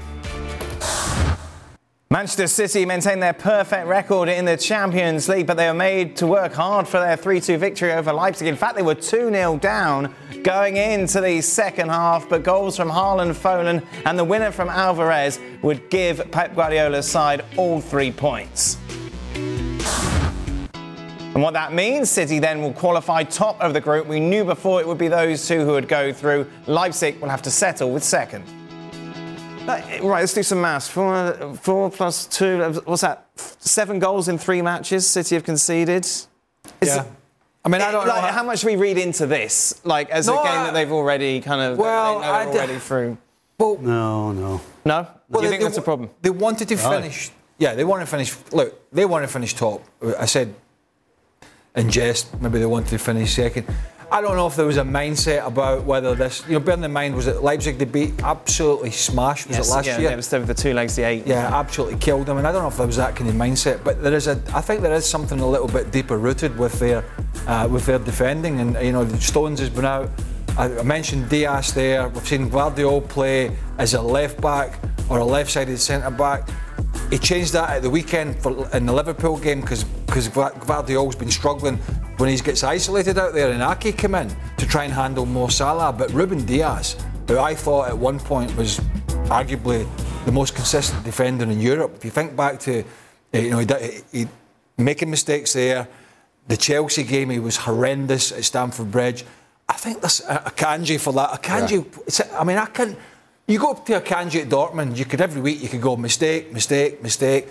Manchester 2.09 2.47
City 2.47 2.87
maintained 2.87 3.21
their 3.21 3.33
perfect 3.33 3.89
record 3.89 4.29
in 4.29 4.45
the 4.45 4.57
Champions 4.57 5.29
League, 5.29 5.45
but 5.45 5.57
they 5.57 5.67
were 5.67 5.75
made 5.75 6.15
to 6.19 6.27
work 6.29 6.53
hard 6.53 6.87
for 6.87 7.01
their 7.01 7.17
3 7.17 7.41
2 7.41 7.59
victory 7.59 7.93
over 7.93 8.13
Leipzig. 8.13 8.47
In 8.47 8.55
fact, 8.55 8.77
they 8.77 8.83
were 8.83 8.95
2 8.95 9.33
0 9.33 9.57
down 9.57 10.15
going 10.45 10.77
into 10.77 11.21
the 11.21 11.41
second 11.41 11.89
half, 11.89 12.29
but 12.29 12.45
goals 12.45 12.77
from 12.77 12.91
Haaland, 12.91 13.35
Foden, 13.35 13.85
and 14.05 14.17
the 14.17 14.23
winner 14.23 14.53
from 14.53 14.69
Alvarez 14.69 15.41
would 15.63 15.91
give 15.91 16.31
Pep 16.31 16.55
Guardiola's 16.55 17.11
side 17.11 17.45
all 17.57 17.81
three 17.81 18.13
points. 18.13 18.79
And 19.35 21.43
what 21.43 21.55
that 21.55 21.73
means, 21.73 22.09
City 22.09 22.39
then 22.39 22.63
will 22.63 22.73
qualify 22.73 23.25
top 23.25 23.61
of 23.61 23.73
the 23.73 23.81
group. 23.81 24.07
We 24.07 24.21
knew 24.21 24.45
before 24.45 24.81
it 24.81 24.87
would 24.87 24.97
be 24.97 25.09
those 25.09 25.49
two 25.49 25.65
who 25.65 25.73
would 25.73 25.89
go 25.89 26.13
through. 26.13 26.49
Leipzig 26.69 27.21
will 27.21 27.31
have 27.31 27.43
to 27.43 27.51
settle 27.51 27.91
with 27.91 28.05
second. 28.05 28.45
Right, 29.67 30.03
let's 30.03 30.35
do 30.35 30.43
some 30.43 30.61
maths. 30.61 30.89
Four, 30.89 31.57
four 31.61 31.91
plus 31.91 32.27
two, 32.27 32.81
what's 32.85 33.03
that? 33.03 33.27
Seven 33.37 33.99
goals 33.99 34.29
in 34.29 34.39
three 34.39 34.63
matches 34.63 35.07
City 35.07 35.35
have 35.35 35.45
conceded. 35.45 36.05
Is 36.05 36.29
yeah. 36.83 37.03
It, 37.03 37.09
I 37.65 37.69
mean, 37.69 37.81
I 37.81 37.91
don't 37.91 38.07
like, 38.07 38.15
know. 38.17 38.21
How, 38.21 38.33
how, 38.33 38.43
much 38.45 38.65
we 38.65 38.77
read 38.77 38.97
into 38.97 39.27
this, 39.27 39.81
like 39.85 40.09
as 40.11 40.29
no, 40.29 40.41
a 40.41 40.45
game 40.45 40.53
I, 40.53 40.65
that 40.65 40.75
they've 40.75 40.93
already 40.93 41.41
kind 41.41 41.61
of 41.61 41.79
well, 41.79 42.21
they 42.21 42.27
know 42.27 42.59
already 42.59 42.79
through. 42.79 43.19
Well, 43.59 43.79
no, 43.81 44.33
no, 44.33 44.61
no. 44.85 45.09
Well, 45.29 45.43
you 45.43 45.49
they, 45.49 45.57
think 45.57 45.63
that's 45.63 45.79
a 45.79 45.83
problem? 45.83 46.11
They 46.23 46.31
wanted 46.31 46.69
to 46.69 46.77
finish. 46.77 47.31
Yeah, 47.59 47.75
they 47.75 47.85
want 47.85 48.03
to 48.03 48.07
finish. 48.07 48.37
Look, 48.53 48.91
they 48.93 49.05
want 49.05 49.25
to 49.25 49.29
finish 49.29 49.55
top. 49.55 49.83
I 50.19 50.27
said 50.27 50.55
in 51.75 51.91
jest, 51.91 52.41
maybe 52.41 52.59
they 52.59 52.67
wanted 52.67 52.91
to 52.91 52.99
finish 52.99 53.35
second. 53.35 53.67
I 54.11 54.21
don't 54.21 54.37
know 54.37 54.47
if 54.47 54.55
there 54.55 54.67
was 54.67 54.77
a 54.77 54.85
mindset 54.85 55.45
about 55.45 55.85
whether 55.85 56.15
this, 56.15 56.45
you 56.47 56.53
know, 56.53 56.61
bearing 56.61 56.85
in 56.85 56.93
mind, 56.93 57.17
was 57.17 57.27
it 57.27 57.43
Leipzig 57.43 57.77
they 57.77 57.85
beat 57.85 58.23
absolutely 58.23 58.93
smashed, 58.93 59.49
was 59.49 59.57
yes, 59.57 59.69
it 59.69 59.73
last 59.73 59.87
yeah, 59.87 59.99
year? 59.99 60.09
Yeah, 60.09 60.13
it 60.13 60.17
was 60.17 60.33
over 60.33 60.47
the 60.47 60.55
two 60.55 60.75
legs, 60.75 60.95
the 60.95 61.03
eight. 61.03 61.27
Yeah, 61.27 61.51
absolutely 61.53 61.99
killed 61.99 62.27
them. 62.27 62.39
And 62.39 62.47
I 62.47 62.53
don't 62.53 62.63
know 62.63 62.69
if 62.69 62.77
there 62.77 62.87
was 62.87 62.97
that 62.99 63.17
kind 63.17 63.29
of 63.29 63.35
mindset, 63.35 63.83
but 63.83 64.01
there 64.03 64.15
is 64.15 64.29
a, 64.29 64.41
I 64.55 64.61
think 64.61 64.83
there 64.83 64.95
is 64.95 65.05
something 65.05 65.41
a 65.41 65.49
little 65.49 65.67
bit 65.67 65.91
deeper 65.91 66.19
rooted 66.19 66.57
with 66.57 66.79
their, 66.79 67.05
uh, 67.49 67.67
with 67.69 67.85
their 67.87 67.99
defending. 67.99 68.61
And, 68.61 68.75
you 68.85 68.93
know, 68.93 69.09
Stones 69.17 69.59
has 69.59 69.71
been 69.71 69.85
out. 69.85 70.09
I 70.57 70.69
mentioned 70.83 71.29
Dias 71.29 71.73
there. 71.73 72.09
We've 72.09 72.27
seen 72.27 72.49
Gvardiol 72.49 73.09
play 73.09 73.57
as 73.79 73.95
a 73.95 74.01
left 74.01 74.41
back 74.41 74.79
or 75.11 75.19
a 75.19 75.25
left 75.25 75.51
sided 75.51 75.79
centre 75.79 76.11
back. 76.11 76.49
He 77.11 77.19
changed 77.19 77.53
that 77.53 77.71
at 77.71 77.83
the 77.83 77.91
weekend 77.91 78.37
for, 78.43 78.69
in 78.75 78.87
the 78.87 78.93
Liverpool 78.93 79.37
game 79.39 79.61
because 79.61 79.85
because 79.85 80.29
Gvardiol's 80.29 81.17
been 81.17 81.31
struggling 81.31 81.77
when 82.17 82.31
he 82.31 82.37
gets 82.39 82.65
isolated 82.65 83.19
out 83.19 83.35
there 83.35 83.51
and 83.51 83.61
Aké 83.61 83.97
came 83.97 84.15
in 84.15 84.35
to 84.57 84.67
try 84.67 84.85
and 84.85 84.93
handle 84.93 85.27
Mo 85.27 85.49
Salah. 85.49 85.93
But 85.93 86.13
Ruben 86.13 86.45
Dias, 86.45 86.97
who 87.29 87.39
I 87.39 87.55
thought 87.55 87.89
at 87.89 87.97
one 87.97 88.19
point 88.19 88.57
was 88.57 88.81
arguably 89.29 89.87
the 90.25 90.33
most 90.33 90.55
consistent 90.55 91.05
defender 91.05 91.45
in 91.45 91.61
Europe, 91.61 91.93
if 91.97 92.05
you 92.05 92.11
think 92.11 92.35
back 92.35 92.59
to, 92.61 92.83
eh, 93.33 93.41
you 93.41 93.51
know, 93.51 93.59
he, 93.59 94.01
he 94.13 94.29
making 94.79 95.11
mistakes 95.11 95.53
there. 95.53 95.87
The 96.49 96.57
Chelsea 96.57 97.03
game, 97.03 97.31
he 97.31 97.39
was 97.41 97.57
horrendous 97.57 98.33
at 98.33 98.45
Stamford 98.45 98.91
Bridge. 98.91 99.25
I 99.69 99.75
think 99.75 100.01
there's 100.01 100.21
a, 100.21 100.47
uh, 100.47 100.51
Akanji 100.51 100.99
for 101.01 101.13
that. 101.15 101.43
Akanji, 101.43 101.85
yeah. 102.19 102.41
I 102.41 102.45
mean, 102.45 102.57
I 102.57 102.67
can. 102.67 102.97
You 103.49 103.61
go 103.61 103.71
up 103.71 103.87
to 103.87 104.01
Akanji 104.01 104.43
at 104.43 104.49
Dortmund, 104.49 104.97
you 104.97 105.05
could 105.05 105.21
every 105.21 105.41
week 105.41 105.63
you 105.63 105.69
could 105.69 105.81
go 105.81 105.97
mistake, 105.97 106.53
mistake, 106.53 107.01
mistake. 107.01 107.47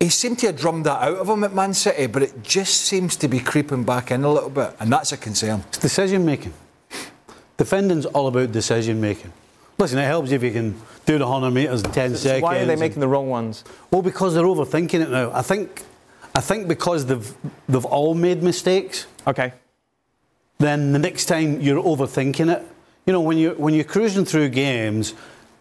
He 0.00 0.08
seemed 0.08 0.38
to 0.38 0.46
have 0.46 0.56
drummed 0.56 0.86
that 0.86 1.02
out 1.02 1.18
of 1.18 1.28
him 1.28 1.44
at 1.44 1.52
Man 1.52 1.74
City, 1.74 2.06
but 2.06 2.22
it 2.22 2.42
just 2.42 2.80
seems 2.80 3.14
to 3.16 3.28
be 3.28 3.38
creeping 3.38 3.84
back 3.84 4.10
in 4.10 4.24
a 4.24 4.32
little 4.32 4.48
bit, 4.48 4.74
and 4.80 4.90
that's 4.90 5.12
a 5.12 5.18
concern. 5.18 5.64
It's 5.68 5.78
decision 5.78 6.24
making. 6.24 6.54
Defending's 7.58 8.06
all 8.06 8.26
about 8.26 8.52
decision 8.52 9.02
making. 9.02 9.32
Listen, 9.78 9.98
it 9.98 10.06
helps 10.06 10.30
if 10.30 10.42
you 10.42 10.50
can 10.50 10.80
do 11.04 11.18
the 11.18 11.26
100 11.26 11.50
metres 11.50 11.82
in 11.82 11.90
10 11.92 12.10
so 12.12 12.16
seconds. 12.16 12.42
Why 12.42 12.58
are 12.58 12.64
they 12.64 12.76
making 12.76 13.00
the 13.00 13.08
wrong 13.08 13.28
ones? 13.28 13.64
Well, 13.90 14.00
because 14.02 14.34
they're 14.34 14.44
overthinking 14.44 15.00
it 15.00 15.10
now. 15.10 15.30
I 15.32 15.42
think, 15.42 15.82
I 16.34 16.40
think 16.40 16.68
because 16.68 17.04
they've 17.04 17.34
they've 17.68 17.84
all 17.84 18.14
made 18.14 18.42
mistakes. 18.42 19.06
Okay. 19.26 19.52
Then 20.58 20.92
the 20.92 20.98
next 20.98 21.26
time 21.26 21.60
you're 21.60 21.82
overthinking 21.82 22.50
it. 22.56 22.66
You 23.06 23.12
know, 23.12 23.20
when 23.20 23.38
you 23.38 23.50
when 23.52 23.74
you're 23.74 23.84
cruising 23.84 24.24
through 24.24 24.50
games, 24.50 25.14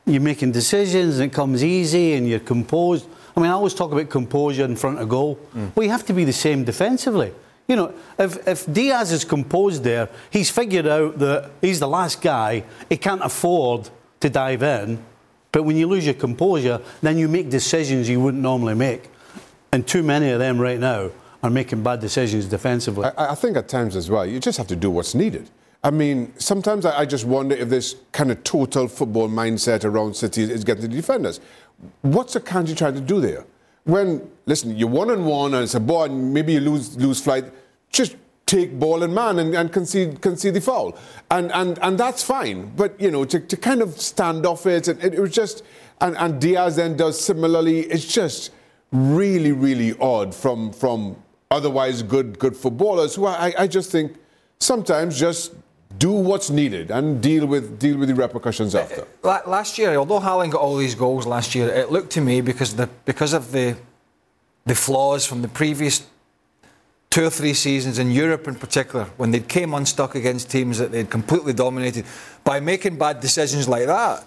you're 0.06 0.22
making 0.22 0.52
decisions 0.52 1.20
and 1.20 1.32
it 1.32 1.36
comes 1.36 1.64
easy 1.64 2.14
and 2.14 2.28
you're 2.28 2.40
composed. 2.40 3.08
I 3.36 3.40
mean, 3.40 3.50
I 3.50 3.54
always 3.54 3.74
talk 3.74 3.92
about 3.92 4.10
composure 4.10 4.66
in 4.66 4.76
front 4.76 5.00
of 5.00 5.10
goal. 5.10 5.40
Mm. 5.56 5.76
Well, 5.76 5.86
you 5.86 5.92
have 5.92 6.06
to 6.08 6.14
be 6.14 6.26
the 6.26 6.34
same 6.34 6.64
defensively. 6.64 7.34
You 7.68 7.76
know, 7.78 7.94
if, 8.20 8.48
if 8.48 8.72
Dias 8.72 9.12
is 9.12 9.24
composed 9.24 9.84
there, 9.84 10.10
he's 10.30 10.50
figured 10.50 10.86
out 10.86 11.18
that 11.20 11.52
he's 11.62 11.80
the 11.80 11.88
last 11.88 12.22
guy. 12.22 12.64
He 12.90 12.98
can't 12.98 13.24
afford 13.24 13.90
to 14.20 14.30
dive 14.30 14.62
in. 14.62 15.04
But 15.52 15.64
when 15.64 15.78
you 15.78 15.88
lose 15.88 16.06
your 16.06 16.16
composure, 16.16 16.82
then 17.02 17.18
you 17.18 17.28
make 17.28 17.50
decisions 17.50 18.10
you 18.10 18.20
wouldn't 18.20 18.44
normally 18.44 18.76
make. 18.76 19.10
And 19.72 19.88
too 19.88 20.04
many 20.04 20.30
of 20.32 20.40
them 20.40 20.60
right 20.60 20.80
now 20.80 21.12
are 21.44 21.50
making 21.50 21.84
bad 21.84 22.02
decisions 22.02 22.46
defensively. 22.46 23.06
I, 23.06 23.32
I 23.32 23.36
think 23.36 23.58
at 23.58 23.68
times 23.68 23.96
as 23.96 24.10
well, 24.10 24.26
you 24.26 24.40
just 24.40 24.58
have 24.58 24.68
to 24.68 24.76
do 24.76 24.92
what's 24.92 25.16
needed. 25.16 25.50
I 25.84 25.90
mean, 25.90 26.32
sometimes 26.38 26.86
I, 26.86 27.06
just 27.06 27.26
wonder 27.26 27.56
if 27.56 27.70
this 27.70 27.96
kind 28.12 28.32
of 28.32 28.44
total 28.44 28.88
football 28.88 29.28
mindset 29.28 29.84
around 29.84 30.16
City 30.16 30.44
is 30.44 30.64
getting 30.64 30.84
the 30.84 30.88
defenders. 30.88 31.40
What's 32.02 32.36
Akanji 32.36 32.78
trying 32.78 32.94
to 32.94 33.02
do 33.02 33.20
there? 33.20 33.46
When, 33.86 34.30
listen, 34.46 34.78
you're 34.78 34.88
one 34.88 35.10
on 35.10 35.26
one 35.26 35.56
and 35.56 35.64
it's 35.64 35.74
a 35.74 35.80
ball 35.80 36.04
and 36.04 36.32
maybe 36.32 36.54
you 36.54 36.60
lose, 36.60 36.96
lose 36.98 37.20
flight, 37.20 37.46
just 37.90 38.16
take 38.46 38.78
ball 38.78 39.02
and 39.02 39.16
man 39.16 39.40
and, 39.40 39.56
and 39.56 39.74
concede, 39.74 40.22
concede 40.22 40.54
the 40.54 40.62
foul. 40.62 40.96
And, 41.32 41.52
and, 41.52 41.80
and 41.82 41.98
that's 41.98 42.24
fine. 42.24 42.72
But, 42.76 43.00
you 43.02 43.10
know, 43.10 43.26
to, 43.26 43.40
to 43.40 43.58
kind 43.58 43.82
of 43.82 44.00
stand 44.00 44.46
off 44.46 44.68
it, 44.68 44.88
it, 44.88 45.04
it 45.04 45.20
was 45.20 45.32
just, 45.32 45.64
and, 46.00 46.16
and 46.18 46.40
Dias 46.40 46.76
then 46.76 46.96
does 46.96 47.20
similarly, 47.20 47.82
it's 47.82 48.06
just 48.06 48.52
really, 48.92 49.52
really 49.52 49.98
odd 50.00 50.36
from, 50.36 50.72
from 50.74 51.16
otherwise 51.50 52.04
good, 52.04 52.38
good 52.38 52.56
footballers 52.56 53.16
who 53.16 53.26
I, 53.26 53.54
I 53.58 53.68
just 53.68 53.92
think 53.92 54.16
sometimes 54.60 55.20
just 55.20 55.56
do 55.98 56.12
what's 56.12 56.50
needed 56.50 56.92
and 56.92 57.22
deal 57.22 57.46
with 57.46 57.80
deal 57.80 57.98
with 57.98 58.10
the 58.10 58.16
repercussions 58.16 58.76
uh, 58.76 58.82
after. 58.82 59.08
Uh, 59.24 59.40
last 59.48 59.78
year, 59.78 59.96
although 59.96 60.20
Haaland 60.20 60.52
got 60.52 60.62
all 60.62 60.78
these 60.78 60.96
goals 60.96 61.26
last 61.26 61.56
year, 61.56 61.70
it 61.70 61.92
looked 61.92 62.12
to 62.12 62.22
me 62.22 62.42
because 62.42 62.76
the 62.76 62.88
because 63.06 63.34
of 63.34 63.52
the 63.52 63.76
the 64.66 64.76
flaws 64.76 65.26
from 65.26 65.42
the 65.42 65.48
previous 65.48 66.06
two 67.10 67.26
or 67.26 67.30
three 67.30 67.54
seasons 67.54 68.00
in 68.00 68.10
Europe 68.10 68.48
in 68.48 68.56
particular, 68.56 69.06
when 69.18 69.32
they 69.32 69.42
came 69.42 69.74
unstuck 69.74 70.16
against 70.16 70.50
teams 70.50 70.78
that 70.78 70.92
they'd 70.92 71.10
completely 71.10 71.54
dominated 71.54 72.06
by 72.44 72.60
making 72.60 72.98
bad 72.98 73.20
decisions 73.20 73.68
like 73.68 73.86
that. 73.86 74.26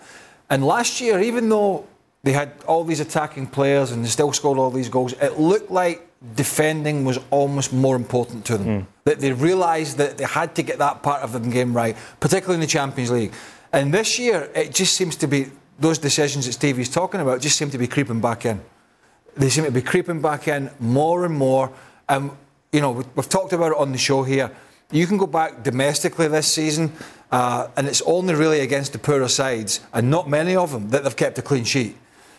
And 0.51 0.65
last 0.65 1.01
year, 1.01 1.19
even 1.21 1.49
though 1.49 1.87
they 2.23 2.33
had 2.33 2.53
all 2.67 2.85
these 2.85 3.01
attacking 3.01 3.47
players 3.47 3.91
and 3.91 4.05
they 4.05 4.09
still 4.09 4.33
scored 4.33 4.59
all 4.59 4.71
these 4.71 4.91
goals, 4.91 5.15
it 5.15 5.39
looked 5.41 5.71
like 5.71 6.07
defending 6.35 7.05
was 7.05 7.19
almost 7.31 7.73
more 7.73 7.97
important 7.97 8.45
to 8.47 8.59
them. 8.59 8.67
Mm. 8.67 8.87
That 9.05 9.21
they 9.21 9.33
realised 9.33 9.99
that 9.99 10.19
they 10.19 10.25
had 10.25 10.55
to 10.55 10.63
get 10.63 10.79
that 10.79 11.03
part 11.03 11.23
of 11.23 11.33
the 11.33 11.41
game 11.41 11.77
right, 11.77 11.97
particularly 12.21 12.55
in 12.55 12.61
the 12.61 12.67
Champions 12.67 13.11
League. 13.11 13.33
And 13.73 13.93
this 13.93 14.19
year, 14.19 14.51
it 14.55 14.73
just 14.73 14.95
seems 14.95 15.17
to 15.17 15.27
be 15.27 15.51
those 15.79 15.99
decisions 15.99 16.47
that 16.47 16.53
Stevie's 16.53 16.89
talking 16.89 17.21
about 17.21 17.41
just 17.41 17.57
seem 17.57 17.71
to 17.71 17.79
be 17.79 17.87
creeping 17.87 18.21
back 18.21 18.47
in. 18.47 18.61
They 19.37 19.51
seem 19.51 19.65
to 19.65 19.73
be 19.73 19.83
creeping 19.83 20.23
back 20.23 20.47
in 20.49 20.71
more 20.79 21.25
and 21.25 21.35
more. 21.35 21.73
And, 22.09 22.31
you 22.73 22.81
know, 22.81 23.05
we've 23.15 23.29
talked 23.29 23.53
about 23.53 23.73
it 23.73 23.79
on 23.79 23.93
the 23.93 23.99
show 23.99 24.23
here. 24.23 24.51
You 24.93 25.07
can 25.07 25.17
go 25.17 25.27
back 25.27 25.65
domestically 25.65 26.29
this 26.29 26.47
season, 26.47 26.93
uh, 27.33 27.69
and 27.77 27.89
it's 27.89 28.03
only 28.03 28.35
really 28.35 28.61
against 28.61 28.93
the 28.93 28.99
poorer 28.99 29.29
sides, 29.29 29.81
and 29.93 30.09
not 30.11 30.29
many 30.29 30.55
of 30.55 30.71
them, 30.71 30.91
that 30.91 31.03
they've 31.03 31.17
kept 31.17 31.39
a 31.39 31.43
clean 31.43 31.65
sheet. 31.65 31.97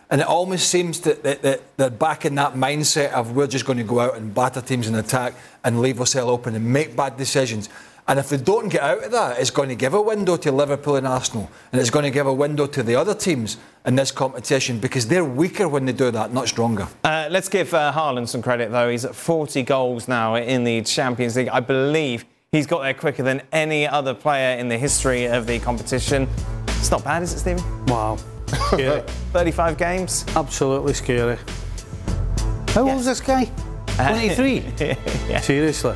And 0.10 0.22
it 0.22 0.28
almost 0.28 0.70
seems 0.70 1.00
that, 1.02 1.24
that, 1.24 1.42
that, 1.42 1.78
they're 1.78 1.90
back 1.90 2.26
in 2.26 2.36
that 2.36 2.54
mindset 2.54 3.12
of 3.12 3.36
we're 3.36 3.48
just 3.48 3.66
going 3.66 3.78
to 3.78 3.84
go 3.84 4.00
out 4.00 4.16
and 4.16 4.34
batter 4.34 4.62
teams 4.62 4.88
in 4.88 4.96
attack 4.96 5.34
and 5.64 5.82
leave 5.82 6.00
ourselves 6.00 6.30
open 6.30 6.56
and 6.56 6.66
make 6.66 6.96
bad 6.96 7.18
decisions. 7.18 7.70
And 8.08 8.20
if 8.20 8.30
they 8.30 8.38
don't 8.38 8.70
get 8.70 8.82
out 8.82 9.04
of 9.04 9.12
that, 9.14 9.40
it's 9.40 9.50
going 9.50 9.70
to 9.70 9.76
give 9.76 9.96
a 9.96 10.02
window 10.02 10.38
to 10.38 10.52
Liverpool 10.52 10.96
and 10.96 11.08
Arsenal. 11.08 11.50
And 11.72 11.82
it's 11.82 11.90
going 11.90 12.04
to 12.04 12.12
give 12.12 12.28
a 12.28 12.34
window 12.34 12.68
to 12.68 12.84
the 12.84 12.96
other 12.96 13.16
teams 13.16 13.58
in 13.84 13.96
this 13.96 14.12
competition 14.12 14.80
because 14.80 15.08
they're 15.08 15.26
weaker 15.26 15.68
when 15.68 15.86
they 15.86 15.92
do 15.92 16.12
that, 16.12 16.32
not 16.32 16.48
stronger. 16.48 16.88
Uh, 17.04 17.28
let's 17.32 17.50
give 17.50 17.74
uh, 17.74 17.92
Haaland 17.92 18.28
some 18.28 18.44
credit, 18.44 18.72
though. 18.72 18.90
He's 18.90 19.06
at 19.06 19.16
40 19.16 19.64
goals 19.64 20.08
now 20.08 20.36
in 20.36 20.64
the 20.64 20.84
Champions 20.84 21.36
League. 21.36 21.50
I 21.50 21.62
believe 21.62 22.26
he's 22.52 22.68
got 22.68 22.84
there 22.84 22.94
quicker 22.94 23.24
than 23.24 23.42
any 23.52 23.88
other 23.88 24.14
player 24.14 24.56
in 24.60 24.68
the 24.68 24.78
history 24.78 25.26
of 25.26 25.48
the 25.48 25.58
competition. 25.58 26.30
It's 26.68 26.92
not 26.92 27.04
bad, 27.04 27.24
is 27.24 27.34
it, 27.34 27.40
Stephen? 27.40 27.86
Wow. 27.88 28.20
Scary. 28.48 29.02
35 29.34 29.78
games. 29.78 30.26
Absolutely 30.36 30.94
scary. 30.94 31.38
How 32.70 32.86
Yeah. 32.86 32.92
old 32.92 33.00
is 33.02 33.06
this 33.06 33.22
guy? 33.22 33.50
23? 33.96 34.64
yeah. 35.30 35.40
Seriously. 35.42 35.96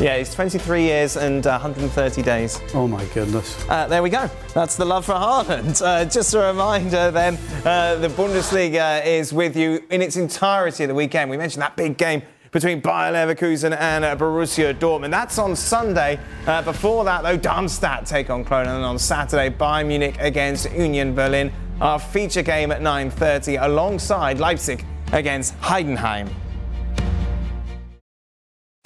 Yeah, 0.00 0.18
he's 0.18 0.34
23 0.34 0.82
years 0.82 1.16
and 1.16 1.46
uh, 1.46 1.50
130 1.60 2.20
days. 2.22 2.60
Oh 2.74 2.88
my 2.88 3.04
goodness. 3.14 3.56
Uh, 3.68 3.86
there 3.86 4.02
we 4.02 4.10
go. 4.10 4.28
That's 4.52 4.74
the 4.74 4.84
love 4.84 5.04
for 5.04 5.12
Haaland. 5.12 5.80
Uh, 5.80 6.04
just 6.06 6.34
a 6.34 6.40
reminder 6.40 7.12
then, 7.12 7.38
uh, 7.64 7.94
the 7.94 8.08
Bundesliga 8.08 9.06
is 9.06 9.32
with 9.32 9.56
you 9.56 9.84
in 9.90 10.02
its 10.02 10.16
entirety 10.16 10.82
of 10.84 10.88
the 10.88 10.94
weekend. 10.94 11.30
We 11.30 11.36
mentioned 11.36 11.62
that 11.62 11.76
big 11.76 11.96
game 11.98 12.22
between 12.52 12.80
Bayer 12.80 13.12
Leverkusen 13.12 13.76
and 13.76 14.04
uh, 14.04 14.16
Borussia 14.16 14.74
Dortmund. 14.74 15.10
That's 15.10 15.38
on 15.38 15.56
Sunday. 15.56 16.18
Uh, 16.46 16.62
before 16.62 17.04
that, 17.04 17.22
though, 17.22 17.36
Darmstadt 17.36 18.06
take 18.06 18.30
on 18.30 18.44
Cologne, 18.44 18.68
and 18.68 18.84
on 18.84 18.98
Saturday, 18.98 19.50
Bayern 19.50 19.86
Munich 19.86 20.16
against 20.18 20.70
Union 20.72 21.14
Berlin. 21.14 21.52
Our 21.80 21.98
feature 21.98 22.42
game 22.42 22.72
at 22.72 22.80
9:30 22.80 23.62
alongside 23.62 24.38
Leipzig 24.38 24.84
against 25.12 25.58
Heidenheim. 25.60 26.28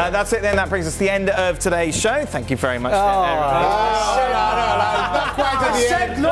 Uh, 0.00 0.10
that's 0.10 0.32
it 0.32 0.42
then. 0.42 0.56
That 0.56 0.68
brings 0.68 0.86
us 0.86 0.94
to 0.94 0.98
the 0.98 1.10
end 1.10 1.30
of 1.30 1.58
today's 1.58 1.96
show. 1.98 2.24
Thank 2.24 2.50
you 2.50 2.56
very 2.56 2.78
much. 2.78 2.92
Oh, 2.92 2.96
Not 5.14 5.34
quite 5.34 5.54
at 5.54 5.74
the 5.74 5.94
end. 6.02 6.24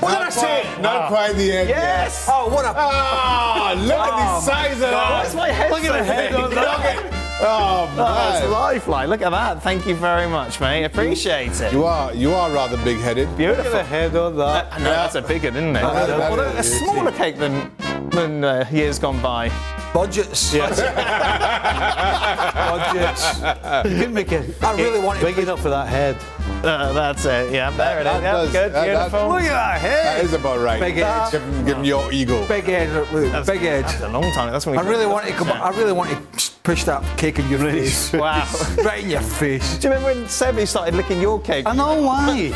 What 0.00 0.10
did 0.10 0.22
I 0.22 0.30
say? 0.30 0.82
Not 0.82 1.08
quite 1.08 1.34
the 1.36 1.52
end. 1.52 1.68
Yes. 1.68 2.26
Oh, 2.30 2.48
what 2.48 2.64
a. 2.64 2.72
Ah, 2.76 3.74
look 3.76 3.92
at 3.98 4.16
the 4.16 4.40
size 4.40 4.72
of 4.74 4.80
that. 4.80 5.22
What's 5.22 5.34
my 5.34 5.48
head? 5.48 5.70
Look 5.70 5.84
at 5.84 5.92
the 5.92 6.04
head 6.04 6.34
on 6.34 6.50
that. 6.54 7.12
Oh, 7.38 7.92
That's 7.96 8.40
man. 8.42 8.50
lifeline. 8.50 9.08
Look 9.10 9.20
at 9.22 9.30
that. 9.30 9.62
Thank 9.62 9.86
you 9.86 9.94
very 9.94 10.26
much, 10.26 10.58
mate. 10.60 10.84
Appreciate 10.84 11.60
it. 11.60 11.72
You 11.72 11.84
are 11.84 12.12
you 12.14 12.32
are 12.32 12.50
rather 12.50 12.78
big-headed. 12.78 13.36
Beautiful. 13.36 13.72
the 13.72 13.82
head 13.84 14.16
on 14.16 14.36
that. 14.38 14.72
I 14.72 14.78
know 14.78 14.84
that's 14.90 15.14
a 15.16 15.22
bigger, 15.22 15.48
isn't 15.48 15.76
it? 15.76 15.82
That- 15.82 16.06
that 16.08 16.30
Well, 16.32 16.40
a 16.40 16.58
is- 16.58 16.78
smaller 16.78 17.12
cake 17.12 17.36
than 17.38 17.70
than 18.10 18.42
uh, 18.44 18.66
years 18.72 18.98
gone 18.98 19.20
by. 19.20 19.50
Budgets. 19.94 20.52
Budgets. 22.54 23.38
You 23.90 23.96
can 24.02 24.12
make 24.12 24.30
it 24.32 24.62
I 24.62 24.74
really 24.76 25.00
want 25.00 25.18
to 25.20 25.24
big 25.24 25.38
enough 25.38 25.60
for 25.62 25.70
that 25.70 25.88
head. 25.88 26.16
Uh, 26.64 26.92
that's 26.92 27.24
it. 27.24 27.52
Yeah, 27.52 27.70
there 27.70 27.98
it 28.00 28.00
is. 28.00 28.04
That 28.06 28.22
Yeah, 28.22 28.32
does- 28.32 28.52
good, 28.52 28.72
that- 28.72 28.86
that- 28.86 29.10
beautiful. 29.10 29.28
Look 29.28 29.42
at 29.42 29.48
that 29.50 29.80
head. 29.80 30.06
That 30.18 30.24
is 30.24 30.32
about 30.32 30.60
right. 30.60 30.80
Big 30.80 30.94
head. 30.96 31.32
Give, 31.32 31.42
him- 31.42 31.64
give 31.64 31.76
him 31.78 31.84
your 31.84 32.12
ego. 32.12 32.46
Big 32.46 32.64
head. 32.64 32.90
look, 33.12 33.46
Big 33.46 33.60
head. 33.60 33.84
That's 33.84 34.00
a 34.00 34.08
long 34.08 34.30
time. 34.32 34.52
That's 34.52 34.66
when 34.66 34.76
we. 34.76 34.82
I 34.82 34.86
really 34.88 35.06
want 35.06 35.26
to 35.26 35.32
come. 35.32 35.50
I 35.50 35.70
really 35.70 35.92
want 35.92 36.10
to 36.10 36.50
push 36.62 36.84
that 36.84 37.02
cake 37.16 37.38
in 37.38 37.48
your 37.48 37.60
face. 37.60 38.12
Wow. 38.16 38.44
right 38.84 39.02
in 39.04 39.10
your 39.10 39.20
face. 39.20 39.78
Do 39.78 39.88
you 39.88 39.94
remember 39.94 40.14
when 40.20 40.26
Sebby 40.28 40.66
started 40.66 40.94
licking 40.94 41.20
your 41.20 41.40
cake? 41.40 41.66
I 41.66 41.74
know 41.74 42.02
why. 42.02 42.52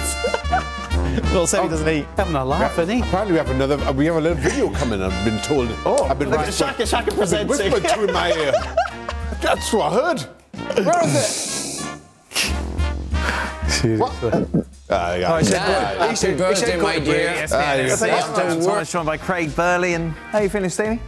Well, 1.32 1.46
Sebby 1.46 1.70
doesn't 1.70 1.88
eat. 1.88 2.06
Having 2.16 2.34
a 2.34 2.44
laugh, 2.44 2.78
isn't 2.78 2.94
he? 2.96 3.02
Apparently 3.02 3.32
we 3.32 3.38
have 3.38 3.50
another. 3.50 3.92
We 3.92 4.06
have 4.06 4.16
a 4.16 4.20
little 4.20 4.38
video 4.38 4.70
coming. 4.70 5.00
I've 5.02 5.24
been 5.24 5.38
told. 5.42 5.68
Oh, 5.86 6.04
I've 6.04 6.18
been 6.18 6.30
look 6.30 6.40
at 6.40 6.46
whispered- 6.46 6.66
Shaka 6.66 6.86
Shaka 6.86 7.06
been 7.10 7.16
presenting. 7.18 7.48
whispered 7.48 7.86
through 7.90 8.06
my 8.08 8.32
ear. 8.36 8.52
That's 9.40 9.72
what 9.72 9.92
I 9.92 9.94
heard. 9.94 10.20
Where 10.86 11.04
is 11.06 11.86
it? 13.84 13.98
What? 13.98 14.12
Ah, 14.90 15.14
yeah. 15.14 15.38
he 15.38 15.44
said, 15.44 15.54
Yeah, 15.54 15.68
go- 15.68 15.68
he 15.70 15.76
said- 15.84 15.98
happy 15.98 16.10
he 16.10 16.16
said 16.16 16.38
birthday, 16.38 16.76
go 16.76 16.82
my 16.82 16.94
to 16.98 17.04
dear. 17.04 17.14
break. 17.14 17.24
Yes, 17.36 17.50
man. 17.52 17.86
yeah. 17.86 17.94
So, 17.96 18.06
Yeah. 18.06 18.14
yeah, 18.16 18.34
Thomas 18.34 18.66
Thomas 18.66 18.92
joined 18.92 19.06
by 19.06 19.16
Craig 19.16 19.54
Burley 19.56 19.94
and 19.94 20.10
how 20.12 20.40
you 20.40 20.48
feeling, 20.48 20.68
Stevie? 20.70 21.00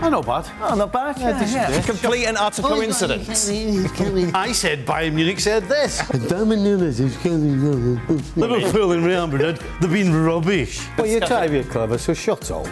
Oh, 0.00 0.08
not 0.08 0.26
bad. 0.26 0.50
Oh, 0.60 0.74
not 0.74 0.92
bad. 0.92 1.18
Yeah, 1.18 1.70
yeah. 1.70 1.82
Complete 1.82 2.26
and 2.26 2.36
utter 2.36 2.62
coincidence. 2.62 3.48
I 3.48 4.52
said 4.52 4.84
Bayern 4.84 5.14
Munich 5.14 5.40
said 5.40 5.64
this. 5.64 6.00
Liverpool 8.36 8.92
and 8.92 9.04
Real 9.04 9.26
Madrid, 9.26 9.60
they've 9.80 9.92
been 9.92 10.14
rubbish. 10.24 10.80
Well, 10.98 11.06
you're 11.06 11.20
try 11.20 11.46
to 11.46 11.52
be 11.52 11.62
clever, 11.68 11.98
so 11.98 12.12
shut 12.12 12.50
up. 12.50 12.66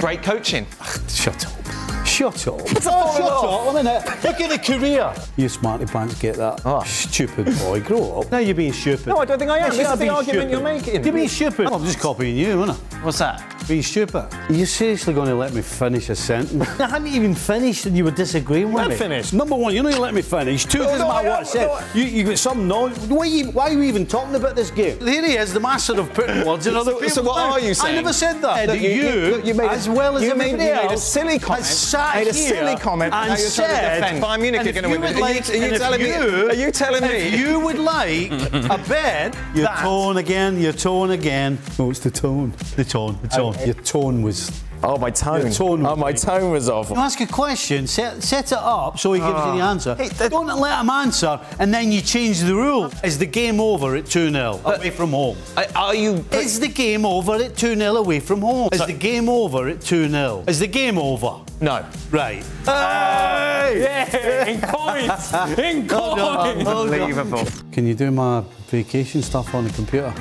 Great 0.00 0.22
coaching. 0.22 0.66
Shut 1.08 1.46
up. 1.46 1.79
Shut 2.20 2.48
up. 2.48 2.60
It's 2.72 2.86
all 2.86 3.16
shut 3.16 3.22
up, 3.32 3.64
one 3.64 3.82
minute. 3.82 4.02
Uh, 4.06 4.28
look 4.28 4.40
at 4.42 4.50
the 4.50 4.58
career. 4.58 5.10
You 5.38 5.48
smarty 5.48 5.86
pants 5.86 6.20
get 6.20 6.36
that. 6.36 6.60
Oh. 6.66 6.82
Stupid 6.84 7.46
boy, 7.60 7.80
grow 7.80 8.20
up. 8.20 8.30
Now 8.30 8.38
you're 8.38 8.54
being 8.54 8.74
stupid. 8.74 9.06
No, 9.06 9.16
I 9.16 9.24
don't 9.24 9.38
think 9.38 9.50
I 9.50 9.56
am. 9.56 9.72
Yes, 9.72 9.76
This 9.78 9.86
is 9.86 9.92
are 9.94 9.96
the 9.96 10.08
argument 10.10 10.26
stupid. 10.26 10.50
you're 10.50 10.60
making. 10.60 11.02
You're 11.04 11.14
being 11.14 11.28
stupid. 11.28 11.66
I'm 11.68 11.82
just 11.82 11.98
copying 11.98 12.36
you, 12.36 12.60
aren't 12.60 12.72
I? 12.72 12.74
What's 13.02 13.20
that? 13.20 13.46
Being 13.66 13.82
stupid. 13.82 14.28
Are 14.34 14.52
you 14.52 14.66
seriously 14.66 15.14
going 15.14 15.28
to 15.28 15.34
let 15.34 15.54
me 15.54 15.62
finish 15.62 16.10
a 16.10 16.14
sentence? 16.16 16.68
I 16.80 16.88
hadn't 16.88 17.08
even 17.08 17.34
finished 17.34 17.86
and 17.86 17.96
you 17.96 18.04
were 18.04 18.10
disagreeing 18.10 18.70
with 18.72 18.88
me. 18.88 18.96
Finished. 18.96 19.32
Number 19.32 19.54
one, 19.54 19.74
you 19.74 19.82
know 19.82 19.88
you 19.88 19.98
let 19.98 20.12
me 20.12 20.20
finish. 20.22 20.66
Two, 20.66 20.78
doesn't 20.78 20.98
no, 20.98 21.08
matter 21.08 21.28
what 21.30 21.40
I 21.40 21.42
said. 21.44 21.66
no, 21.68 21.80
You, 21.94 22.04
you 22.04 22.24
got 22.24 22.38
some 22.38 22.68
knowledge. 22.68 22.98
Why, 23.08 23.24
you, 23.26 23.50
why 23.52 23.70
are 23.70 23.72
you 23.72 23.82
even 23.82 24.06
talking 24.06 24.34
about 24.34 24.56
this 24.56 24.70
game? 24.70 24.98
Here 25.00 25.24
he 25.24 25.36
is, 25.36 25.54
the 25.54 25.60
master 25.60 25.98
of 25.98 26.12
putting 26.12 26.44
words 26.46 26.66
in 26.66 26.74
other 26.76 26.92
people's 26.94 27.14
so 27.14 27.22
what 27.22 27.38
are 27.38 27.60
you 27.60 27.72
saying? 27.72 27.94
I 27.94 27.96
never 28.02 28.12
said 28.12 28.42
that. 28.42 28.66
That 28.66 28.78
you- 28.80 28.90
you, 28.90 29.42
you- 29.44 29.54
made 29.54 29.70
as 29.70 29.88
well 29.88 30.16
as 30.16 30.24
you 30.24 30.34
made- 30.34 30.54
everybody 30.54 30.68
you 30.82 30.88
made 30.88 30.94
a 30.94 30.98
silly 30.98 31.38
comment. 31.38 31.64
Has 32.12 32.24
sat 32.26 32.26
Made 32.26 32.28
a 32.28 32.32
here 32.38 32.48
silly 32.54 32.76
comment, 32.76 33.14
and 33.14 33.28
now 33.30 33.36
you're 33.36 33.50
trying 33.50 33.68
to 33.68 33.74
said, 33.74 34.22
Bayern 34.22 34.40
Munich 34.40 34.60
and 34.60 34.68
are 34.68 34.72
gonna 34.72 34.88
win. 34.88 35.00
would 35.00 35.10
Are 35.10 35.18
you- 35.18 35.24
are 35.24 35.54
you 35.56 35.62
and 35.64 35.72
if 35.74 35.78
telling 35.80 36.02
me- 36.02 36.10
are 36.12 36.54
you 36.54 36.70
telling 36.70 37.02
me- 37.02 37.08
If 37.08 37.38
you 37.38 37.60
would 37.60 37.78
like 37.78 38.32
a 38.52 38.78
bet, 38.88 39.34
your 39.54 39.64
That- 39.66 39.78
tone 39.78 40.16
again, 40.16 40.60
your 40.60 40.72
tone 40.72 41.10
again. 41.10 41.58
Oh, 41.78 41.90
it's 41.90 42.00
the 42.00 42.10
tone. 42.10 42.52
The 42.76 42.84
tone. 42.84 43.18
The 43.22 43.28
tone. 43.28 43.56
Your 43.64 43.74
tone 43.74 44.22
was. 44.22 44.50
Oh, 44.82 44.96
my 44.96 45.10
tone. 45.10 45.42
Your 45.42 45.50
tone 45.50 45.84
oh, 45.84 45.90
was 45.90 45.98
my 45.98 46.06
right. 46.06 46.16
tone 46.16 46.50
was 46.52 46.68
awful. 46.68 46.96
You 46.96 47.02
ask 47.02 47.20
a 47.20 47.26
question, 47.26 47.86
set, 47.86 48.22
set 48.22 48.52
it 48.52 48.58
up 48.58 48.98
so 48.98 49.12
he 49.12 49.20
gives 49.20 49.32
you 49.32 49.52
the 49.58 49.64
answer. 49.64 49.94
Hey, 49.94 50.08
that- 50.08 50.30
Don't 50.30 50.46
let 50.46 50.80
him 50.80 50.90
answer 50.90 51.38
and 51.58 51.72
then 51.72 51.92
you 51.92 52.00
change 52.00 52.40
the 52.40 52.54
rule. 52.54 52.90
Is 53.04 53.18
the 53.18 53.26
game 53.26 53.60
over 53.60 53.96
at 53.96 54.06
2 54.06 54.30
0 54.30 54.60
away 54.64 54.90
from 54.90 55.10
home? 55.10 55.36
Uh, 55.56 55.64
Are 55.76 55.94
you? 55.94 56.24
Is 56.32 56.60
the 56.60 56.68
game 56.68 57.04
over 57.04 57.34
at 57.34 57.56
2 57.56 57.76
0 57.76 57.96
away 57.96 58.20
from 58.20 58.40
home? 58.40 58.70
Is 58.72 58.86
the 58.86 58.92
game 58.92 59.28
over 59.28 59.68
at 59.68 59.80
2 59.82 60.08
0? 60.08 60.44
Is 60.46 60.60
the 60.60 60.66
game 60.66 60.98
over? 60.98 61.40
No. 61.60 61.84
Right. 62.10 62.42
Hey! 62.64 64.06
In 64.48 64.60
coins! 64.62 65.32
In 65.58 65.86
coins! 65.86 66.66
Unbelievable. 66.66 67.46
Can 67.70 67.86
you 67.86 67.94
do 67.94 68.10
my 68.10 68.42
vacation 68.68 69.20
stuff 69.22 69.54
on 69.54 69.64
the 69.64 69.70
computer? 69.70 70.14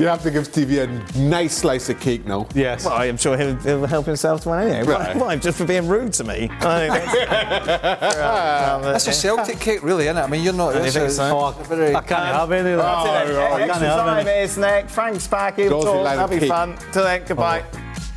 You 0.00 0.06
have 0.06 0.22
to 0.22 0.30
give 0.30 0.46
Stevie 0.46 0.78
a 0.78 0.86
nice 1.18 1.58
slice 1.58 1.90
of 1.90 2.00
cake 2.00 2.24
now. 2.24 2.48
Yes. 2.54 2.86
Well, 2.86 2.94
I'm 2.94 3.18
sure 3.18 3.36
he'll, 3.36 3.54
he'll 3.56 3.86
help 3.86 4.06
himself 4.06 4.40
to 4.44 4.48
one 4.48 4.66
anyway. 4.66 4.90
Right. 4.90 5.14
Why? 5.14 5.36
Just 5.36 5.58
for 5.58 5.66
being 5.66 5.86
rude 5.88 6.14
to 6.14 6.24
me. 6.24 6.48
I 6.60 6.88
think 6.88 6.92
that's, 7.28 8.16
That's 9.04 9.06
a 9.08 9.12
Celtic 9.12 9.60
cake, 9.60 9.82
really, 9.82 10.04
isn't 10.04 10.16
it? 10.16 10.22
I 10.22 10.26
mean, 10.26 10.42
you're 10.42 10.54
not. 10.54 10.74
I 10.74 10.86
it's 10.86 10.96
think 10.96 11.10
so. 11.10 11.38
Oh, 11.38 11.50
very- 11.64 11.94
I 11.94 12.00
can't 12.00 12.34
have 12.34 12.50
any 12.50 12.70
of 12.70 12.78
that. 12.78 13.04
That's 13.04 13.30
it 13.30 13.32
then. 13.34 13.52
I 13.52 13.58
can't 13.58 13.72
oh, 13.72 13.74
oh, 13.76 13.76
oh. 13.76 13.76
Extra 13.76 13.88
have 13.88 13.98
time 13.98 14.26
any. 14.26 14.40
is 14.40 14.56
next. 14.56 14.94
Frank's 14.94 15.26
back. 15.26 15.56
He'll 15.56 15.82
talk. 15.82 16.04
That'll 16.04 16.28
be 16.28 16.38
cake. 16.38 16.48
fun. 16.48 16.78
Till 16.92 17.04
then, 17.04 17.22
goodbye. 17.26 17.62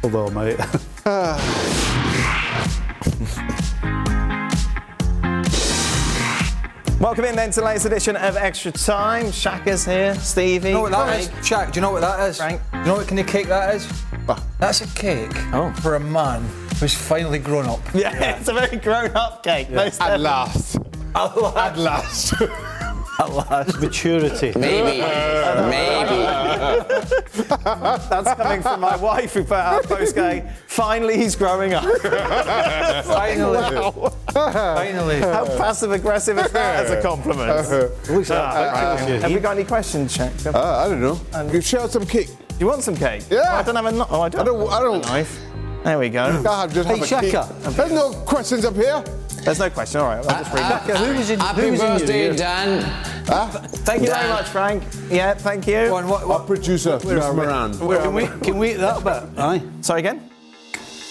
Hold 0.02 0.16
on, 0.16 0.34
mate. 0.34 0.60
Welcome 7.04 7.26
in 7.26 7.36
then 7.36 7.52
to 7.52 7.60
the 7.60 7.66
latest 7.66 7.86
edition 7.86 8.16
of 8.16 8.38
Extra 8.38 8.72
Time. 8.72 9.30
Shaka's 9.30 9.84
here. 9.84 10.16
Stevie. 10.16 10.70
You 10.70 10.76
know 10.76 10.82
what 10.84 10.94
that 10.94 11.20
is? 11.20 11.28
Craig. 11.28 11.44
Shaq, 11.44 11.72
do 11.74 11.78
you 11.78 11.82
know 11.82 11.92
what 11.92 12.00
that 12.00 12.30
is? 12.30 12.38
Frank? 12.38 12.62
Do 12.72 12.78
you 12.78 12.84
know 12.86 12.94
what 12.96 13.08
kind 13.10 13.20
of 13.20 13.28
cake 13.28 13.48
that 13.48 13.76
is? 13.76 14.04
That's 14.58 14.80
a 14.80 14.88
cake 14.96 15.30
Oh. 15.52 15.74
for 15.82 15.96
a 15.96 16.00
man 16.00 16.44
who's 16.80 16.94
finally 16.96 17.40
grown 17.40 17.66
up. 17.66 17.82
Yeah, 17.94 18.38
it's 18.40 18.48
a 18.48 18.54
very 18.54 18.78
grown-up 18.78 19.44
cake. 19.44 19.70
Most 19.70 20.00
At 20.00 20.18
definitely. 20.18 20.24
last. 20.24 20.78
At 21.14 21.78
last. 21.78 22.34
Maturity. 23.80 24.54
Maybe. 24.58 25.02
Maybe. 25.70 26.24
That's 27.64 28.34
coming 28.36 28.62
from 28.62 28.80
my 28.82 28.96
wife 28.98 29.34
who 29.34 29.44
put 29.44 29.54
out 29.58 29.86
a 29.86 29.88
post 29.88 30.16
going, 30.16 30.48
finally 30.68 31.18
he's 31.18 31.36
growing 31.36 31.74
up. 31.74 31.84
Finally. 33.06 34.10
Finally. 34.34 35.20
How 35.20 35.46
passive 35.58 35.92
aggressive 35.92 36.38
is 36.38 36.52
that 36.52 36.86
as 36.86 36.92
a 36.92 37.02
compliment? 37.02 37.50
Looks 38.10 38.30
like 38.30 39.00
Have 39.22 39.32
we 39.32 39.40
got 39.40 39.56
any 39.58 39.66
questions, 39.66 40.16
Shaq? 40.18 40.44
Do 40.44 40.50
Uh, 40.58 40.86
I 40.86 40.90
don't 40.90 41.02
know. 41.02 41.52
You 41.52 41.62
share 41.62 41.88
some 41.88 42.06
cake. 42.06 42.30
you 42.60 42.68
want 42.68 42.84
some 42.84 42.96
cake? 42.96 43.24
Yeah. 43.30 43.44
Oh, 43.48 43.56
I 43.58 43.64
don't 43.64 43.76
have 43.76 43.86
a 43.86 43.92
knife. 43.92 44.08
Oh, 44.12 44.22
I 44.22 44.30
don't, 44.30 44.42
I 44.42 44.44
don't- 44.46 44.72
I 44.72 44.80
don't- 44.80 45.06
a 45.06 45.08
knife. 45.08 45.40
There 45.84 46.00
we 46.00 46.10
go. 46.10 46.24
I 46.24 46.32
have 46.62 46.74
just 46.74 46.88
Hey, 46.88 46.98
have 46.98 47.12
a 47.12 47.22
cake. 47.22 47.32
Shaka. 47.32 47.70
There's 47.72 47.92
no 47.92 48.12
questions 48.26 48.64
up 48.66 48.76
here. 48.76 49.04
There's 49.44 49.60
no 49.60 49.70
question. 49.70 50.02
All 50.02 50.08
right, 50.08 50.26
I'll 50.26 50.44
just 50.44 50.54
read 50.54 50.64
uh, 50.64 50.70
that. 50.70 50.90
Uh, 50.90 51.06
who 51.06 51.18
was 51.18 51.30
in, 51.30 51.40
Happy 51.40 51.62
who 51.62 51.72
was 51.72 51.82
in 51.82 51.88
your 51.88 52.00
birthday, 52.00 52.26
ear? 52.28 52.36
Dan. 52.36 53.04
Thank 53.26 54.02
you 54.04 54.10
very 54.10 54.30
much, 54.30 54.48
Frank. 54.48 54.84
Yeah, 55.10 55.34
thank 55.34 55.68
you. 55.68 55.88
Go 55.88 55.96
on, 55.96 56.08
what, 56.08 56.24
Our 56.24 56.30
what, 56.30 56.48
producer, 56.48 56.98
Mr. 57.00 57.36
Moran. 57.36 57.78
Can 57.78 58.14
we, 58.14 58.28
can 58.46 58.58
we 58.58 58.72
eat 58.72 58.78
that 58.78 59.04
bit? 59.04 59.40
Aye. 59.40 59.62
Sorry 59.82 60.00
again? 60.00 60.30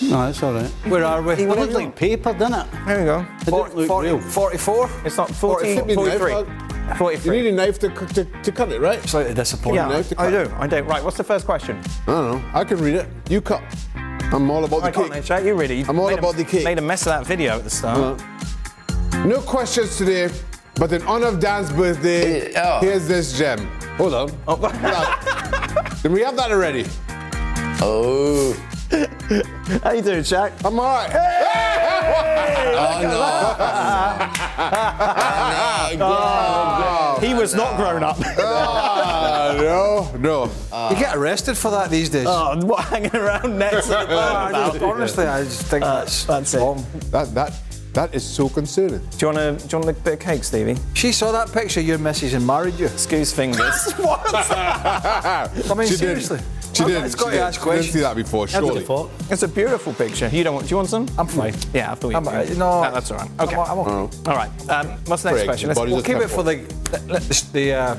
No, 0.03 0.29
it's 0.29 0.43
all 0.43 0.53
right. 0.53 0.67
where 0.89 1.05
are 1.05 1.23
we? 1.23 1.35
It 1.35 1.49
looked 1.49 1.73
like 1.73 1.95
paper, 1.95 2.33
didn't 2.33 2.55
it? 2.55 2.67
There 2.87 2.99
we 2.99 3.05
go. 3.05 3.27
It 3.41 3.45
didn't 3.45 3.77
look 3.77 3.87
40, 3.87 4.09
real. 4.09 4.21
44? 4.21 4.91
It's 5.05 5.17
not 5.17 5.31
40, 5.31 5.75
Flip 5.75 5.87
me 5.87 5.95
the 5.95 6.03
knife, 6.03 6.19
43. 6.19 6.33
Doug. 6.33 6.97
43. 6.99 7.37
You 7.37 7.43
need 7.43 7.49
a 7.51 7.53
knife 7.57 7.79
to, 7.79 7.91
cu- 7.91 8.07
to, 8.07 8.25
to 8.43 8.53
cut 8.53 8.73
it, 8.73 8.81
right? 8.81 9.01
Slightly 9.09 9.35
disappointing. 9.35 9.77
yeah, 9.77 9.89
knife 9.89 10.13
I 10.19 10.31
cut. 10.31 10.49
do. 10.49 10.55
I 10.57 10.67
do. 10.67 10.83
Right, 10.83 11.05
what's 11.05 11.17
the 11.17 11.25
first 11.25 11.47
question? 11.47 11.79
I 12.03 12.07
don't 12.07 12.43
know. 12.43 12.51
I 12.53 12.65
can 12.65 12.79
read 12.79 12.97
it. 12.97 13.09
You 13.31 13.41
cut. 13.41 13.63
I'm 14.33 14.51
all 14.51 14.65
about 14.65 14.83
I 14.83 14.91
the 14.91 14.93
can't 14.97 15.13
cake. 15.13 15.25
then, 15.25 15.41
Shaq. 15.41 15.45
You 15.47 15.55
really. 15.55 15.83
I'm 15.89 15.99
all 15.99 16.09
made 16.09 16.19
about 16.19 16.35
a, 16.35 16.39
the 16.39 16.45
cake. 16.45 16.65
Made 16.65 16.79
a 16.79 16.83
mess 16.83 17.03
of 17.03 17.13
that 17.13 17.27
video 17.27 17.57
at 17.59 17.65
the 17.65 17.71
start. 17.71 18.21
Uh, 18.21 19.25
No 19.27 19.41
questions 19.41 19.97
today, 19.99 20.31
but 20.77 20.93
in 20.93 21.03
honor 21.03 21.27
of 21.27 21.39
Dan's 21.41 21.71
birthday, 21.73 22.53
oh. 22.57 22.81
here's 22.81 23.07
this 23.07 23.37
gem. 23.39 23.67
Hold 23.99 24.15
on. 24.15 24.31
Oh. 24.49 24.57
Then 26.03 26.13
we 26.13 26.23
have 26.23 26.37
that 26.37 26.51
already. 26.51 26.87
Oh. 27.81 28.55
How 29.83 29.93
you 29.93 30.03
doing, 30.03 30.23
Jack? 30.23 30.53
I'm 30.65 30.79
all 30.81 30.87
right. 30.87 31.11
Oh, 32.75 33.03
He 37.23 37.35
was 37.35 37.55
not 37.55 37.77
grown 37.77 38.03
up. 38.03 38.19
No, 39.53 40.11
no. 40.19 40.45
You 40.91 40.97
get 40.97 41.15
arrested 41.17 41.57
for 41.57 41.71
that 41.73 41.91
these 41.91 42.09
days. 42.09 42.27
oh, 42.27 42.59
what, 42.65 42.85
hanging 42.87 43.15
around 43.15 43.59
next 43.59 43.91
at 43.91 44.09
the 44.09 44.15
I 44.19 44.71
just- 44.73 44.83
honestly, 44.83 45.27
I 45.27 45.45
just 45.45 45.67
think 45.67 45.85
uh, 45.85 46.01
that's, 46.01 46.25
That's 46.25 46.55
it. 46.55 46.59
wrong. 46.59 46.85
That, 47.11 47.35
that, 47.35 47.53
that 47.93 48.15
is 48.15 48.25
so 48.25 48.49
concerning. 48.49 48.99
Do 49.01 49.17
you 49.21 49.27
want 49.33 49.61
to 49.61 49.67
do 49.69 49.77
you 49.77 49.83
want 49.85 49.99
a 49.99 50.01
bit 50.03 50.15
of 50.15 50.21
cake, 50.21 50.45
Stevie? 50.45 50.77
She 50.95 51.13
saw 51.13 51.31
that 51.33 51.53
picture 51.53 51.81
of 51.81 51.87
your 51.87 51.99
missus 51.99 52.33
and 52.35 52.47
married 52.47 52.75
you. 52.75 52.87
Excuse 52.87 53.33
fingers. 53.33 53.93
what? 53.99 54.23
I 54.35 55.49
mean, 55.77 55.89
She 55.89 55.97
did. 55.99 56.19
Seriously. 56.75 56.95
She 56.95 56.99
did. 57.01 57.05
It's 57.07 57.15
got 57.15 57.25
she 57.25 57.31
to 57.31 57.37
did. 57.37 57.41
ask 57.43 57.55
She 57.55 57.65
didn't 57.65 57.73
questions. 57.75 57.93
see 57.95 58.01
that 58.01 58.17
before, 58.17 58.47
How 58.49 58.61
surely. 58.61 58.83
it? 58.83 59.33
It's 59.33 59.43
a 59.43 59.49
beautiful 59.49 59.93
picture. 59.95 60.29
You 60.29 60.45
don't 60.45 60.55
want? 60.55 60.67
Do 60.67 60.71
you 60.73 60.77
want 60.77 60.89
some? 60.89 61.09
I'm 61.19 61.27
fine. 61.27 61.55
Yeah, 61.73 61.93
I 61.93 61.95
thought 61.95 62.11
you. 62.11 62.17
I'm, 62.17 62.25
did. 62.25 62.33
uh, 62.33 62.55
no, 62.59 62.83
No, 62.83 62.91
that's 62.93 63.11
all 63.11 63.19
right. 63.19 63.31
Okay. 63.41 63.57
I'm, 63.57 63.71
I'm 63.71 63.79
okay. 63.79 64.31
All 64.31 64.37
right. 64.37 64.51
Um, 64.71 64.87
what's 65.07 65.23
the 65.23 65.31
next 65.31 65.39
Craig, 65.41 65.47
question? 65.47 65.69
Let's- 65.69 65.81
We'll 65.81 66.03
keep 66.03 66.17
it 66.17 66.29
for 66.29 66.43
the 66.43 66.57
the, 66.93 67.49
the, 67.53 67.73
uh, 67.73 67.97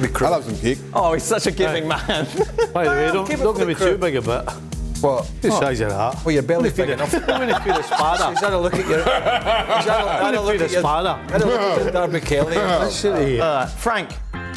the 0.00 0.08
crew. 0.08 0.26
I'll 0.28 0.34
have 0.34 0.44
some 0.44 0.56
cake. 0.58 0.78
Oh, 0.94 1.12
he's 1.14 1.24
such 1.24 1.46
a 1.46 1.50
giving 1.50 1.88
man. 1.88 2.26
By 2.72 2.84
the 2.84 2.90
way, 2.90 3.10
don't, 3.12 3.28
don't 3.28 3.56
give 3.58 3.66
me 3.68 3.74
crew. 3.74 3.92
too 3.92 3.98
big 3.98 4.16
a 4.16 4.22
bit. 4.22 4.48
What? 5.00 5.30
The 5.42 5.50
size 5.52 5.80
of 5.80 5.90
that. 5.90 6.24
Well, 6.24 6.32
your 6.34 6.42
belly's 6.42 6.72
Feed 6.72 6.82
big 6.86 6.90
enough. 6.90 7.14
I'm 7.14 7.24
going 7.26 7.48
to 7.48 7.60
feed 7.60 7.70
a 7.70 7.82
He's 8.30 8.40
had 8.40 8.52
a 8.52 8.58
look 8.58 8.74
at 8.74 8.86
your. 8.88 8.98
He's 8.98 9.04
had 9.06 9.22
a, 9.22 10.24
had 10.24 10.34
a 10.34 10.38
I'm 10.38 10.44
look 10.44 10.58
going 10.58 10.58
to 10.58 10.64
at 10.64 10.70
feed 10.70 10.70
a 10.70 10.72
your. 10.72 10.80
spada. 10.80 11.14
Had 11.30 11.42
a 11.42 11.46
look 11.46 11.60
at 11.60 11.82
your 11.82 11.92
Derby 11.92 12.20
Kelly. 12.20 12.56
Let's. 12.56 13.04
Uh, 13.04 13.66
Frank, 13.66 14.10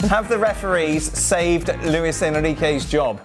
have 0.09 0.29
the 0.29 0.37
referees 0.39 1.11
saved 1.15 1.69
Luis 1.83 2.21
Enrique's 2.23 2.89
job? 2.89 3.21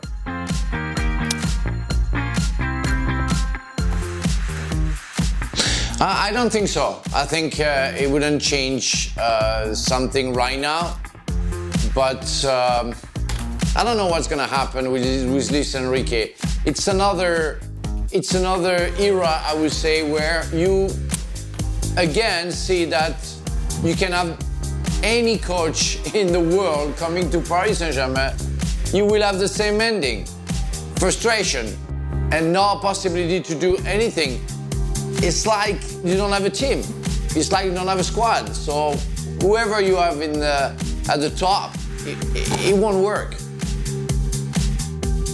I 6.01 6.28
I 6.28 6.32
don't 6.32 6.51
think 6.51 6.68
so. 6.68 7.01
I 7.14 7.24
think 7.24 7.59
uh, 7.59 7.92
it 7.97 8.11
wouldn't 8.11 8.42
change 8.42 9.12
uh, 9.18 9.74
something 9.74 10.34
right 10.34 10.59
now. 10.59 10.99
But 11.94 12.44
um, 12.44 12.94
I 13.74 13.82
don't 13.82 13.97
know 13.97 14.07
what's 14.07 14.28
gonna 14.28 14.47
happen 14.47 14.92
with, 14.92 15.03
with 15.32 15.51
Luis 15.51 15.74
Enrique. 15.74 16.34
It's 16.66 16.88
another, 16.88 17.61
it's 18.12 18.34
another 18.34 18.92
era, 18.99 19.40
I 19.47 19.55
would 19.55 19.72
say, 19.72 20.11
where 20.11 20.44
you 20.53 20.90
again 21.97 22.53
see 22.53 22.84
that 22.86 23.16
you 23.82 23.94
can 23.94 24.12
have 24.12 24.38
any 25.03 25.38
coach 25.38 25.99
in 26.14 26.32
the 26.32 26.40
world 26.40 26.97
coming 26.97 27.30
to 27.30 27.40
Paris 27.40 27.78
Saint-Germain, 27.78 28.34
you 28.92 29.07
will 29.07 29.22
have 29.22 29.38
the 29.38 29.49
same 29.49 29.80
ending: 29.80 30.26
frustration 30.97 31.74
and 32.32 32.53
no 32.53 32.78
possibility 32.82 33.40
to 33.40 33.55
do 33.55 33.76
anything 33.86 34.40
it's 35.22 35.46
like 35.46 35.80
you 36.04 36.16
don't 36.16 36.32
have 36.32 36.44
a 36.44 36.50
team. 36.50 36.82
It's 37.34 37.52
like 37.52 37.66
you 37.66 37.72
don't 37.74 37.86
have 37.86 37.98
a 37.98 38.04
squad. 38.04 38.54
So 38.54 38.92
whoever 39.40 39.80
you 39.80 39.96
have 39.96 40.20
in 40.20 40.32
the, 40.40 40.72
at 41.08 41.20
the 41.20 41.30
top, 41.30 41.74
it, 42.00 42.16
it, 42.34 42.68
it 42.68 42.76
won't 42.76 43.02
work. 43.04 43.34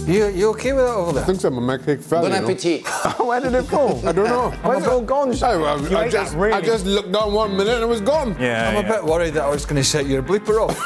You, 0.05 0.27
you 0.27 0.49
okay 0.49 0.73
with 0.73 0.85
that 0.85 0.93
over 0.93 1.11
I 1.11 1.13
there? 1.13 1.25
think 1.33 1.43
I'm 1.45 1.69
a 1.69 1.79
cake 1.79 2.01
fell. 2.01 2.21
Bon 2.23 2.31
you 2.31 2.37
know. 2.37 2.43
appetit. 2.43 2.85
Where 3.19 3.39
did 3.39 3.53
it 3.53 3.63
fall? 3.63 4.05
I 4.05 4.11
don't 4.11 4.27
know. 4.27 4.51
Where's 4.63 4.83
it 4.83 4.89
all 4.89 5.01
gone? 5.01 5.33
I, 5.41 5.53
I- 5.53 6.01
I 6.03 6.09
just, 6.09 6.35
really- 6.35 6.53
I 6.53 6.61
just 6.61 6.85
looked 6.85 7.13
down 7.13 7.33
one 7.33 7.55
minute 7.55 7.75
and 7.75 7.83
it 7.83 7.87
was 7.87 8.01
gone. 8.01 8.35
Yeah. 8.37 8.69
I'm 8.69 8.85
a 8.85 8.87
bit 8.87 9.03
worried 9.03 9.33
that 9.35 9.43
I 9.45 9.49
was 9.49 9.65
going 9.65 9.81
to 9.81 9.83
set 9.83 10.05
your 10.05 10.21
bleeper 10.21 10.59
off. 10.59 10.77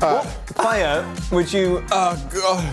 What 0.00 0.26
player 0.56 1.16
would 1.30 1.52
you? 1.52 1.84
Oh, 1.92 2.28
God. 2.32 2.64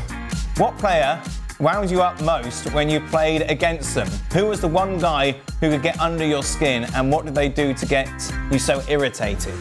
What 0.57 0.77
player 0.77 1.21
wound 1.59 1.91
you 1.91 2.01
up 2.01 2.19
most 2.21 2.73
when 2.73 2.89
you 2.89 2.99
played 2.99 3.43
against 3.43 3.93
them? 3.93 4.07
Who 4.33 4.47
was 4.47 4.59
the 4.61 4.67
one 4.67 4.97
guy 4.97 5.33
who 5.59 5.69
could 5.69 5.83
get 5.83 5.99
under 5.99 6.25
your 6.25 6.41
skin, 6.41 6.87
and 6.95 7.11
what 7.11 7.25
did 7.25 7.35
they 7.35 7.49
do 7.49 7.75
to 7.75 7.85
get 7.85 8.09
you 8.51 8.57
so 8.57 8.81
irritated? 8.87 9.53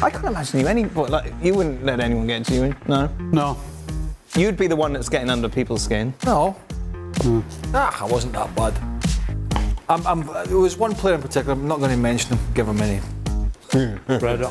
I 0.00 0.10
can't 0.10 0.26
imagine 0.26 0.60
you 0.60 0.68
any. 0.68 0.84
What, 0.84 1.10
like, 1.10 1.32
you 1.42 1.54
wouldn't 1.54 1.84
let 1.84 1.98
anyone 1.98 2.28
get 2.28 2.44
to 2.46 2.54
you. 2.54 2.76
No. 2.86 3.08
No. 3.18 3.58
You'd 4.36 4.56
be 4.56 4.68
the 4.68 4.76
one 4.76 4.92
that's 4.92 5.08
getting 5.08 5.30
under 5.30 5.48
people's 5.48 5.82
skin. 5.82 6.14
No. 6.24 6.54
Ah, 7.74 8.04
I 8.04 8.06
wasn't 8.06 8.34
that 8.34 8.54
bad. 8.54 8.74
I'm, 9.90 10.06
I'm, 10.06 10.26
there 10.46 10.58
was 10.58 10.76
one 10.76 10.94
player 10.94 11.14
in 11.14 11.22
particular, 11.22 11.54
I'm 11.54 11.66
not 11.66 11.78
going 11.78 11.90
to 11.90 11.96
mention 11.96 12.36
him, 12.36 12.52
give 12.52 12.68
him 12.68 12.80
any. 12.80 13.00
Credit. 14.18 14.50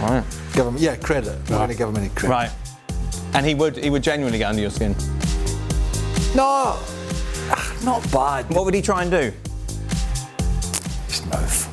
Right. 0.00 0.24
Give 0.54 0.66
him, 0.66 0.76
yeah, 0.78 0.96
credit. 0.96 1.30
I'm 1.30 1.38
not 1.38 1.58
going 1.58 1.68
to 1.68 1.76
give 1.76 1.88
him 1.88 1.96
any 1.96 2.08
credit. 2.08 2.28
Right. 2.30 2.50
And 3.34 3.46
he 3.46 3.54
would 3.54 3.76
he 3.76 3.88
would 3.88 4.02
genuinely 4.02 4.38
get 4.38 4.48
under 4.50 4.60
your 4.62 4.70
skin. 4.70 4.94
No, 6.34 6.76
ah, 7.50 7.76
not 7.84 8.02
bad. 8.10 8.48
What 8.50 8.64
would 8.64 8.74
he 8.74 8.82
try 8.82 9.02
and 9.02 9.10
do? 9.10 9.32
His 11.06 11.24
mouth. 11.26 11.64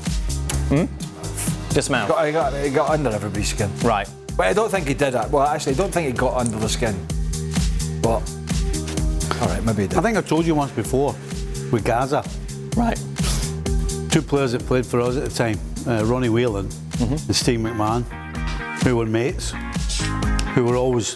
Hmm. 0.69 1.73
Just 1.73 1.89
mouth. 1.89 2.09
Got, 2.09 2.25
he, 2.25 2.31
got, 2.31 2.53
he 2.53 2.69
got 2.69 2.89
under 2.91 3.09
everybody's 3.09 3.49
skin. 3.49 3.69
Right. 3.83 4.07
But 4.37 4.47
I 4.47 4.53
don't 4.53 4.69
think 4.69 4.87
he 4.87 4.93
did 4.93 5.13
that. 5.13 5.29
Well, 5.29 5.45
actually, 5.45 5.73
I 5.73 5.75
don't 5.75 5.91
think 5.91 6.07
he 6.07 6.13
got 6.13 6.37
under 6.37 6.57
the 6.57 6.69
skin. 6.69 6.95
But, 8.01 8.21
all 9.41 9.47
right, 9.47 9.63
maybe 9.63 9.83
he 9.83 9.87
did. 9.87 9.97
I 9.97 10.01
think 10.01 10.17
I 10.17 10.21
told 10.21 10.45
you 10.45 10.55
once 10.55 10.71
before 10.71 11.13
with 11.71 11.83
Gaza. 11.83 12.23
Right. 12.79 12.97
Two 14.09 14.21
players 14.21 14.53
that 14.53 14.63
played 14.65 14.85
for 14.85 15.01
us 15.01 15.17
at 15.17 15.23
the 15.25 15.29
time, 15.35 15.59
uh, 15.85 16.05
Ronnie 16.05 16.29
Whelan 16.29 16.69
and 17.01 17.35
Steve 17.35 17.59
McMahon, 17.59 18.03
who 18.83 18.95
were 18.95 19.05
mates, 19.05 19.51
who 20.55 20.63
were 20.63 20.77
always 20.77 21.15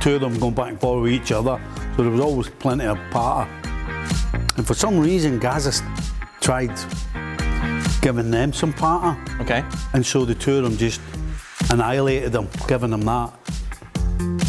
two 0.00 0.14
of 0.16 0.20
them 0.20 0.36
going 0.40 0.54
back 0.54 0.70
and 0.70 0.80
forth 0.80 1.02
with 1.04 1.12
each 1.12 1.30
other. 1.32 1.60
So 1.96 2.02
there 2.02 2.10
was 2.10 2.20
always 2.20 2.48
plenty 2.48 2.86
of 2.86 2.98
parter. 3.10 3.46
and 4.56 4.66
for 4.66 4.74
some 4.74 4.98
reason 4.98 5.38
Gaza 5.38 5.68
s- 5.68 5.82
tried 6.40 6.76
giving 8.02 8.30
them 8.32 8.52
some 8.52 8.72
patter. 8.72 9.16
Okay. 9.40 9.64
And 9.92 10.04
so 10.04 10.24
the 10.24 10.34
two 10.34 10.56
of 10.58 10.64
them 10.64 10.76
just 10.76 11.00
annihilated 11.70 12.32
them, 12.32 12.48
giving 12.66 12.90
them 12.90 13.02
that. 13.02 13.32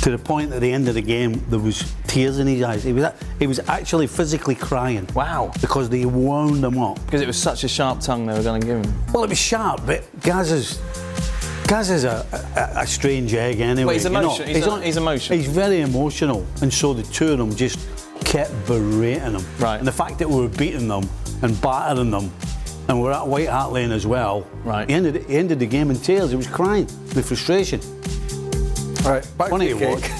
To 0.10 0.18
the 0.18 0.24
point 0.24 0.52
at 0.52 0.60
the 0.60 0.74
end 0.74 0.88
of 0.88 0.96
the 0.96 1.04
game, 1.04 1.40
there 1.50 1.60
was 1.60 1.94
tears 2.08 2.40
in 2.40 2.48
his 2.48 2.64
eyes. 2.64 2.84
He 2.84 2.94
was, 2.94 3.14
he 3.38 3.46
was 3.46 3.60
actually 3.70 4.08
physically 4.08 4.56
crying. 4.56 5.08
Wow. 5.14 5.52
Because 5.62 5.88
they 5.88 6.04
wound 6.04 6.64
him 6.64 6.80
up. 6.80 6.96
Because 7.06 7.22
it 7.22 7.28
was 7.28 7.38
such 7.38 7.64
a 7.64 7.68
sharp 7.68 8.00
tongue 8.00 8.26
they 8.26 8.34
were 8.34 8.42
going 8.42 8.60
to 8.60 8.66
give 8.66 8.84
him. 8.84 9.06
Well, 9.14 9.24
it 9.24 9.30
was 9.30 9.38
sharp, 9.38 9.86
but 9.86 10.04
Gaza's 10.22 10.80
Gaza's 11.68 12.06
a, 12.06 12.26
a, 12.56 12.82
a 12.82 12.88
strange 12.88 13.36
egg 13.36 13.60
anyway. 13.60 13.86
Well, 13.86 13.94
he's 13.94 14.04
you 14.06 14.10
know. 14.10 14.30
he's 14.32 14.66
a- 14.66 14.82
he's 14.82 14.98
emotional. 14.98 15.38
He's 15.38 15.48
very 15.48 15.82
emotional, 15.82 16.44
and 16.64 16.74
so 16.74 16.96
the 16.96 17.04
two 17.04 17.34
of 17.34 17.38
them 17.38 17.56
just 17.56 17.78
kept 18.26 18.52
berating 18.66 19.34
him. 19.36 19.46
Right. 19.60 19.78
And 19.78 19.88
the 19.88 19.92
fact 19.92 20.18
that 20.18 20.28
we 20.28 20.42
were 20.42 20.50
beating 20.50 20.88
them 20.88 21.08
and 21.44 21.62
battering 21.62 22.10
them, 22.10 22.32
and 22.88 23.00
we're 23.00 23.12
at 23.12 23.28
White 23.28 23.50
Hart 23.50 23.74
Lane 23.74 23.92
as 23.92 24.08
well. 24.08 24.48
Right. 24.64 24.90
He 24.90 24.96
ended, 24.96 25.24
he 25.28 25.36
ended 25.38 25.60
the 25.60 25.68
game 25.68 25.92
in 25.92 25.98
tears. 25.98 26.32
He 26.32 26.36
was 26.36 26.48
crying 26.48 26.86
with 27.14 27.28
frustration. 27.28 27.80
All 29.10 29.16
right, 29.16 29.38
back 29.40 29.50
Funny 29.50 29.70
to 29.70 29.74
to 29.74 29.80
the 29.80 29.88
watch. 29.88 30.02
cake. 30.04 30.12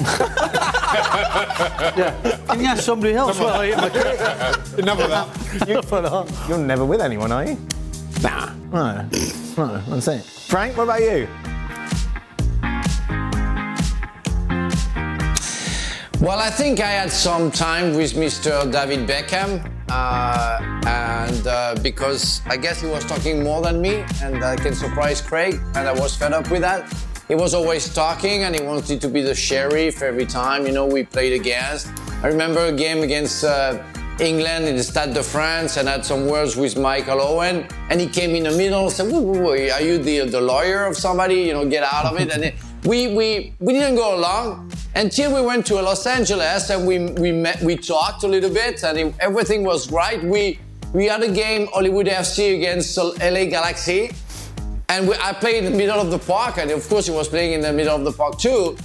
yeah. 1.96 2.38
Can 2.48 2.60
you 2.60 2.66
ask 2.66 2.82
somebody 2.82 3.14
else 3.14 3.40
while 3.40 3.50
I 3.62 3.68
eat 3.70 3.78
my 3.78 3.90
cake? 3.90 4.80
Enough 4.80 5.00
of 5.02 5.10
that. 5.12 5.68
Enough 5.70 5.94
of 5.94 6.04
that. 6.28 6.50
You're 6.50 6.58
never 6.58 6.84
with 6.86 7.00
anyone, 7.00 7.32
are 7.32 7.46
you? 7.46 7.58
Nah. 8.24 8.52
No. 8.72 9.08
No, 9.56 9.78
that's 9.90 10.08
it. 10.08 10.24
Frank, 10.24 10.76
what 10.76 10.86
about 10.86 11.02
you? 11.02 11.28
Well, 16.20 16.40
I 16.40 16.50
think 16.50 16.80
I 16.80 16.90
had 16.90 17.12
some 17.12 17.52
time 17.52 17.96
with 17.96 18.14
Mr. 18.14 18.70
David 18.72 19.08
Beckham, 19.08 19.72
uh, 19.90 20.60
and 20.88 21.46
uh, 21.48 21.76
because 21.84 22.42
I 22.48 22.58
guess 22.58 22.82
he 22.82 22.88
was 22.88 23.06
talking 23.06 23.44
more 23.44 23.62
than 23.62 23.80
me, 23.82 24.04
and 24.24 24.44
I 24.44 24.56
can 24.56 24.74
surprise 24.74 25.22
Craig, 25.22 25.60
and 25.76 25.88
I 25.88 25.94
was 25.94 26.16
fed 26.16 26.34
up 26.34 26.50
with 26.50 26.62
that. 26.62 26.92
He 27.30 27.36
was 27.36 27.54
always 27.54 27.94
talking, 27.94 28.42
and 28.42 28.56
he 28.56 28.62
wanted 28.62 29.00
to 29.02 29.08
be 29.08 29.22
the 29.22 29.36
sheriff 29.36 30.02
every 30.02 30.26
time, 30.26 30.66
you 30.66 30.72
know, 30.72 30.88
we 30.88 31.04
played 31.04 31.40
against. 31.40 31.88
I 32.24 32.28
remember 32.28 32.66
a 32.66 32.72
game 32.72 33.04
against 33.04 33.44
uh, 33.44 33.84
England 34.20 34.68
in 34.68 34.76
the 34.76 34.82
Stade 34.82 35.14
de 35.14 35.22
France, 35.22 35.78
and 35.78 35.88
had 35.88 36.04
some 36.04 36.26
words 36.26 36.56
with 36.56 36.76
Michael 36.76 37.22
Owen, 37.22 37.68
and 37.92 38.02
he 38.02 38.08
came 38.08 38.34
in 38.34 38.46
the 38.46 38.58
middle 38.58 38.86
and 38.86 38.92
said, 38.92 39.12
wait, 39.12 39.22
wait, 39.22 39.42
wait, 39.42 39.70
"Are 39.70 39.80
you 39.80 40.00
the 40.00 40.26
the 40.26 40.42
lawyer 40.42 40.86
of 40.86 40.98
somebody? 40.98 41.36
You 41.36 41.54
know, 41.54 41.70
get 41.70 41.84
out 41.84 42.06
of 42.06 42.20
it." 42.20 42.34
and 42.34 42.46
it, 42.46 42.56
we 42.86 43.14
we 43.14 43.54
we 43.60 43.74
didn't 43.74 43.96
go 43.96 44.16
along 44.16 44.72
until 44.96 45.32
we 45.36 45.46
went 45.46 45.68
to 45.68 45.76
Los 45.76 46.08
Angeles 46.08 46.72
and 46.72 46.88
we 46.88 46.98
we 47.22 47.32
met 47.32 47.62
we 47.62 47.76
talked 47.78 48.24
a 48.24 48.28
little 48.28 48.50
bit 48.50 48.84
and 48.84 48.98
it, 48.98 49.14
everything 49.20 49.64
was 49.64 49.92
right. 49.92 50.20
We 50.24 50.58
we 50.94 51.06
had 51.06 51.22
a 51.22 51.32
game 51.32 51.68
Hollywood 51.68 52.08
FC 52.08 52.56
against 52.56 52.98
LA 52.98 53.46
Galaxy, 53.46 54.10
and 54.90 55.08
we, 55.08 55.16
I 55.22 55.34
played 55.34 55.64
in 55.64 55.72
the 55.72 55.78
middle 55.78 56.00
of 56.00 56.10
the 56.12 56.20
park, 56.20 56.58
and 56.58 56.70
of 56.72 56.88
course 56.90 57.06
he 57.06 57.12
was 57.12 57.28
playing 57.28 57.54
in 57.54 57.62
the 57.62 57.72
middle 57.72 57.96
of 57.96 58.04
the 58.04 58.12
park 58.12 58.38
too. 58.40 58.76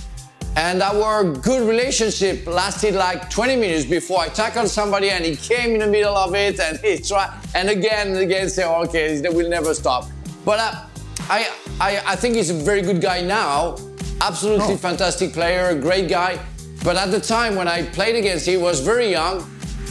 And 0.56 0.82
our 0.82 1.24
good 1.24 1.66
relationship 1.66 2.46
lasted 2.46 2.94
like 2.94 3.28
20 3.28 3.56
minutes 3.56 3.84
before 3.84 4.20
I 4.20 4.28
tackled 4.28 4.68
somebody 4.68 5.10
and 5.10 5.24
he 5.24 5.34
came 5.34 5.72
in 5.72 5.80
the 5.80 5.86
middle 5.88 6.16
of 6.16 6.32
it 6.36 6.60
and 6.60 6.78
he 6.78 6.98
tried 6.98 7.32
and 7.56 7.68
again 7.68 8.08
and 8.08 8.18
again 8.18 8.48
say, 8.48 8.64
okay, 8.64 9.20
they 9.20 9.30
will 9.30 9.48
never 9.48 9.74
stop. 9.74 10.04
But 10.44 10.60
uh, 10.60 10.86
I, 11.28 11.50
I, 11.80 12.02
I 12.06 12.14
think 12.14 12.36
he's 12.36 12.50
a 12.50 12.54
very 12.54 12.82
good 12.82 13.00
guy 13.00 13.20
now. 13.20 13.78
Absolutely 14.20 14.76
fantastic 14.76 15.32
player, 15.32 15.70
a 15.70 15.74
great 15.74 16.08
guy. 16.08 16.38
But 16.84 16.96
at 16.96 17.10
the 17.10 17.20
time 17.20 17.56
when 17.56 17.66
I 17.66 17.82
played 17.82 18.14
against 18.14 18.46
him, 18.46 18.58
he 18.58 18.62
was 18.62 18.78
very 18.78 19.10
young 19.10 19.44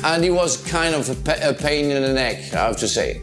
and 0.06 0.24
he 0.24 0.30
was 0.30 0.56
kind 0.70 0.96
of 0.96 1.10
a, 1.10 1.16
pa- 1.16 1.50
a 1.50 1.54
pain 1.54 1.92
in 1.92 2.02
the 2.04 2.14
neck, 2.14 2.54
I 2.54 2.68
have 2.68 2.78
to 2.78 2.88
say. 2.88 3.22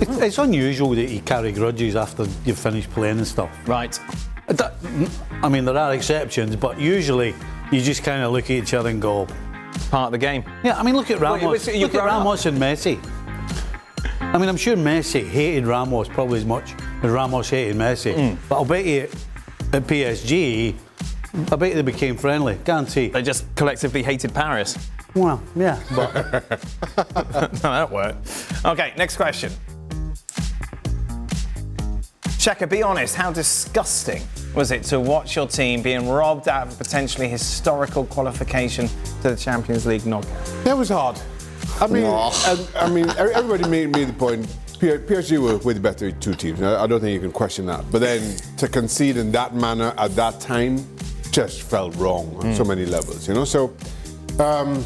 It's, 0.00 0.18
it's 0.18 0.38
unusual 0.38 0.90
that 0.90 1.08
you 1.08 1.20
carry 1.20 1.52
grudges 1.52 1.96
after 1.96 2.26
you've 2.44 2.58
finished 2.58 2.90
playing 2.90 3.18
and 3.18 3.26
stuff. 3.26 3.50
Right. 3.68 3.98
I 4.48 4.70
I 5.42 5.48
mean, 5.48 5.64
there 5.64 5.76
are 5.76 5.94
exceptions, 5.94 6.56
but 6.56 6.78
usually 6.80 7.34
you 7.70 7.80
just 7.80 8.02
kind 8.02 8.22
of 8.22 8.32
look 8.32 8.44
at 8.44 8.50
each 8.50 8.74
other 8.74 8.88
and 8.88 9.00
go, 9.00 9.26
Part 9.90 10.06
of 10.08 10.12
the 10.12 10.18
game. 10.18 10.44
yeah. 10.64 10.78
I 10.78 10.82
mean, 10.82 10.96
look 10.96 11.10
at 11.10 11.20
Ramos. 11.20 11.66
you've 11.66 11.76
look 11.76 11.94
at 11.94 12.00
grown 12.02 12.08
up. 12.08 12.14
Ramos 12.18 12.46
and 12.46 12.58
Messi. 12.58 12.98
I 14.20 14.38
mean, 14.38 14.48
I'm 14.48 14.56
sure 14.56 14.76
Messi 14.76 15.26
hated 15.26 15.66
Ramos 15.66 16.08
probably 16.08 16.38
as 16.38 16.44
much 16.44 16.74
as 17.02 17.10
Ramos 17.10 17.48
hated 17.50 17.76
Messi. 17.76 18.14
Mm. 18.14 18.36
But 18.48 18.56
I'll 18.56 18.64
bet 18.64 18.84
you 18.84 19.02
at 19.72 19.82
PSG, 19.84 20.74
I 21.52 21.56
bet 21.56 21.74
they 21.74 21.82
became 21.82 22.16
friendly. 22.16 22.58
Guarantee. 22.64 23.08
They 23.08 23.22
just 23.22 23.44
collectively 23.56 24.02
hated 24.02 24.34
Paris. 24.34 24.76
Well, 25.14 25.42
yeah, 25.56 25.80
but 25.94 26.14
no, 27.54 27.70
that 27.70 27.90
worked. 27.90 28.28
Okay, 28.64 28.92
next 28.96 29.16
question. 29.16 29.50
Shaka, 32.40 32.66
be 32.66 32.82
honest, 32.82 33.16
how 33.16 33.30
disgusting 33.30 34.22
was 34.54 34.70
it 34.70 34.82
to 34.84 34.98
watch 34.98 35.36
your 35.36 35.46
team 35.46 35.82
being 35.82 36.08
robbed 36.08 36.48
out 36.48 36.68
of 36.68 36.72
a 36.72 36.76
potentially 36.76 37.28
historical 37.28 38.06
qualification 38.06 38.88
to 39.20 39.28
the 39.28 39.36
Champions 39.36 39.84
League 39.84 40.06
knockout? 40.06 40.46
That 40.64 40.74
was 40.74 40.88
hard. 40.88 41.20
I 41.82 41.86
mean, 41.86 42.04
and, 42.06 42.68
I 42.76 42.88
mean, 42.88 43.10
everybody 43.18 43.68
made, 43.68 43.90
made 43.92 44.08
the 44.08 44.14
point. 44.14 44.46
PSG 44.78 45.36
were, 45.36 45.58
were 45.58 45.74
the 45.74 45.80
better 45.80 46.10
two 46.12 46.32
teams. 46.32 46.62
I, 46.62 46.84
I 46.84 46.86
don't 46.86 47.00
think 47.00 47.12
you 47.12 47.20
can 47.20 47.30
question 47.30 47.66
that. 47.66 47.84
But 47.92 47.98
then 47.98 48.38
to 48.56 48.68
concede 48.68 49.18
in 49.18 49.30
that 49.32 49.54
manner 49.54 49.92
at 49.98 50.16
that 50.16 50.40
time 50.40 50.78
just 51.32 51.60
felt 51.60 51.94
wrong 51.96 52.34
on 52.36 52.54
so 52.54 52.64
many 52.64 52.86
levels. 52.86 53.28
You 53.28 53.34
know. 53.34 53.44
So 53.44 53.76
um, 54.38 54.82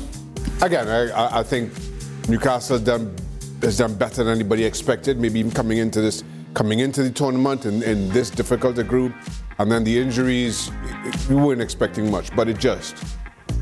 again, 0.60 0.88
I, 0.88 1.08
I- 1.12 1.38
I 1.38 1.42
think 1.44 1.72
Newcastle 2.28 2.80
done 2.80 3.14
has 3.62 3.78
done 3.78 3.94
better 3.94 4.24
than 4.24 4.34
anybody 4.34 4.64
expected. 4.64 5.20
Maybe 5.20 5.38
even 5.38 5.52
coming 5.52 5.78
into 5.78 6.00
this, 6.00 6.24
coming 6.54 6.80
into 6.80 7.02
the 7.02 7.10
tournament 7.10 7.66
in, 7.66 7.82
in 7.82 8.08
this 8.10 8.30
difficult 8.30 8.78
a 8.78 8.84
group, 8.84 9.12
and 9.58 9.70
then 9.70 9.84
the 9.84 9.98
injuries, 9.98 10.70
we 11.28 11.36
weren't 11.36 11.60
expecting 11.60 12.10
much. 12.10 12.34
But 12.34 12.48
it 12.48 12.58
just, 12.58 12.96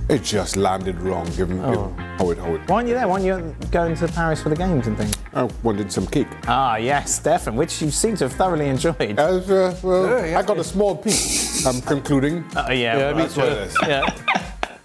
it 0.08 0.22
just 0.22 0.56
landed 0.56 1.00
wrong 1.00 1.24
given, 1.36 1.56
given 1.58 1.94
how 2.18 2.30
it 2.30 2.38
how 2.38 2.54
it. 2.54 2.68
Why 2.68 2.76
aren't 2.76 2.88
you 2.88 2.94
there? 2.94 3.08
Why 3.08 3.14
aren't 3.14 3.24
you 3.24 3.56
going 3.70 3.94
to 3.96 4.08
Paris 4.08 4.42
for 4.42 4.48
the 4.50 4.56
games 4.56 4.86
and 4.86 4.96
things? 4.96 5.14
I 5.34 5.44
wanted 5.62 5.90
some 5.92 6.06
cake. 6.06 6.28
Ah, 6.46 6.76
yes, 6.76 7.14
Stefan, 7.16 7.56
which 7.56 7.80
you 7.82 7.90
seem 7.90 8.16
to 8.16 8.24
have 8.28 8.32
thoroughly 8.34 8.68
enjoyed. 8.68 9.18
As, 9.18 9.50
uh, 9.50 9.76
well, 9.82 10.06
Yeah, 10.20 10.26
yeah. 10.26 10.38
I 10.38 10.42
got 10.42 10.58
a 10.58 10.64
small 10.64 10.96
piece. 10.96 11.66
I'm 11.66 11.80
concluding. 11.82 12.44
Oh, 12.56 12.70
yeah, 12.72 12.96
well, 12.96 13.14
That's 13.16 13.36
what 13.36 13.48
it 13.48 13.58
is. 13.58 13.76
yeah. 13.82 14.02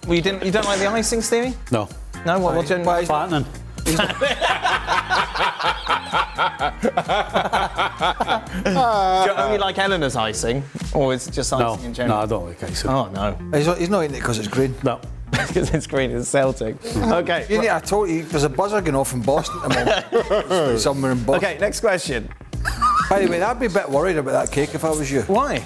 well, 0.06 0.14
you 0.14 0.22
didn't. 0.22 0.44
You 0.44 0.50
don't 0.50 0.64
like 0.66 0.78
the 0.78 0.86
icing, 0.86 1.22
Stevie? 1.22 1.54
no. 1.70 1.88
No. 2.26 2.38
What? 2.40 2.56
What? 2.56 2.66
do 2.66 2.76
you- 2.76 2.84
Fattening. 3.06 3.46
Do 8.64 8.70
you 8.70 9.36
only 9.36 9.58
like 9.58 9.78
Eleanor's 9.78 10.16
icing, 10.16 10.62
or 10.94 11.14
is 11.14 11.26
it 11.26 11.32
just 11.32 11.52
icing 11.52 11.66
No, 11.82 11.86
in 11.86 11.94
general? 11.94 12.16
no. 12.18 12.22
I 12.22 12.26
don't 12.26 12.46
like 12.46 12.62
icing. 12.62 12.90
Oh 12.90 13.08
no, 13.08 13.36
He's 13.56 13.66
not, 13.66 13.78
he's 13.78 13.90
not 13.90 14.04
eating 14.04 14.16
it 14.16 14.20
because 14.20 14.38
it's 14.38 14.48
green. 14.48 14.74
No. 14.84 15.00
because 15.30 15.70
it's 15.74 15.86
green. 15.86 16.10
It's 16.10 16.28
Celtic. 16.28 16.76
Okay. 16.96 17.46
You 17.50 17.60
need, 17.60 17.68
I 17.68 17.80
told 17.80 18.08
you, 18.08 18.22
there's 18.24 18.44
a 18.44 18.48
buzzer 18.48 18.80
going 18.80 18.94
off 18.94 19.12
in 19.12 19.20
Boston 19.22 19.60
at 19.64 19.68
the 19.68 20.48
moment. 20.48 20.80
Somewhere 20.80 21.12
in 21.12 21.22
Boston. 21.22 21.44
Okay. 21.48 21.58
Next 21.58 21.80
question. 21.80 22.28
By 23.10 23.20
the 23.24 23.28
way, 23.30 23.42
I'd 23.42 23.60
be 23.60 23.66
a 23.66 23.70
bit 23.70 23.88
worried 23.90 24.16
about 24.16 24.32
that 24.32 24.50
cake 24.52 24.74
if 24.74 24.84
I 24.84 24.90
was 24.90 25.10
you. 25.12 25.22
Why? 25.22 25.64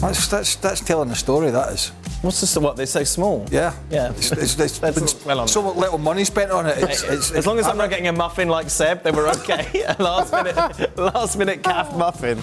That's, 0.00 0.26
that's, 0.26 0.56
that's 0.56 0.80
telling 0.80 1.10
a 1.10 1.14
story, 1.14 1.50
that 1.50 1.72
is. 1.72 1.92
What's 2.22 2.40
this? 2.40 2.56
What? 2.56 2.76
They're 2.76 2.86
so 2.86 3.02
small. 3.04 3.46
Yeah. 3.50 3.74
Yeah. 3.90 4.12
It's, 4.12 4.30
it's, 4.32 4.58
it's 4.58 4.78
been 4.78 5.26
well 5.26 5.40
on 5.40 5.48
so 5.48 5.72
little 5.72 5.98
money 5.98 6.24
spent 6.24 6.52
on 6.52 6.66
it. 6.66 6.78
It's, 6.78 7.02
it's, 7.02 7.30
As 7.32 7.46
long 7.46 7.58
as 7.58 7.66
I'm 7.66 7.76
not 7.76 7.90
getting 7.90 8.06
a 8.06 8.12
muffin 8.12 8.48
like 8.48 8.70
Seb, 8.70 9.02
then 9.02 9.16
we're 9.16 9.28
okay. 9.28 9.84
a 9.98 10.02
last 10.02 10.32
minute, 10.32 10.96
last 10.96 11.36
minute 11.36 11.62
calf 11.64 11.96
muffin. 11.96 12.38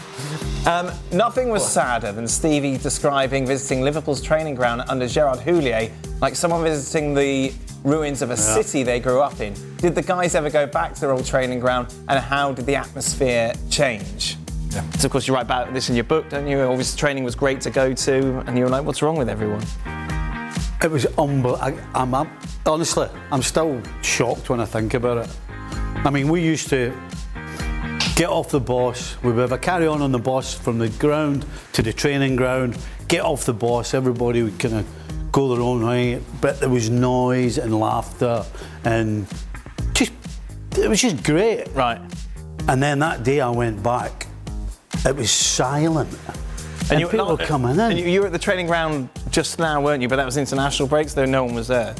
Um, 0.67 0.91
nothing 1.13 1.47
was 1.47 1.65
sadder 1.65 2.11
than 2.11 2.27
Stevie 2.27 2.77
describing 2.77 3.47
visiting 3.47 3.81
Liverpool's 3.81 4.21
training 4.21 4.55
ground 4.55 4.83
under 4.89 5.07
Gerard 5.07 5.39
Houllier 5.39 5.89
like 6.21 6.35
someone 6.35 6.63
visiting 6.63 7.13
the 7.13 7.53
ruins 7.83 8.21
of 8.21 8.29
a 8.29 8.37
city 8.37 8.83
they 8.83 8.99
grew 8.99 9.21
up 9.21 9.39
in. 9.39 9.53
Did 9.77 9.95
the 9.95 10.01
guys 10.01 10.35
ever 10.35 10.49
go 10.49 10.67
back 10.67 10.93
to 10.95 11.01
their 11.01 11.11
old 11.11 11.25
training 11.25 11.61
ground, 11.61 11.93
and 12.09 12.19
how 12.19 12.51
did 12.51 12.65
the 12.65 12.75
atmosphere 12.75 13.53
change? 13.69 14.35
Yeah. 14.69 14.87
So 14.91 15.05
of 15.05 15.11
course 15.11 15.27
you 15.27 15.33
write 15.33 15.45
about 15.45 15.73
this 15.73 15.89
in 15.89 15.95
your 15.95 16.03
book, 16.03 16.29
don't 16.29 16.47
you? 16.47 16.59
Obviously 16.59 16.97
training 16.97 17.23
was 17.23 17.35
great 17.35 17.61
to 17.61 17.69
go 17.69 17.93
to, 17.93 18.39
and 18.45 18.57
you 18.57 18.63
were 18.63 18.69
like, 18.69 18.83
"What's 18.83 19.01
wrong 19.01 19.17
with 19.17 19.29
everyone?" 19.29 19.63
It 20.81 20.89
was 20.89 21.05
unbelievable. 21.17 21.57
I'm, 21.93 22.13
I'm 22.15 22.29
honestly, 22.65 23.09
I'm 23.31 23.41
still 23.41 23.81
shocked 24.01 24.49
when 24.49 24.61
I 24.61 24.65
think 24.65 24.93
about 24.93 25.17
it. 25.17 25.29
I 26.05 26.09
mean, 26.09 26.29
we 26.29 26.41
used 26.41 26.69
to 26.69 26.93
get 28.15 28.29
off 28.29 28.49
the 28.49 28.59
bus. 28.59 29.21
We 29.23 29.31
would 29.31 29.41
have 29.41 29.51
a 29.51 29.57
carry 29.57 29.87
on 29.87 30.01
on 30.01 30.11
the 30.11 30.19
bus 30.19 30.53
from 30.53 30.77
the 30.77 30.89
ground 30.89 31.45
to 31.73 31.81
the 31.81 31.91
training 31.91 32.35
ground. 32.37 32.77
Get 33.07 33.21
off 33.21 33.45
the 33.45 33.53
bus. 33.53 33.93
Everybody 33.93 34.43
would 34.43 34.59
kind 34.59 34.75
of 34.75 35.31
go 35.31 35.53
their 35.53 35.61
own 35.61 35.85
way, 35.85 36.21
but 36.41 36.59
there 36.59 36.69
was 36.69 36.89
noise 36.89 37.57
and 37.57 37.77
laughter, 37.77 38.45
and 38.83 39.27
just 39.93 40.13
it 40.77 40.87
was 40.87 41.01
just 41.01 41.23
great. 41.23 41.67
Right. 41.73 41.99
And 42.67 42.81
then 42.81 42.99
that 42.99 43.23
day 43.23 43.41
I 43.41 43.49
went 43.49 43.81
back, 43.83 44.27
it 45.05 45.15
was 45.15 45.31
silent. 45.31 46.09
And, 46.91 46.99
you 46.99 47.07
people 47.07 47.27
not- 47.27 47.39
were 47.39 47.45
coming 47.45 47.71
in. 47.71 47.79
And 47.79 47.99
you, 47.99 48.05
you 48.05 48.19
were 48.21 48.25
at 48.27 48.31
the 48.33 48.39
training 48.39 48.65
ground 48.67 49.09
just 49.29 49.59
now, 49.59 49.79
weren't 49.81 50.01
you? 50.01 50.07
But 50.07 50.15
that 50.15 50.25
was 50.25 50.37
international 50.37 50.87
breaks, 50.87 51.13
though 51.13 51.25
no 51.25 51.43
one 51.43 51.53
was 51.53 51.67
there. 51.67 51.93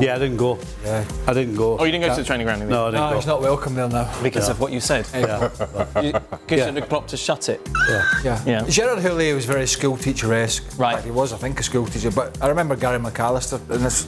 Yeah, 0.00 0.14
I 0.14 0.18
didn't 0.18 0.38
go. 0.38 0.58
Yeah. 0.82 1.04
I 1.26 1.34
didn't 1.34 1.56
go. 1.56 1.76
Oh, 1.78 1.84
you 1.84 1.92
didn't 1.92 2.06
go 2.06 2.14
to 2.14 2.20
the 2.22 2.26
training 2.26 2.46
ground? 2.46 2.60
did 2.60 2.66
you? 2.66 2.70
No, 2.70 2.86
I 2.86 2.90
didn't 2.90 3.00
No, 3.02 3.10
go. 3.10 3.16
he's 3.16 3.26
not 3.26 3.42
welcome 3.42 3.74
there 3.74 3.88
now. 3.88 4.22
Because 4.22 4.48
of 4.48 4.58
what 4.60 4.72
you 4.72 4.80
said. 4.80 5.06
Yeah. 5.12 5.48
Because 6.46 6.74
the 6.74 6.82
Klopp 6.82 7.08
to 7.08 7.16
shut 7.16 7.48
it. 7.48 7.60
Yeah. 8.24 8.40
Yeah. 8.46 8.64
Gerard 8.68 9.00
Houllier 9.00 9.34
was 9.34 9.44
very 9.44 9.66
school 9.66 9.96
teacher-esque. 9.96 10.78
Right. 10.78 10.90
In 10.92 10.96
fact, 10.96 11.04
he 11.06 11.10
was, 11.10 11.32
I 11.32 11.36
think, 11.36 11.58
a 11.60 11.62
school 11.62 11.86
teacher. 11.86 12.10
But 12.10 12.40
I 12.40 12.48
remember 12.48 12.76
Gary 12.76 12.98
McAllister, 12.98 13.58
and 13.70 13.84
this 13.84 14.06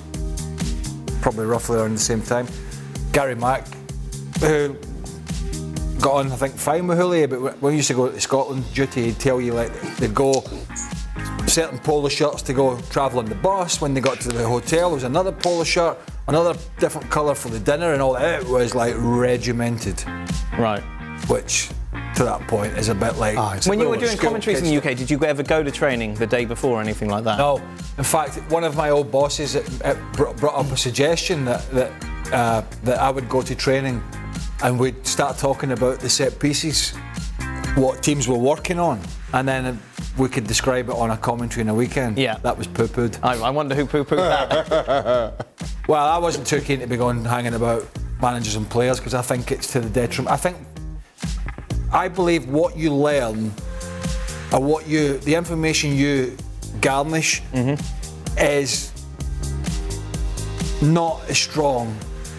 probably 1.20 1.46
roughly 1.46 1.78
around 1.78 1.94
the 1.94 1.98
same 1.98 2.22
time. 2.22 2.46
Gary 3.12 3.34
Mack, 3.34 3.66
who 4.40 4.76
got 6.00 6.14
on, 6.14 6.32
I 6.32 6.36
think, 6.36 6.54
fine 6.56 6.86
with 6.86 6.98
Houllier, 6.98 7.28
but 7.28 7.40
when 7.40 7.72
we 7.72 7.76
used 7.76 7.88
to 7.88 7.94
go 7.94 8.10
to 8.10 8.20
Scotland 8.20 8.64
duty, 8.74 9.04
he'd 9.06 9.18
tell 9.18 9.40
you 9.40 9.52
like 9.54 9.72
they'd 9.96 10.14
go 10.14 10.42
certain 11.46 11.78
polo 11.78 12.08
shirts 12.08 12.42
to 12.42 12.52
go 12.52 12.78
travel 12.90 13.18
on 13.18 13.26
the 13.26 13.34
bus. 13.34 13.80
When 13.80 13.94
they 13.94 14.00
got 14.00 14.20
to 14.20 14.28
the 14.28 14.46
hotel, 14.46 14.88
there 14.88 14.94
was 14.94 15.04
another 15.04 15.32
polo 15.32 15.64
shirt, 15.64 15.98
another 16.28 16.58
different 16.78 17.10
colour 17.10 17.34
for 17.34 17.48
the 17.48 17.60
dinner, 17.60 17.92
and 17.92 18.02
all 18.02 18.14
that. 18.14 18.42
It 18.42 18.48
was 18.48 18.74
like 18.74 18.94
regimented, 18.98 20.02
Right. 20.58 20.82
which 21.28 21.68
to 22.16 22.24
that 22.24 22.46
point 22.48 22.76
is 22.76 22.88
a 22.88 22.94
bit 22.94 23.16
like. 23.16 23.36
Ah, 23.36 23.58
When 23.66 23.78
you 23.80 23.88
were 23.88 23.96
doing 23.96 24.16
commentaries 24.18 24.58
in 24.58 24.64
the 24.64 24.76
UK, 24.78 24.94
did 24.96 25.10
you 25.10 25.22
ever 25.24 25.42
go 25.42 25.62
to 25.62 25.70
training 25.70 26.14
the 26.14 26.26
day 26.26 26.44
before 26.44 26.78
or 26.78 26.80
anything 26.80 27.08
like 27.08 27.24
that? 27.24 27.38
No, 27.38 27.60
in 27.98 28.04
fact, 28.04 28.36
one 28.50 28.64
of 28.64 28.76
my 28.76 28.90
old 28.90 29.10
bosses 29.10 29.54
it, 29.54 29.68
it 29.84 29.98
brought, 30.12 30.36
brought 30.36 30.54
up 30.58 30.70
a 30.72 30.76
suggestion 30.76 31.44
that 31.44 31.68
that, 31.70 31.92
uh, 32.32 32.62
that 32.84 32.98
I 32.98 33.10
would 33.10 33.28
go 33.28 33.42
to 33.42 33.54
training 33.54 34.02
and 34.62 34.78
we'd 34.78 35.06
start 35.06 35.38
talking 35.38 35.72
about 35.72 36.00
the 36.00 36.08
set 36.08 36.38
pieces, 36.38 36.92
what 37.76 38.02
teams 38.02 38.28
were 38.28 38.38
working 38.38 38.78
on, 38.78 39.00
and 39.32 39.46
then 39.46 39.80
we 40.16 40.28
could 40.28 40.46
describe 40.46 40.88
it 40.88 40.94
on 40.94 41.10
a 41.10 41.16
commentary 41.16 41.62
in 41.62 41.68
a 41.68 41.74
weekend. 41.74 42.18
Yeah. 42.18 42.38
that 42.38 42.56
was 42.56 42.66
poo 42.66 42.86
pooed. 42.86 43.18
I, 43.22 43.38
I 43.38 43.50
wonder 43.50 43.74
who 43.74 43.86
poo-pooed 43.86 44.16
that. 44.16 45.46
Well, 45.88 46.04
I 46.04 46.18
wasn't 46.18 46.48
too 46.48 46.60
keen 46.60 46.80
to 46.80 46.88
be 46.88 46.96
going 46.96 47.24
hanging 47.24 47.54
about 47.54 47.86
managers 48.20 48.56
and 48.56 48.68
players 48.68 48.98
because 48.98 49.14
I 49.14 49.22
think 49.22 49.52
it's 49.52 49.70
to 49.72 49.80
the 49.80 49.88
detriment. 49.88 50.32
I 50.32 50.36
think 50.36 50.56
I 51.92 52.08
believe 52.08 52.48
what 52.48 52.76
you 52.76 52.92
learn 52.92 53.52
or 54.52 54.60
what 54.60 54.88
you 54.88 55.18
the 55.18 55.36
information 55.36 55.94
you 55.94 56.36
garnish 56.80 57.40
mm-hmm. 57.52 57.80
is 58.36 58.92
not 60.82 61.22
as 61.30 61.38
strong 61.38 61.96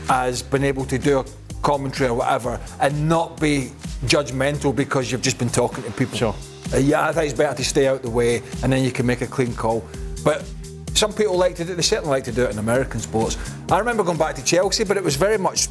as 0.09 0.43
being 0.43 0.65
able 0.65 0.83
to 0.85 0.97
do 0.97 1.19
a 1.19 1.25
commentary 1.67 2.09
or 2.09 2.13
whatever 2.13 2.57
and 2.79 3.09
not 3.09 3.41
be 3.41 3.71
judgmental 4.05 4.73
because 4.73 5.11
you've 5.11 5.21
just 5.21 5.37
been 5.37 5.49
talking 5.49 5.83
to 5.83 5.91
people. 5.91 6.17
Sure. 6.17 6.35
Uh, 6.73 6.77
yeah, 6.77 7.05
I 7.05 7.11
think 7.11 7.25
it's 7.29 7.37
better 7.37 7.57
to 7.57 7.65
stay 7.65 7.87
out 7.87 8.01
the 8.01 8.09
way 8.09 8.41
and 8.63 8.71
then 8.71 8.85
you 8.85 8.91
can 8.91 9.05
make 9.05 9.19
a 9.19 9.27
clean 9.27 9.53
call. 9.53 9.83
But 10.23 10.45
some 10.93 11.11
people 11.11 11.37
like 11.37 11.55
to 11.57 11.65
do, 11.65 11.73
it, 11.73 11.75
they 11.75 11.81
certainly 11.81 12.11
like 12.11 12.23
to 12.23 12.31
do 12.31 12.45
it 12.45 12.51
in 12.51 12.59
American 12.59 13.01
sports. 13.01 13.37
I 13.69 13.79
remember 13.79 14.05
going 14.05 14.17
back 14.17 14.35
to 14.35 14.43
Chelsea, 14.45 14.85
but 14.85 14.95
it 14.95 15.03
was 15.03 15.17
very 15.17 15.37
much 15.37 15.67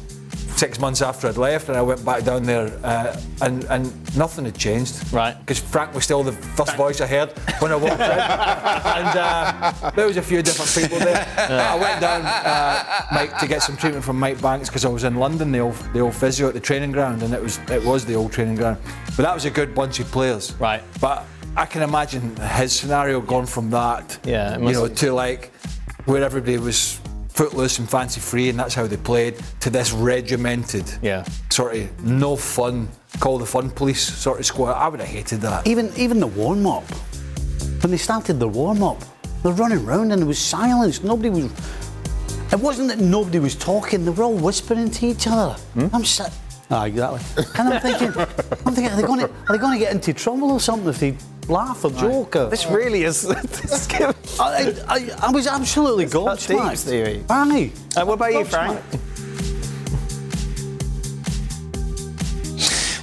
six 0.57 0.79
months 0.79 1.01
after 1.01 1.27
I'd 1.27 1.37
left 1.37 1.69
and 1.69 1.77
I 1.77 1.81
went 1.81 2.03
back 2.03 2.23
down 2.23 2.43
there 2.43 2.67
uh, 2.83 3.19
and, 3.41 3.63
and 3.65 4.17
nothing 4.17 4.45
had 4.45 4.57
changed. 4.57 5.13
Right. 5.13 5.37
Because 5.39 5.59
Frank 5.59 5.93
was 5.93 6.03
still 6.03 6.23
the 6.23 6.31
first 6.31 6.75
voice 6.75 6.99
I 6.99 7.07
heard 7.07 7.31
when 7.59 7.71
I 7.71 7.75
walked 7.75 7.93
in. 7.93 8.01
and 8.01 9.17
uh, 9.17 9.91
there 9.95 10.07
was 10.07 10.17
a 10.17 10.21
few 10.21 10.41
different 10.41 10.71
people 10.73 10.99
there. 10.99 11.25
I 11.37 11.75
went 11.75 12.01
down 12.01 12.23
uh, 12.25 13.03
Mike, 13.11 13.37
to 13.39 13.47
get 13.47 13.61
some 13.61 13.77
treatment 13.77 14.03
from 14.03 14.19
Mike 14.19 14.41
Banks 14.41 14.69
because 14.69 14.85
I 14.85 14.89
was 14.89 15.03
in 15.03 15.15
London, 15.15 15.51
the 15.51 15.59
old, 15.59 15.75
the 15.93 15.99
old 15.99 16.15
physio 16.15 16.47
at 16.47 16.53
the 16.53 16.59
training 16.59 16.91
ground, 16.91 17.23
and 17.23 17.33
it 17.33 17.41
was 17.41 17.59
it 17.69 17.83
was 17.83 18.05
the 18.05 18.15
old 18.15 18.31
training 18.31 18.55
ground. 18.55 18.77
But 19.15 19.23
that 19.23 19.33
was 19.33 19.45
a 19.45 19.51
good 19.51 19.75
bunch 19.75 19.99
of 19.99 20.07
players. 20.11 20.53
Right. 20.53 20.83
But 20.99 21.25
I 21.55 21.65
can 21.65 21.81
imagine 21.81 22.35
his 22.35 22.73
scenario 22.73 23.21
gone 23.21 23.45
from 23.45 23.69
that, 23.71 24.19
Yeah, 24.23 24.57
you 24.57 24.73
know, 24.73 24.87
to 24.87 25.11
like 25.11 25.51
where 26.05 26.23
everybody 26.23 26.57
was 26.57 26.99
footloose 27.37 27.77
and 27.79 27.87
fancy 27.89 28.19
free, 28.19 28.49
and 28.49 28.59
that's 28.59 28.73
how 28.73 28.87
they 28.87 28.97
played, 28.97 29.35
to 29.59 29.69
this 29.69 29.91
regimented, 29.93 30.85
Yeah. 31.01 31.23
sort 31.49 31.75
of 31.75 32.03
no 32.03 32.35
fun, 32.35 32.89
call 33.19 33.37
the 33.37 33.45
fun 33.45 33.69
police 33.69 34.01
sort 34.01 34.39
of 34.39 34.45
squad. 34.45 34.73
I 34.73 34.87
would 34.87 34.99
have 34.99 35.09
hated 35.09 35.41
that. 35.41 35.67
Even 35.67 35.91
even 35.95 36.19
the 36.19 36.27
warm 36.27 36.65
up. 36.65 36.83
When 37.81 37.91
they 37.91 37.97
started 37.97 38.39
the 38.39 38.47
warm 38.47 38.81
up, 38.81 38.99
they're 39.43 39.53
running 39.53 39.85
around 39.85 40.11
and 40.11 40.19
there 40.21 40.27
was 40.27 40.39
silence. 40.39 41.03
Nobody 41.03 41.29
was. 41.29 41.45
It 42.51 42.59
wasn't 42.59 42.87
that 42.87 42.99
nobody 42.99 43.39
was 43.39 43.55
talking. 43.55 44.03
They 44.05 44.11
were 44.11 44.23
all 44.23 44.33
whispering 44.33 44.89
to 44.89 45.05
each 45.05 45.27
other. 45.27 45.55
I'm 45.93 46.05
sat. 46.05 46.33
Ah, 46.71 46.85
exactly. 46.85 47.21
And 47.57 47.69
I'm 47.73 47.81
thinking, 47.81 48.07
I'm 48.65 48.73
thinking, 48.73 48.87
are 48.93 48.95
they 49.01 49.07
going 49.07 49.19
to 49.19 49.29
are 49.47 49.51
they 49.53 49.57
going 49.59 49.77
to 49.77 49.79
get 49.85 49.93
into 49.93 50.11
trouble 50.13 50.51
or 50.51 50.59
something 50.59 50.89
if 50.89 50.99
they 50.99 51.15
laugh 51.49 51.83
or 51.83 51.91
joke? 51.91 52.35
Or, 52.35 52.49
this 52.49 52.67
really 52.67 53.03
is. 53.03 53.21
this 53.27 53.89
I, 54.39 54.73
I, 54.87 55.09
I 55.21 55.31
was 55.31 55.47
absolutely 55.47 56.05
cut 56.05 56.39
deep, 56.39 56.57
gobsmacked. 56.57 56.77
Stevie. 56.77 57.23
Aye. 57.29 57.71
Uh, 57.95 58.05
what 58.05 58.13
about 58.13 58.33
you, 58.33 58.45
Frank? 58.45 58.79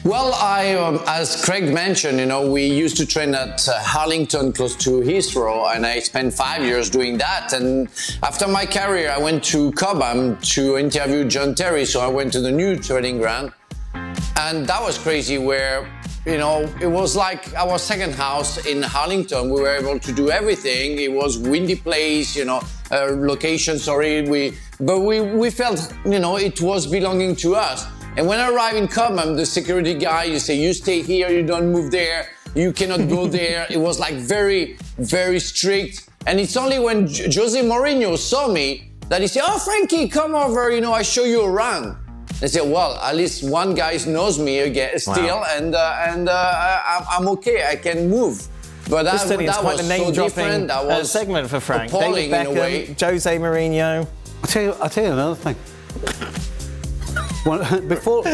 Well, 0.04 0.34
I, 0.34 0.74
um, 0.74 1.00
as 1.06 1.42
Craig 1.42 1.72
mentioned, 1.72 2.18
you 2.18 2.26
know, 2.26 2.50
we 2.50 2.66
used 2.66 2.98
to 2.98 3.06
train 3.06 3.34
at 3.34 3.66
uh, 3.66 3.72
Harlington, 3.78 4.52
close 4.52 4.76
to 4.84 5.00
Heathrow, 5.00 5.74
and 5.74 5.86
I 5.86 6.00
spent 6.00 6.34
five 6.34 6.62
years 6.62 6.90
doing 6.90 7.16
that. 7.16 7.54
And 7.54 7.88
after 8.22 8.46
my 8.46 8.66
career, 8.66 9.10
I 9.10 9.18
went 9.18 9.42
to 9.44 9.72
Cobham 9.72 10.36
to 10.52 10.76
interview 10.76 11.24
John 11.24 11.54
Terry, 11.54 11.86
so 11.86 12.02
I 12.02 12.08
went 12.08 12.34
to 12.34 12.42
the 12.42 12.52
new 12.52 12.76
training 12.76 13.16
ground, 13.16 13.52
and 13.94 14.66
that 14.66 14.82
was 14.82 14.98
crazy. 14.98 15.38
Where 15.38 15.88
you 16.26 16.38
know, 16.38 16.62
it 16.80 16.86
was 16.86 17.14
like 17.14 17.52
our 17.54 17.78
second 17.78 18.14
house 18.14 18.64
in 18.66 18.82
Harlington. 18.82 19.50
We 19.50 19.60
were 19.60 19.76
able 19.76 19.98
to 19.98 20.12
do 20.12 20.30
everything. 20.30 20.98
It 20.98 21.12
was 21.12 21.36
windy 21.36 21.76
place, 21.76 22.34
you 22.34 22.46
know, 22.46 22.62
uh, 22.90 23.08
location. 23.10 23.78
Sorry, 23.78 24.22
we, 24.22 24.54
but 24.80 25.00
we 25.00 25.20
we 25.20 25.50
felt, 25.50 25.92
you 26.06 26.18
know, 26.18 26.36
it 26.36 26.60
was 26.62 26.86
belonging 26.86 27.36
to 27.36 27.56
us. 27.56 27.86
And 28.16 28.26
when 28.26 28.38
I 28.40 28.48
arrived 28.48 28.76
in 28.76 28.88
Cobham, 28.88 29.36
the 29.36 29.44
security 29.44 29.94
guy, 29.94 30.24
you 30.24 30.38
say, 30.38 30.54
you 30.54 30.72
stay 30.72 31.02
here, 31.02 31.28
you 31.30 31.42
don't 31.42 31.70
move 31.72 31.90
there, 31.90 32.30
you 32.54 32.72
cannot 32.72 33.08
go 33.08 33.26
there. 33.40 33.66
It 33.68 33.78
was 33.78 33.98
like 33.98 34.14
very, 34.14 34.78
very 34.98 35.40
strict. 35.40 36.08
And 36.26 36.40
it's 36.40 36.56
only 36.56 36.78
when 36.78 37.06
J- 37.06 37.24
Jose 37.24 37.60
Mourinho 37.60 38.16
saw 38.16 38.48
me 38.48 38.92
that 39.08 39.20
he 39.20 39.26
said, 39.26 39.42
oh, 39.44 39.58
Frankie, 39.58 40.08
come 40.08 40.34
over, 40.34 40.70
you 40.70 40.80
know, 40.80 40.92
I 40.92 41.02
show 41.02 41.24
you 41.24 41.44
around. 41.44 41.96
I 42.42 42.46
said, 42.46 42.68
well, 42.68 42.96
at 42.98 43.14
least 43.16 43.48
one 43.48 43.74
guy 43.74 43.98
knows 44.06 44.38
me 44.38 44.58
again, 44.58 44.98
still, 44.98 45.44
and 45.44 45.74
uh, 45.74 46.06
and 46.06 46.28
uh, 46.28 46.32
I, 46.32 47.06
I'm 47.12 47.28
okay, 47.28 47.66
I 47.66 47.76
can 47.76 48.10
move. 48.10 48.46
But 48.88 49.04
that, 49.04 49.26
that 49.26 49.40
into 49.40 49.52
quite 49.52 49.64
was 49.64 49.80
a 49.80 49.82
so 49.82 49.88
name 49.88 50.12
dropping 50.12 50.34
different. 50.34 50.68
That 50.68 50.84
uh, 50.84 50.98
was 50.98 51.10
segment 51.10 51.48
for 51.48 51.60
Frank. 51.60 51.90
appalling 51.90 52.30
David 52.30 52.50
in 52.50 52.56
a 52.56 52.60
way. 52.60 52.86
Beckham, 52.86 53.00
Jose 53.00 53.38
Mourinho. 53.38 54.06
I'll 54.42 54.50
tell 54.50 54.62
you, 54.62 54.72
I'll 54.72 54.90
tell 54.90 55.04
you 55.04 55.12
another 55.12 55.34
thing. 55.34 55.54
When- 57.44 57.88
before, 57.88 58.24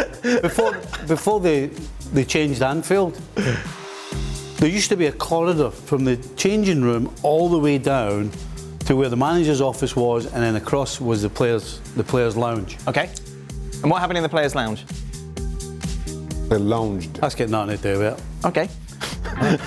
before, 0.43 0.73
before 1.07 1.41
they, 1.41 1.67
they 2.13 2.25
changed 2.25 2.63
Anfield, 2.63 3.15
there 3.35 4.69
used 4.69 4.89
to 4.89 4.97
be 4.97 5.07
a 5.07 5.13
corridor 5.13 5.71
from 5.71 6.05
the 6.05 6.17
changing 6.37 6.83
room 6.83 7.15
all 7.23 7.49
the 7.49 7.59
way 7.59 7.79
down 7.79 8.31
to 8.87 8.97
where 8.97 9.09
the 9.09 9.17
manager's 9.17 9.61
office 9.61 9.95
was, 9.95 10.27
and 10.27 10.43
then 10.43 10.57
across 10.57 11.01
was 11.01 11.23
the 11.23 11.31
players, 11.31 11.79
the 11.95 12.03
players' 12.03 12.37
lounge. 12.37 12.77
Okay. 12.89 13.11
And 13.83 13.91
what 13.91 14.01
happened 14.01 14.19
in 14.19 14.23
the 14.23 14.29
players' 14.29 14.55
lounge? 14.55 14.85
They 16.49 16.59
lounged. 16.59 17.15
That's 17.15 17.35
got 17.35 17.49
nothing 17.49 17.77
to 17.77 17.83
do 17.83 17.99
with 17.99 18.19
it. 18.19 18.47
Okay. 18.47 18.69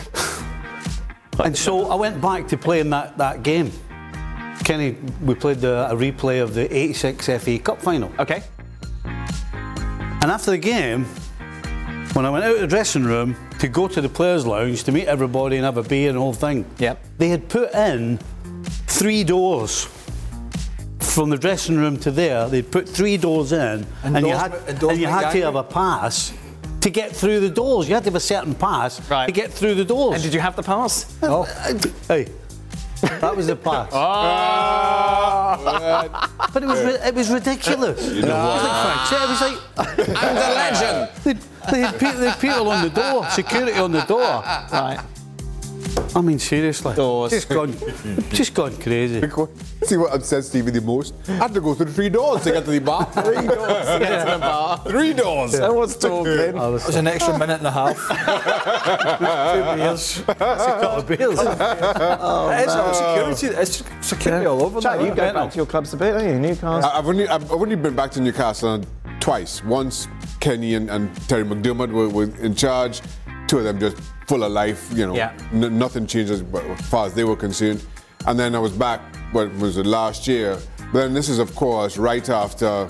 And 1.39 1.57
so 1.57 1.89
I 1.89 1.95
went 1.95 2.21
back 2.21 2.47
to 2.49 2.57
playing 2.57 2.91
that, 2.91 3.17
that 3.17 3.43
game. 3.43 3.71
Kenny, 4.63 4.95
we 5.21 5.33
played 5.35 5.57
the, 5.61 5.89
a 5.89 5.95
replay 5.95 6.41
of 6.41 6.53
the 6.53 6.73
86 6.73 7.25
FA 7.25 7.59
Cup 7.59 7.81
final. 7.81 8.11
Okay. 8.19 8.43
And 9.03 10.25
after 10.31 10.51
the 10.51 10.57
game, 10.57 11.05
when 12.13 12.25
I 12.25 12.29
went 12.29 12.45
out 12.45 12.55
of 12.55 12.61
the 12.61 12.67
dressing 12.67 13.03
room 13.03 13.35
to 13.59 13.67
go 13.67 13.87
to 13.87 13.99
the 13.99 14.07
players' 14.07 14.45
lounge 14.45 14.83
to 14.83 14.91
meet 14.91 15.07
everybody 15.07 15.57
and 15.57 15.65
have 15.65 15.77
a 15.77 15.83
beer 15.83 16.09
and 16.09 16.17
the 16.17 16.21
whole 16.21 16.33
thing, 16.33 16.65
Yep. 16.77 17.03
they 17.17 17.29
had 17.29 17.49
put 17.49 17.73
in 17.73 18.19
three 18.87 19.23
doors 19.23 19.85
from 21.13 21.29
the 21.29 21.37
dressing 21.37 21.77
room 21.77 21.97
to 21.97 22.11
there. 22.11 22.49
They'd 22.49 22.71
put 22.71 22.89
three 22.89 23.17
doors 23.17 23.51
in, 23.51 23.85
and 24.03 24.25
you 24.25 24.33
had, 24.33 24.53
Endorsement- 24.53 24.91
and 24.91 24.99
you 24.99 25.07
had 25.07 25.31
to 25.31 25.41
have 25.41 25.55
a 25.55 25.63
pass 25.63 26.33
to 26.81 26.89
get 26.89 27.15
through 27.15 27.39
the 27.39 27.49
doors. 27.49 27.87
You 27.87 27.93
had 27.93 28.03
to 28.03 28.09
have 28.09 28.15
a 28.15 28.19
certain 28.19 28.55
pass 28.55 28.99
Right. 29.09 29.27
to 29.27 29.31
get 29.31 29.51
through 29.51 29.75
the 29.75 29.85
doors. 29.85 30.15
And 30.15 30.23
did 30.23 30.33
you 30.33 30.39
have 30.39 30.55
the 30.55 30.63
pass? 30.63 31.05
Uh, 31.23 31.27
oh. 31.29 31.43
Hey, 32.07 32.27
that 33.01 33.35
was 33.35 33.47
the 33.47 33.55
pass. 33.55 33.89
Ah. 35.55 36.29
but 36.53 36.63
it 36.63 36.65
was 36.65 36.79
it 36.79 37.13
was 37.15 37.29
ridiculous. 37.29 37.99
It 38.07 38.23
was 38.23 38.63
like 38.63 39.07
Frank 39.07 39.21
it 39.21 39.29
was 39.29 39.41
like 39.41 39.57
I'm 39.77 40.35
the 40.35 40.41
legend. 40.63 41.09
they, 41.23 41.33
they, 41.71 41.81
had 41.81 41.99
people, 41.99 42.19
they 42.19 42.29
had 42.29 42.39
people 42.39 42.69
on 42.69 42.83
the 42.83 42.89
door, 42.89 43.29
security 43.29 43.73
on 43.77 43.91
the 43.91 44.01
door. 44.01 44.19
Right. 44.21 44.99
I 46.15 46.21
mean, 46.21 46.39
seriously. 46.39 46.93
Oh, 46.93 46.95
doors. 46.95 47.31
Just 47.31 47.49
gone, 47.49 47.73
just 48.31 48.53
gone 48.53 48.75
crazy. 48.77 49.19
See 49.83 49.97
what 49.97 50.13
upsets 50.13 50.47
Stevie 50.47 50.71
the 50.71 50.81
most? 50.81 51.13
I 51.27 51.33
had 51.33 51.53
to 51.55 51.61
go 51.61 51.73
through 51.73 51.91
three 51.91 52.09
doors 52.09 52.43
to 52.43 52.51
get 52.51 52.65
to 52.65 52.71
the 52.71 52.79
bar. 52.79 53.05
Three 53.13 53.47
doors 53.47 53.87
to 53.87 53.99
get 53.99 54.25
to 54.25 54.31
the 54.31 54.37
bar. 54.39 54.77
Three 54.87 55.13
doors. 55.13 55.55
I 55.59 55.69
was 55.69 55.97
talking. 55.97 56.31
It 56.31 56.55
was 56.55 56.95
an 56.95 57.07
extra 57.07 57.37
minute 57.37 57.57
and 57.59 57.67
a 57.67 57.71
half. 57.71 57.97
Two 59.17 59.77
beers. 59.77 60.23
It's 60.53 60.63
a 60.63 60.79
couple 60.81 60.99
of 60.99 61.07
beers. 61.07 61.39
it's 61.39 62.73
all 62.75 62.93
security. 62.93 63.47
It's 63.61 63.83
security 64.01 64.45
all 64.45 64.63
over 64.63 64.81
Jack, 64.81 64.97
there. 64.99 65.07
you 65.07 65.15
go 65.15 65.33
back 65.33 65.51
to 65.51 65.57
your 65.57 65.65
clubs 65.65 65.93
a 65.93 65.97
bit, 65.97 66.13
don't 66.13 66.27
you? 66.27 66.39
Newcastle. 66.39 66.89
I- 66.89 66.97
I've 66.99 67.07
only 67.07 67.27
I've 67.27 67.51
only 67.51 67.75
been 67.75 67.95
back 67.95 68.11
to 68.11 68.21
Newcastle 68.21 68.83
twice. 69.19 69.63
Once 69.63 70.07
Kenny 70.39 70.75
and, 70.75 70.89
and 70.89 71.13
Terry 71.27 71.43
McDermott 71.43 71.91
were, 71.91 72.09
were 72.09 72.35
in 72.39 72.55
charge. 72.55 73.01
Two 73.47 73.57
of 73.59 73.63
them 73.65 73.79
just 73.79 73.97
full 74.27 74.43
of 74.43 74.51
life. 74.51 74.89
You 74.93 75.07
know, 75.07 75.15
Yeah. 75.15 75.33
n- 75.51 75.77
nothing 75.77 76.07
changes 76.07 76.41
but 76.41 76.63
as 76.65 76.81
far 76.87 77.05
as 77.05 77.13
they 77.13 77.23
were 77.23 77.35
concerned. 77.35 77.83
And 78.25 78.39
then 78.39 78.55
I 78.55 78.59
was 78.59 78.71
back. 78.71 79.01
What 79.33 79.53
was 79.57 79.77
it 79.77 79.85
last 79.85 80.27
year? 80.27 80.57
But 80.91 80.99
Then 80.99 81.13
this 81.13 81.29
is 81.29 81.39
of 81.39 81.55
course 81.55 81.97
right 81.97 82.27
after 82.29 82.87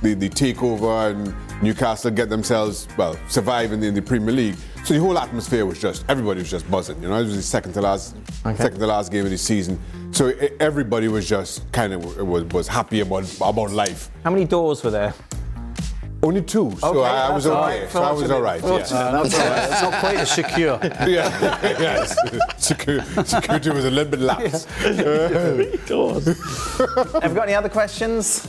the, 0.00 0.14
the 0.14 0.28
takeover 0.28 1.10
and 1.10 1.34
Newcastle 1.62 2.10
get 2.10 2.28
themselves 2.28 2.88
well 2.96 3.16
survive 3.28 3.72
in 3.72 3.80
the, 3.94 4.00
Premier 4.02 4.32
League. 4.34 4.56
So 4.84 4.94
the 4.94 5.00
whole 5.00 5.18
atmosphere 5.18 5.64
was 5.66 5.80
just 5.80 6.04
everybody 6.08 6.40
was 6.40 6.50
just 6.50 6.68
buzzing. 6.70 7.00
You 7.02 7.08
know, 7.08 7.16
it 7.18 7.24
was 7.24 7.36
the 7.36 7.42
second 7.42 7.72
to 7.74 7.80
last 7.82 8.16
second 8.56 8.78
to 8.80 8.86
last 8.86 9.12
game 9.12 9.24
of 9.24 9.30
the 9.30 9.38
season. 9.38 9.78
So 10.12 10.28
e- 10.30 10.50
everybody 10.60 11.08
was 11.08 11.28
just 11.28 11.70
kind 11.72 11.92
of 11.92 12.26
was, 12.26 12.44
was 12.44 12.66
happy 12.68 13.00
about 13.00 13.24
about 13.40 13.70
life. 13.72 14.10
How 14.24 14.30
many 14.30 14.44
doors 14.44 14.82
were 14.82 14.90
there? 14.90 15.14
Only 16.24 16.42
two, 16.42 16.70
so 16.78 16.88
Okay, 16.90 17.00
I, 17.08 17.28
I 17.30 17.34
was 17.34 17.42
that's 17.44 17.56
okay. 17.56 17.80
right. 17.82 17.90
So 17.90 18.02
I 18.04 18.12
was 18.12 18.30
all 18.30 18.42
right. 18.42 18.62
Yeah. 18.62 18.68
Uh, 18.68 18.78
that's 18.78 18.92
all 18.94 19.48
right. 19.50 19.70
It's 19.72 19.82
not 19.82 19.94
quite 19.94 20.16
as 20.18 20.30
secure. 20.30 20.78
yeah. 20.82 21.08
yes. 21.80 22.16
Secu- 22.58 23.26
security 23.26 23.70
was 23.70 23.84
a 23.86 23.90
little 23.90 24.08
bit 24.10 24.20
lax. 24.20 24.64
Have 24.76 24.98
you 27.30 27.34
got 27.34 27.42
any 27.48 27.54
other 27.54 27.68
questions? 27.68 28.46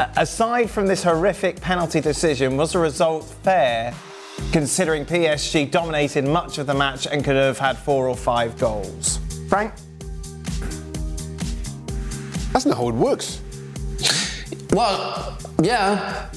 A- 0.00 0.10
Aside 0.16 0.68
from 0.68 0.88
this 0.88 1.04
horrific 1.04 1.60
penalty 1.60 2.00
decision, 2.00 2.56
was 2.56 2.72
the 2.72 2.80
result 2.80 3.24
fair 3.44 3.94
considering 4.50 5.06
PSG 5.06 5.70
dominated 5.70 6.24
much 6.24 6.58
of 6.58 6.66
the 6.66 6.74
match 6.74 7.06
and 7.06 7.22
could 7.24 7.36
have 7.36 7.58
had 7.60 7.78
four 7.78 8.08
or 8.08 8.16
five 8.16 8.58
goals? 8.58 9.20
Frank? 9.48 9.72
That's 12.52 12.66
not 12.66 12.76
how 12.78 12.88
it 12.88 12.94
works. 12.96 13.42
Well, 14.76 15.38
yeah. 15.62 16.28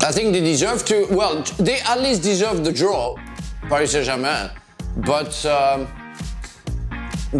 I 0.00 0.10
think 0.10 0.32
they 0.32 0.40
deserve 0.40 0.84
to. 0.86 1.06
Well, 1.08 1.42
they 1.60 1.78
at 1.82 2.00
least 2.00 2.24
deserve 2.24 2.64
the 2.64 2.72
draw, 2.72 3.14
Paris 3.68 3.92
Saint 3.92 4.06
Germain. 4.06 4.50
But, 5.06 5.32
um, 5.46 5.86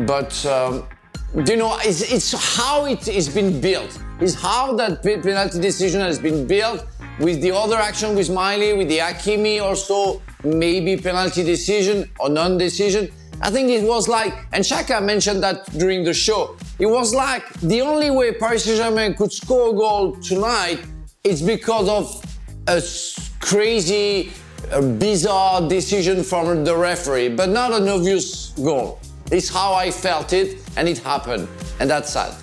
but 0.07 0.47
um, 0.47 0.87
you 1.35 1.57
know, 1.57 1.77
it's, 1.81 2.13
it's 2.13 2.31
how 2.57 2.85
it 2.85 3.09
is 3.09 3.29
been 3.29 3.61
built. 3.61 4.01
It's 4.21 4.35
how 4.35 4.75
that 4.75 5.03
penalty 5.03 5.59
decision 5.59 6.01
has 6.01 6.21
been 6.21 6.47
built 6.47 6.87
with 7.19 7.43
the 7.43 7.51
other 7.51 7.79
action 7.79 8.15
with 8.15 8.31
Miley, 8.31 8.73
with 8.73 8.89
the 8.89 8.99
Hakimi 8.99 9.61
also 9.61 10.23
maybe 10.45 10.97
penalty 10.97 11.43
decision 11.43 12.09
or 12.21 12.29
non-decision. 12.29 13.11
I 13.41 13.51
think 13.51 13.69
it 13.71 13.83
was 13.83 14.07
like, 14.07 14.33
and 14.53 14.65
Shaka 14.65 15.01
mentioned 15.01 15.43
that 15.43 15.69
during 15.77 16.05
the 16.05 16.15
show. 16.15 16.57
It 16.83 16.91
was 16.91 17.15
like 17.15 17.49
the 17.61 17.81
only 17.81 18.11
way 18.11 18.33
Paris 18.33 18.65
Saint-Germain 18.65 19.15
could 19.15 19.33
score 19.33 19.71
a 19.71 19.73
goal 19.73 20.17
tonight 20.17 20.81
is 21.23 21.41
because 21.41 21.89
of 21.89 22.25
a 22.67 22.83
crazy, 23.39 24.33
uh, 24.73 24.81
bizarre 24.99 25.69
decision 25.69 26.25
from 26.25 26.65
the 26.65 26.77
referee, 26.77 27.29
but 27.29 27.51
not 27.51 27.73
an 27.73 27.87
obvious 27.87 28.49
goal. 28.57 28.99
It's 29.31 29.49
how 29.49 29.75
I 29.75 29.93
felt 29.93 30.33
it, 30.33 30.59
and 30.77 30.89
it 30.89 30.99
happened, 30.99 31.47
and 31.79 31.89
that's 31.89 32.13
sad. 32.13 32.35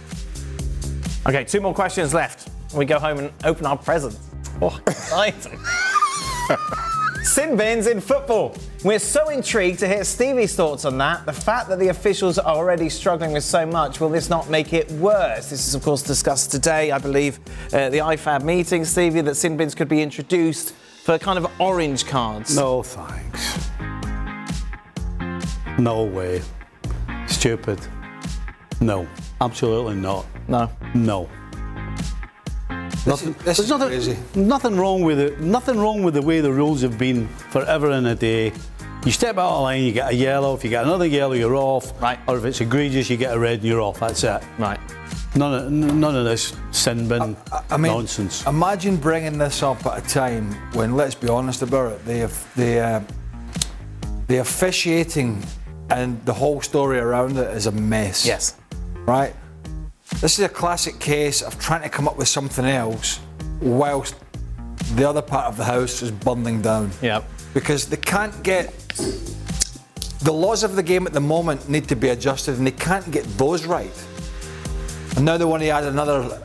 Okay, 1.28 1.44
two 1.44 1.60
more 1.60 1.74
questions 1.74 2.14
left. 2.14 2.48
We 2.74 2.86
go 2.86 2.98
home 2.98 3.20
and 3.20 3.34
open 3.44 3.66
our 3.66 3.78
presents. 3.78 4.20
Oh, 4.62 4.80
exciting. 4.88 5.60
Sin 7.24 7.58
bins 7.58 7.88
in 7.88 8.00
football. 8.00 8.56
We're 8.84 9.00
so 9.00 9.30
intrigued 9.30 9.80
to 9.80 9.88
hear 9.88 10.04
Stevie's 10.04 10.56
thoughts 10.56 10.86
on 10.86 10.98
that. 11.00 11.26
The 11.26 11.34
fact 11.34 11.68
that 11.70 11.80
the 11.80 11.90
officials 11.90 12.40
are 12.40 12.56
already 12.56 12.90
struggling 12.90 13.34
with 13.34 13.44
so 13.44 13.66
much, 13.66 14.00
will 14.00 14.10
this 14.10 14.30
not 14.30 14.50
make 14.50 14.74
it 14.74 14.90
worse? 14.94 15.50
This 15.50 15.68
is, 15.68 15.76
of 15.76 15.84
course, 15.84 16.02
discussed 16.02 16.52
today, 16.52 16.92
I 16.92 16.98
believe, 16.98 17.40
uh, 17.74 17.90
the 17.90 18.00
IFAB 18.00 18.44
meeting, 18.44 18.86
Stevie, 18.86 19.22
that 19.22 19.36
sin 19.36 19.58
bins 19.58 19.76
could 19.76 19.90
be 19.90 20.02
introduced 20.02 20.74
for 21.04 21.18
kind 21.18 21.38
of 21.38 21.52
orange 21.60 22.06
cards. 22.06 22.56
No 22.56 22.84
thanks. 22.84 23.70
No 25.78 26.04
way. 26.04 26.42
Stupid. 27.28 27.80
No. 28.82 29.08
Absolutely 29.42 29.96
not. 29.96 30.26
No. 30.48 30.70
No. 30.94 31.30
Nothing, 33.06 33.34
this 33.34 33.44
there's 33.44 33.60
is 33.60 33.70
nothing, 33.70 33.88
crazy. 33.88 34.18
nothing 34.36 34.78
wrong 34.78 35.02
with 35.04 35.20
it. 35.20 35.40
Nothing 35.40 35.80
wrong 35.80 36.04
with 36.04 36.14
the 36.14 36.22
way 36.22 36.42
the 36.42 36.52
rules 36.52 36.82
have 36.82 36.98
been 36.98 37.28
forever 37.50 37.92
and 37.92 38.08
a 38.08 38.16
day. 38.16 38.52
You 39.06 39.12
step 39.12 39.38
out 39.38 39.52
of 39.52 39.62
line, 39.62 39.84
you 39.84 39.94
get 39.94 40.12
a 40.12 40.16
yellow. 40.16 40.56
If 40.56 40.64
you 40.64 40.70
get 40.70 40.84
another 40.84 41.06
yellow, 41.06 41.34
you're 41.34 41.56
off. 41.56 42.00
Right. 42.02 42.20
Or 42.28 42.38
if 42.38 42.44
it's 42.44 42.60
egregious, 42.60 43.10
you 43.10 43.16
get 43.16 43.34
a 43.34 43.40
red 43.40 43.60
and 43.60 43.64
you're 43.64 43.82
off. 43.82 44.00
That's 44.00 44.24
it. 44.24 44.44
Right. 44.58 44.80
None 45.36 45.54
of, 45.54 45.72
none 45.72 46.16
of 46.16 46.26
this 46.26 46.56
sin 46.72 47.08
bin 47.08 47.38
I 47.70 47.78
mean, 47.78 47.92
nonsense. 47.92 48.46
Imagine 48.46 48.98
bringing 48.98 49.38
this 49.38 49.64
up 49.64 49.86
at 49.86 50.04
a 50.04 50.10
time 50.10 50.52
when, 50.74 50.98
let's 50.98 51.16
be 51.16 51.30
honest 51.30 51.62
about 51.62 51.94
it, 51.94 52.06
the 52.06 52.34
the 52.56 52.80
uh, 52.80 53.02
the 54.28 54.38
officiating 54.38 55.44
and 55.90 56.24
the 56.26 56.34
whole 56.34 56.62
story 56.62 57.00
around 57.00 57.38
it 57.38 57.56
is 57.56 57.68
a 57.68 57.72
mess. 57.72 58.26
Yes. 58.26 58.56
Right. 59.06 59.34
This 60.22 60.38
is 60.38 60.46
a 60.46 60.50
classic 60.50 61.00
case 61.00 61.42
of 61.42 61.58
trying 61.60 61.84
to 61.84 61.90
come 61.90 62.08
up 62.08 62.18
with 62.18 62.28
something 62.28 62.66
else, 62.66 63.20
whilst 63.62 64.16
the 64.96 65.08
other 65.08 65.22
part 65.22 65.46
of 65.46 65.56
the 65.56 65.64
house 65.64 66.02
is 66.02 66.12
bundling 66.12 66.62
down. 66.62 66.92
Yeah. 67.02 67.22
Because 67.54 67.86
they 67.86 67.98
can't 67.98 68.44
get 68.44 68.74
the 70.22 70.34
laws 70.34 70.64
of 70.64 70.76
the 70.76 70.84
game 70.84 71.08
at 71.08 71.14
the 71.14 71.22
moment 71.22 71.70
need 71.70 71.88
to 71.88 71.96
be 71.96 72.10
adjusted, 72.10 72.58
and 72.58 72.68
they 72.68 72.72
can't 72.72 73.10
get 73.12 73.24
those 73.38 73.66
right. 73.66 73.94
And 75.16 75.26
now 75.26 75.38
they 75.38 75.46
want 75.46 75.64
to 75.64 75.70
add 75.70 75.86
another, 75.86 76.42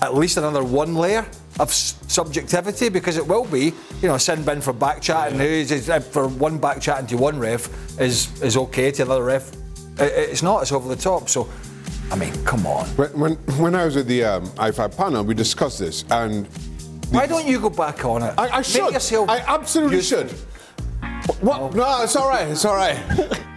at 0.00 0.14
least 0.14 0.38
another 0.38 0.64
one 0.64 0.94
layer 0.94 1.26
of 1.60 1.70
subjectivity, 1.72 2.88
because 2.88 3.18
it 3.18 3.26
will 3.26 3.44
be, 3.44 3.74
you 4.00 4.08
know, 4.08 4.14
a 4.14 4.20
sin 4.20 4.42
bin 4.44 4.60
for 4.62 4.72
back 4.72 5.02
chatting. 5.02 5.38
who's- 5.38 5.70
is- 5.70 5.90
uh, 5.90 6.00
For 6.00 6.26
one 6.28 6.56
back 6.58 6.80
chatting 6.80 7.06
to 7.08 7.16
one 7.18 7.38
ref 7.38 7.68
is 8.00 8.28
is 8.40 8.56
okay 8.56 8.90
to 8.92 9.02
another 9.02 9.24
ref. 9.24 9.50
It's 9.98 10.42
not. 10.42 10.62
It's 10.62 10.72
over 10.72 10.88
the 10.88 11.00
top. 11.00 11.28
So, 11.28 11.48
I 12.10 12.16
mean, 12.16 12.32
come 12.44 12.66
on. 12.66 12.86
When, 12.96 13.08
when, 13.18 13.32
when 13.58 13.74
I 13.74 13.84
was 13.84 13.96
at 13.96 14.06
the 14.06 14.24
um, 14.24 14.46
IFAB 14.50 14.96
panel, 14.96 15.24
we 15.24 15.34
discussed 15.34 15.78
this, 15.78 16.04
and 16.10 16.46
Why 17.10 17.26
don't 17.26 17.46
you 17.46 17.60
go 17.60 17.70
back 17.70 18.04
on 18.04 18.22
it? 18.22 18.34
I, 18.38 18.48
I 18.48 18.56
Make 18.58 18.64
should. 18.66 18.92
yourself 18.92 19.28
I 19.28 19.38
absolutely 19.40 19.96
useful. 19.96 20.28
should. 20.28 20.32
What? 21.42 21.74
No, 21.74 22.02
it's 22.02 22.16
all 22.16 22.28
right. 22.28 22.48
It's 22.48 22.64
all 22.64 22.74
right. 22.74 22.96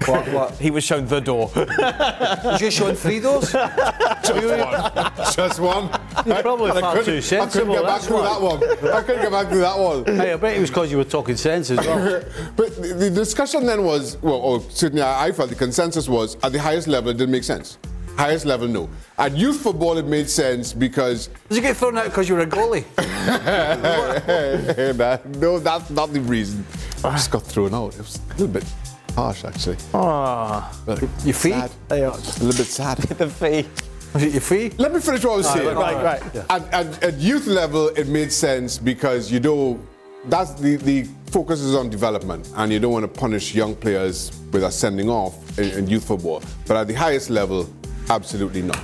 What, 0.06 0.28
what? 0.34 0.52
He 0.58 0.72
was 0.72 0.84
shown 0.84 1.06
the 1.08 1.22
door. 1.22 1.50
Was 1.56 2.60
you 2.60 2.70
showing 2.72 2.96
three 2.96 3.20
doors? 3.22 3.52
Just 4.24 4.34
one. 4.34 5.12
Just 5.34 5.60
one. 5.60 6.02
You're 6.26 6.42
probably 6.42 6.72
I 6.72 6.82
far 6.82 6.96
couldn't- 6.98 7.24
too 7.24 7.38
I 7.38 7.46
couldn't 7.46 7.72
get 7.72 7.84
back 7.84 8.02
through 8.02 8.18
why. 8.18 8.24
that 8.24 8.42
one. 8.42 8.64
I 8.94 9.02
couldn't 9.04 9.22
get 9.22 9.32
back 9.32 9.48
through 9.48 9.60
that 9.62 9.80
one. 9.80 10.06
Hey, 10.06 10.34
I 10.34 10.36
bet 10.36 10.58
it 10.58 10.60
was 10.60 10.70
because 10.70 10.92
you 10.92 10.98
were 10.98 11.04
talking 11.06 11.38
sense 11.38 11.70
as 11.72 11.78
well. 11.80 12.24
but 12.58 12.76
the, 12.82 12.94
the 12.96 13.10
discussion 13.10 13.66
then 13.66 13.86
was, 13.86 14.18
well, 14.22 14.34
or 14.36 14.62
certainly 14.70 15.02
I 15.04 15.28
I 15.28 15.32
felt 15.32 15.50
the 15.50 15.56
consensus 15.56 16.10
was 16.10 16.36
at 16.44 16.52
the 16.52 16.60
highest 16.60 16.88
level 16.90 17.12
it 17.12 17.18
didn't 17.18 17.32
make 17.32 17.44
sense. 17.46 17.78
Highest 18.22 18.46
level, 18.46 18.68
no. 18.68 18.88
At 19.18 19.36
youth 19.36 19.62
football, 19.62 19.98
it 19.98 20.06
made 20.06 20.30
sense 20.30 20.74
because 20.74 21.26
Did 21.50 21.56
you 21.56 21.62
get 21.64 21.76
thrown 21.76 21.98
out 21.98 22.06
because 22.06 22.30
you 22.30 22.36
were 22.36 22.42
a 22.42 22.46
goalie? 22.46 22.86
No, 25.40 25.58
that's 25.58 25.90
not 25.90 26.14
the 26.14 26.22
reason. 26.22 26.64
I 27.04 27.14
just 27.14 27.32
got 27.32 27.42
thrown 27.42 27.74
out. 27.74 27.96
It 27.96 27.98
was 27.98 28.18
a 28.18 28.30
little 28.34 28.48
bit 28.48 28.64
harsh, 29.16 29.44
actually. 29.44 29.78
Ah, 29.96 30.72
Your 31.26 31.34
feet? 31.34 31.54
sad. 31.54 31.72
A 31.90 31.96
little 31.96 32.46
bit 32.46 32.68
sad. 32.68 32.98
the 33.00 33.28
fee. 33.28 33.68
Was 34.14 34.22
it 34.22 34.34
your 34.34 34.42
feet? 34.42 34.78
Let 34.78 34.94
me 34.94 35.00
finish 35.00 35.26
what 35.26 35.34
I 35.34 35.38
was 35.38 35.50
saying. 35.50 35.76
right, 35.76 36.04
right. 36.04 36.36
At, 36.52 36.74
at, 36.74 37.04
at 37.04 37.18
youth 37.18 37.48
level, 37.48 37.88
it 37.88 38.08
made 38.08 38.32
sense 38.32 38.78
because 38.78 39.32
you 39.32 39.40
know 39.40 39.80
that's 40.26 40.54
the, 40.54 40.76
the 40.76 41.08
focus 41.32 41.62
is 41.62 41.74
on 41.74 41.90
development, 41.90 42.52
and 42.56 42.72
you 42.72 42.80
don't 42.80 42.92
want 42.92 43.12
to 43.12 43.20
punish 43.20 43.56
young 43.56 43.74
players 43.76 44.32
with 44.52 44.64
a 44.64 44.72
sending 44.72 45.10
off 45.10 45.58
in, 45.58 45.72
in 45.72 45.88
youth 45.88 46.06
football. 46.06 46.44
But 46.68 46.78
at 46.78 46.88
the 46.88 46.94
highest 46.94 47.32
level, 47.32 47.68
absolutely 48.10 48.62
not. 48.62 48.80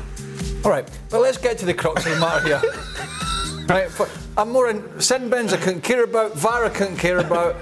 All 0.64 0.72
right, 0.72 0.90
well, 1.12 1.22
let's 1.22 1.38
get 1.38 1.58
to 1.60 1.66
the 1.66 1.74
crux 1.74 2.06
of 2.06 2.14
the 2.14 2.20
matter 2.20 2.48
here. 2.48 2.62
right, 3.70 3.90
for, 3.90 4.08
I'm 4.38 4.52
more 4.52 4.70
in 4.70 5.00
sin 5.00 5.30
bins 5.30 5.54
I 5.54 5.58
couldn't 5.58 5.82
care 5.82 6.04
about, 6.04 6.36
VAR 6.36 6.66
I 6.66 6.70
couldn't 6.70 6.98
care 6.98 7.20
about, 7.20 7.56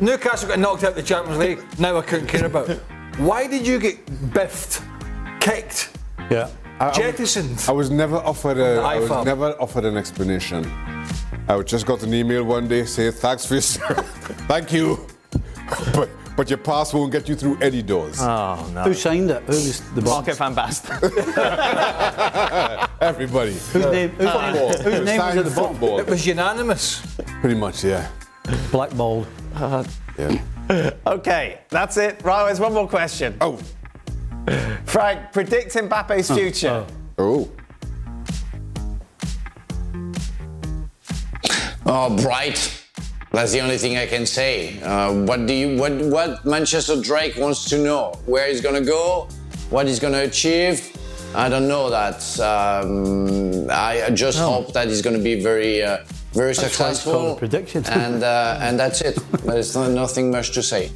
Newcastle 0.00 0.48
got 0.48 0.58
knocked 0.58 0.84
out 0.84 0.90
of 0.90 0.96
the 0.96 1.02
Champions 1.02 1.38
League, 1.38 1.78
now 1.78 1.96
I 1.96 2.02
couldn't 2.02 2.28
care 2.28 2.46
about. 2.46 2.68
Why 3.18 3.46
did 3.46 3.66
you 3.66 3.78
get 3.78 4.04
biffed, 4.32 4.82
kicked, 5.40 5.90
Yeah. 6.30 6.48
I- 6.80 6.84
I 6.84 6.88
was- 6.88 6.96
jettisoned? 6.96 7.64
I 7.68 7.72
was 7.72 7.90
never 7.90 8.16
offered 8.16 8.58
a. 8.58 8.80
I 8.80 8.98
was 8.98 9.24
never 9.24 9.54
offered 9.60 9.84
an 9.84 9.96
explanation. 9.96 10.64
I 11.48 11.60
just 11.62 11.86
got 11.86 12.02
an 12.02 12.12
email 12.14 12.44
one 12.44 12.66
day 12.66 12.84
saying 12.86 13.12
thanks 13.12 13.44
for 13.46 13.54
your 13.54 13.62
service. 13.62 14.06
Thank 14.48 14.72
you. 14.72 15.06
But, 15.94 16.08
but 16.36 16.48
your 16.48 16.58
pass 16.58 16.94
won't 16.94 17.12
get 17.12 17.28
you 17.28 17.34
through 17.34 17.58
any 17.60 17.82
doors. 17.82 18.18
Oh 18.20 18.70
no. 18.74 18.82
Who 18.84 18.94
signed 18.94 19.30
it? 19.30 19.42
Who 19.42 19.52
was 19.52 19.80
the 19.94 20.02
boss? 20.02 20.26
Marco 20.26 20.34
van 20.34 20.54
Basten. 20.54 20.98
Everybody. 23.00 23.52
Whose 23.52 23.86
name, 23.86 24.10
whose 24.10 24.30
Football. 24.30 24.52
name, 24.52 24.82
whose 24.82 25.06
name 25.06 25.18
was 25.18 25.36
at 25.36 25.44
the? 25.44 25.50
Football. 25.50 25.98
It 26.00 26.06
was 26.06 26.26
unanimous. 26.26 27.02
Pretty 27.40 27.56
much, 27.56 27.84
yeah. 27.84 28.08
Blackballed. 28.70 29.26
yeah. 30.18 30.40
okay, 31.06 31.60
that's 31.68 31.96
it. 31.96 32.22
Right, 32.22 32.46
there's 32.46 32.60
one 32.60 32.72
more 32.72 32.88
question. 32.88 33.36
Oh. 33.40 33.58
Frank, 34.86 35.32
predict 35.32 35.74
Mbappe's 35.74 36.30
future. 36.30 36.86
Oh. 37.18 37.48
Oh, 37.48 37.50
oh 41.86 42.16
bright. 42.22 42.81
That's 43.32 43.52
the 43.52 43.60
only 43.60 43.78
thing 43.78 43.96
I 43.96 44.06
can 44.06 44.26
say. 44.26 44.80
Uh, 44.82 45.12
what 45.24 45.46
do 45.46 45.54
you, 45.54 45.78
what, 45.78 45.92
what 45.92 46.44
Manchester 46.44 47.00
Drake 47.00 47.36
wants 47.36 47.64
to 47.70 47.78
know? 47.78 48.12
Where 48.26 48.46
he's 48.48 48.60
gonna 48.60 48.82
go? 48.84 49.28
What 49.70 49.86
he's 49.86 49.98
gonna 49.98 50.20
achieve? 50.22 50.90
I 51.34 51.48
don't 51.48 51.66
know 51.66 51.88
that. 51.88 52.18
Um, 52.40 53.70
I 53.70 54.10
just 54.12 54.38
hope 54.38 54.74
that 54.74 54.88
he's 54.88 55.00
gonna 55.00 55.18
be 55.18 55.42
very, 55.42 55.82
uh, 55.82 56.04
very 56.34 56.48
That's 56.48 56.64
it's 56.64 56.76
successful. 56.76 57.36
prediction. 57.36 57.84
and 57.86 58.22
uh, 58.22 58.58
and 58.60 58.78
that's 58.78 59.00
it. 59.00 59.18
But 59.30 59.44
there's 59.46 59.74
no, 59.74 59.88
nothing 59.90 60.30
much 60.30 60.50
to 60.52 60.62
say. 60.62 60.90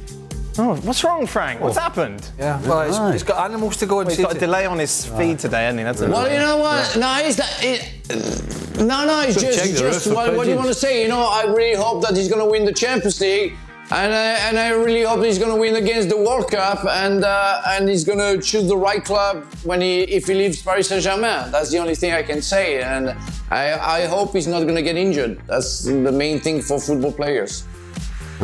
Oh, 0.59 0.75
what's 0.77 1.03
wrong, 1.03 1.27
Frank? 1.27 1.61
What's 1.61 1.77
happened? 1.77 2.29
Yeah, 2.39 2.59
well, 2.67 2.85
he's, 2.85 2.95
Aye. 2.95 3.11
he's 3.13 3.23
got 3.23 3.45
animals 3.45 3.77
to 3.77 3.85
go 3.85 3.99
and 3.99 4.09
He's 4.09 4.17
see 4.17 4.23
got 4.23 4.35
a 4.35 4.39
delay 4.39 4.65
on 4.65 4.79
his 4.79 5.05
feed 5.05 5.39
today, 5.39 5.63
hasn't 5.65 5.79
he? 5.79 5.83
That's 5.83 6.01
it. 6.01 6.09
Well, 6.09 6.31
you 6.31 6.39
know 6.39 6.57
what? 6.57 6.97
No, 6.97 7.17
it's 7.19 7.35
that. 7.35 7.63
It, 7.63 8.77
no, 8.79 9.05
no, 9.05 9.21
it's 9.21 9.33
Should 9.33 9.41
just, 9.53 9.59
check 9.59 9.69
the 9.71 9.79
just 9.79 10.05
roof 10.07 10.15
what, 10.15 10.35
what 10.35 10.43
do 10.45 10.49
you 10.51 10.55
pigeons. 10.55 10.57
want 10.57 10.67
to 10.69 10.73
say? 10.73 11.01
You 11.03 11.09
know, 11.09 11.27
I 11.27 11.43
really 11.43 11.75
hope 11.75 12.03
that 12.03 12.15
he's 12.15 12.27
going 12.27 12.43
to 12.43 12.49
win 12.49 12.65
the 12.65 12.73
Champions 12.73 13.19
League. 13.21 13.53
And 13.89 14.13
I, 14.13 14.31
and 14.49 14.59
I 14.59 14.71
really 14.71 15.03
hope 15.03 15.23
he's 15.23 15.39
going 15.39 15.53
to 15.53 15.57
win 15.57 15.77
against 15.77 16.09
the 16.09 16.17
World 16.17 16.51
Cup, 16.51 16.83
and 16.85 17.23
uh, 17.23 17.61
and 17.67 17.87
he's 17.87 18.03
going 18.03 18.19
to 18.19 18.41
choose 18.45 18.67
the 18.67 18.75
right 18.75 19.01
club 19.01 19.45
when 19.63 19.79
he 19.79 20.01
if 20.01 20.27
he 20.27 20.33
leaves 20.33 20.61
Paris 20.61 20.89
Saint 20.89 21.03
Germain. 21.03 21.49
That's 21.51 21.71
the 21.71 21.77
only 21.77 21.95
thing 21.95 22.11
I 22.11 22.21
can 22.21 22.41
say, 22.41 22.81
and 22.81 23.15
I, 23.49 23.79
I 24.01 24.05
hope 24.07 24.33
he's 24.33 24.45
not 24.45 24.63
going 24.63 24.75
to 24.75 24.81
get 24.81 24.97
injured. 24.97 25.39
That's 25.47 25.83
the 25.83 26.11
main 26.11 26.41
thing 26.41 26.61
for 26.61 26.81
football 26.81 27.13
players. 27.13 27.63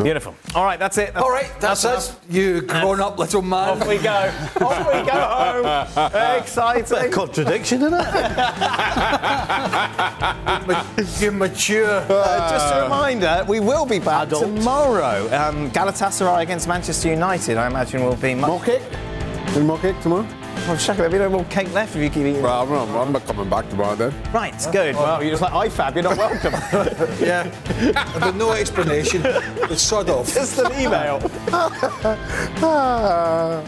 Beautiful. 0.02 0.34
All 0.54 0.64
right, 0.64 0.78
that's 0.78 0.96
it. 0.98 1.16
All 1.16 1.30
right, 1.30 1.50
that's, 1.60 1.84
enough. 1.84 2.20
it. 2.28 2.32
You 2.34 2.60
grown 2.62 3.00
up 3.00 3.18
little 3.18 3.42
man. 3.42 3.80
Off 3.80 3.86
we 3.88 3.98
go. 3.98 4.32
Off 4.60 4.86
we 4.86 5.02
go 5.06 5.12
home. 5.12 5.66
Exciting. 6.38 7.12
Contradiction 7.12 7.82
in 7.82 7.94
it? 7.94 8.00
you 11.20 11.30
mature. 11.30 12.04
Uh, 12.08 12.50
just 12.50 12.74
a 12.74 12.82
reminder, 12.82 13.44
we 13.48 13.60
will 13.60 13.86
be 13.86 13.98
back 14.00 14.26
Adult. 14.28 14.42
tomorrow. 14.56 15.24
Um, 15.26 15.70
Galatasaray 15.70 16.42
against 16.42 16.66
Manchester 16.66 17.10
United, 17.10 17.56
I 17.56 17.68
imagine, 17.68 18.04
will 18.04 18.16
be 18.16 18.34
much. 18.34 18.48
More 18.48 18.60
cake? 18.60 18.82
Any 19.54 19.64
more 19.64 19.78
cake 19.78 20.00
tomorrow? 20.00 20.26
Oh, 20.66 20.76
Shaka, 20.78 20.96
there'll 21.02 21.12
be 21.12 21.18
no 21.18 21.28
more 21.28 21.44
cake 21.44 21.70
left 21.74 21.94
if 21.94 22.02
you 22.02 22.08
keep 22.08 22.24
eating. 22.26 22.42
Well, 22.42 22.62
I'm 22.62 22.70
not, 22.70 22.88
I'm 23.06 23.12
not 23.12 23.26
coming 23.26 23.50
back 23.50 23.68
tomorrow 23.68 23.94
then. 23.96 24.14
Right, 24.32 24.54
good. 24.72 24.94
Well, 24.96 25.22
you're 25.22 25.32
just 25.36 25.42
like 25.42 25.52
IFAB, 25.70 25.94
you're 25.94 26.04
not 26.04 26.16
welcome. 26.16 26.54
Yeah. 27.20 27.52
But 28.18 28.34
no 28.36 28.52
explanation. 28.52 29.20
It's 29.24 29.82
sod 29.82 30.08
off. 30.08 30.32
just 30.32 30.58
an 30.58 30.72
email. 30.80 31.18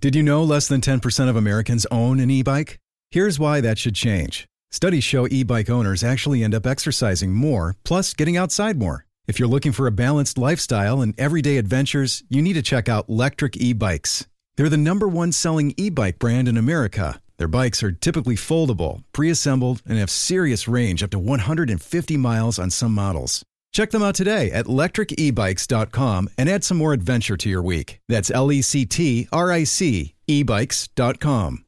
Did 0.00 0.14
you 0.14 0.22
know 0.22 0.44
less 0.44 0.68
than 0.68 0.82
10% 0.82 1.28
of 1.30 1.36
Americans 1.36 1.86
own 1.90 2.20
an 2.20 2.30
e 2.30 2.42
bike? 2.42 2.78
Here's 3.10 3.38
why 3.38 3.62
that 3.62 3.78
should 3.78 3.94
change. 3.94 4.46
Studies 4.70 5.04
show 5.04 5.26
e 5.30 5.44
bike 5.44 5.70
owners 5.70 6.04
actually 6.04 6.44
end 6.44 6.54
up 6.54 6.66
exercising 6.66 7.32
more, 7.32 7.74
plus 7.84 8.12
getting 8.12 8.36
outside 8.36 8.78
more. 8.78 9.06
If 9.26 9.38
you're 9.38 9.48
looking 9.48 9.72
for 9.72 9.86
a 9.86 9.90
balanced 9.92 10.36
lifestyle 10.36 11.00
and 11.00 11.18
everyday 11.18 11.56
adventures, 11.56 12.22
you 12.28 12.42
need 12.42 12.52
to 12.52 12.62
check 12.62 12.90
out 12.90 13.08
Lectric 13.08 13.56
E 13.56 13.72
Bikes. 13.72 14.26
They're 14.56 14.68
the 14.68 14.76
number 14.76 15.08
one 15.08 15.32
selling 15.32 15.74
e 15.76 15.90
bike 15.90 16.18
brand 16.18 16.48
in 16.48 16.56
America. 16.56 17.20
Their 17.38 17.48
bikes 17.48 17.82
are 17.82 17.92
typically 17.92 18.36
foldable, 18.36 19.02
pre 19.12 19.30
assembled, 19.30 19.82
and 19.86 19.98
have 19.98 20.10
serious 20.10 20.68
range 20.68 21.02
up 21.02 21.10
to 21.10 21.18
150 21.18 22.16
miles 22.16 22.58
on 22.58 22.70
some 22.70 22.92
models. 22.92 23.44
Check 23.72 23.90
them 23.90 24.04
out 24.04 24.14
today 24.14 24.52
at 24.52 24.66
lectricebikes.com 24.66 26.30
and 26.38 26.48
add 26.48 26.62
some 26.62 26.76
more 26.76 26.92
adventure 26.92 27.36
to 27.36 27.48
your 27.48 27.62
week. 27.62 27.98
That's 28.08 28.30
L 28.30 28.52
E 28.52 28.62
C 28.62 28.86
T 28.86 29.28
R 29.32 29.50
I 29.50 29.64
C 29.64 30.14
ebikes.com. 30.28 31.63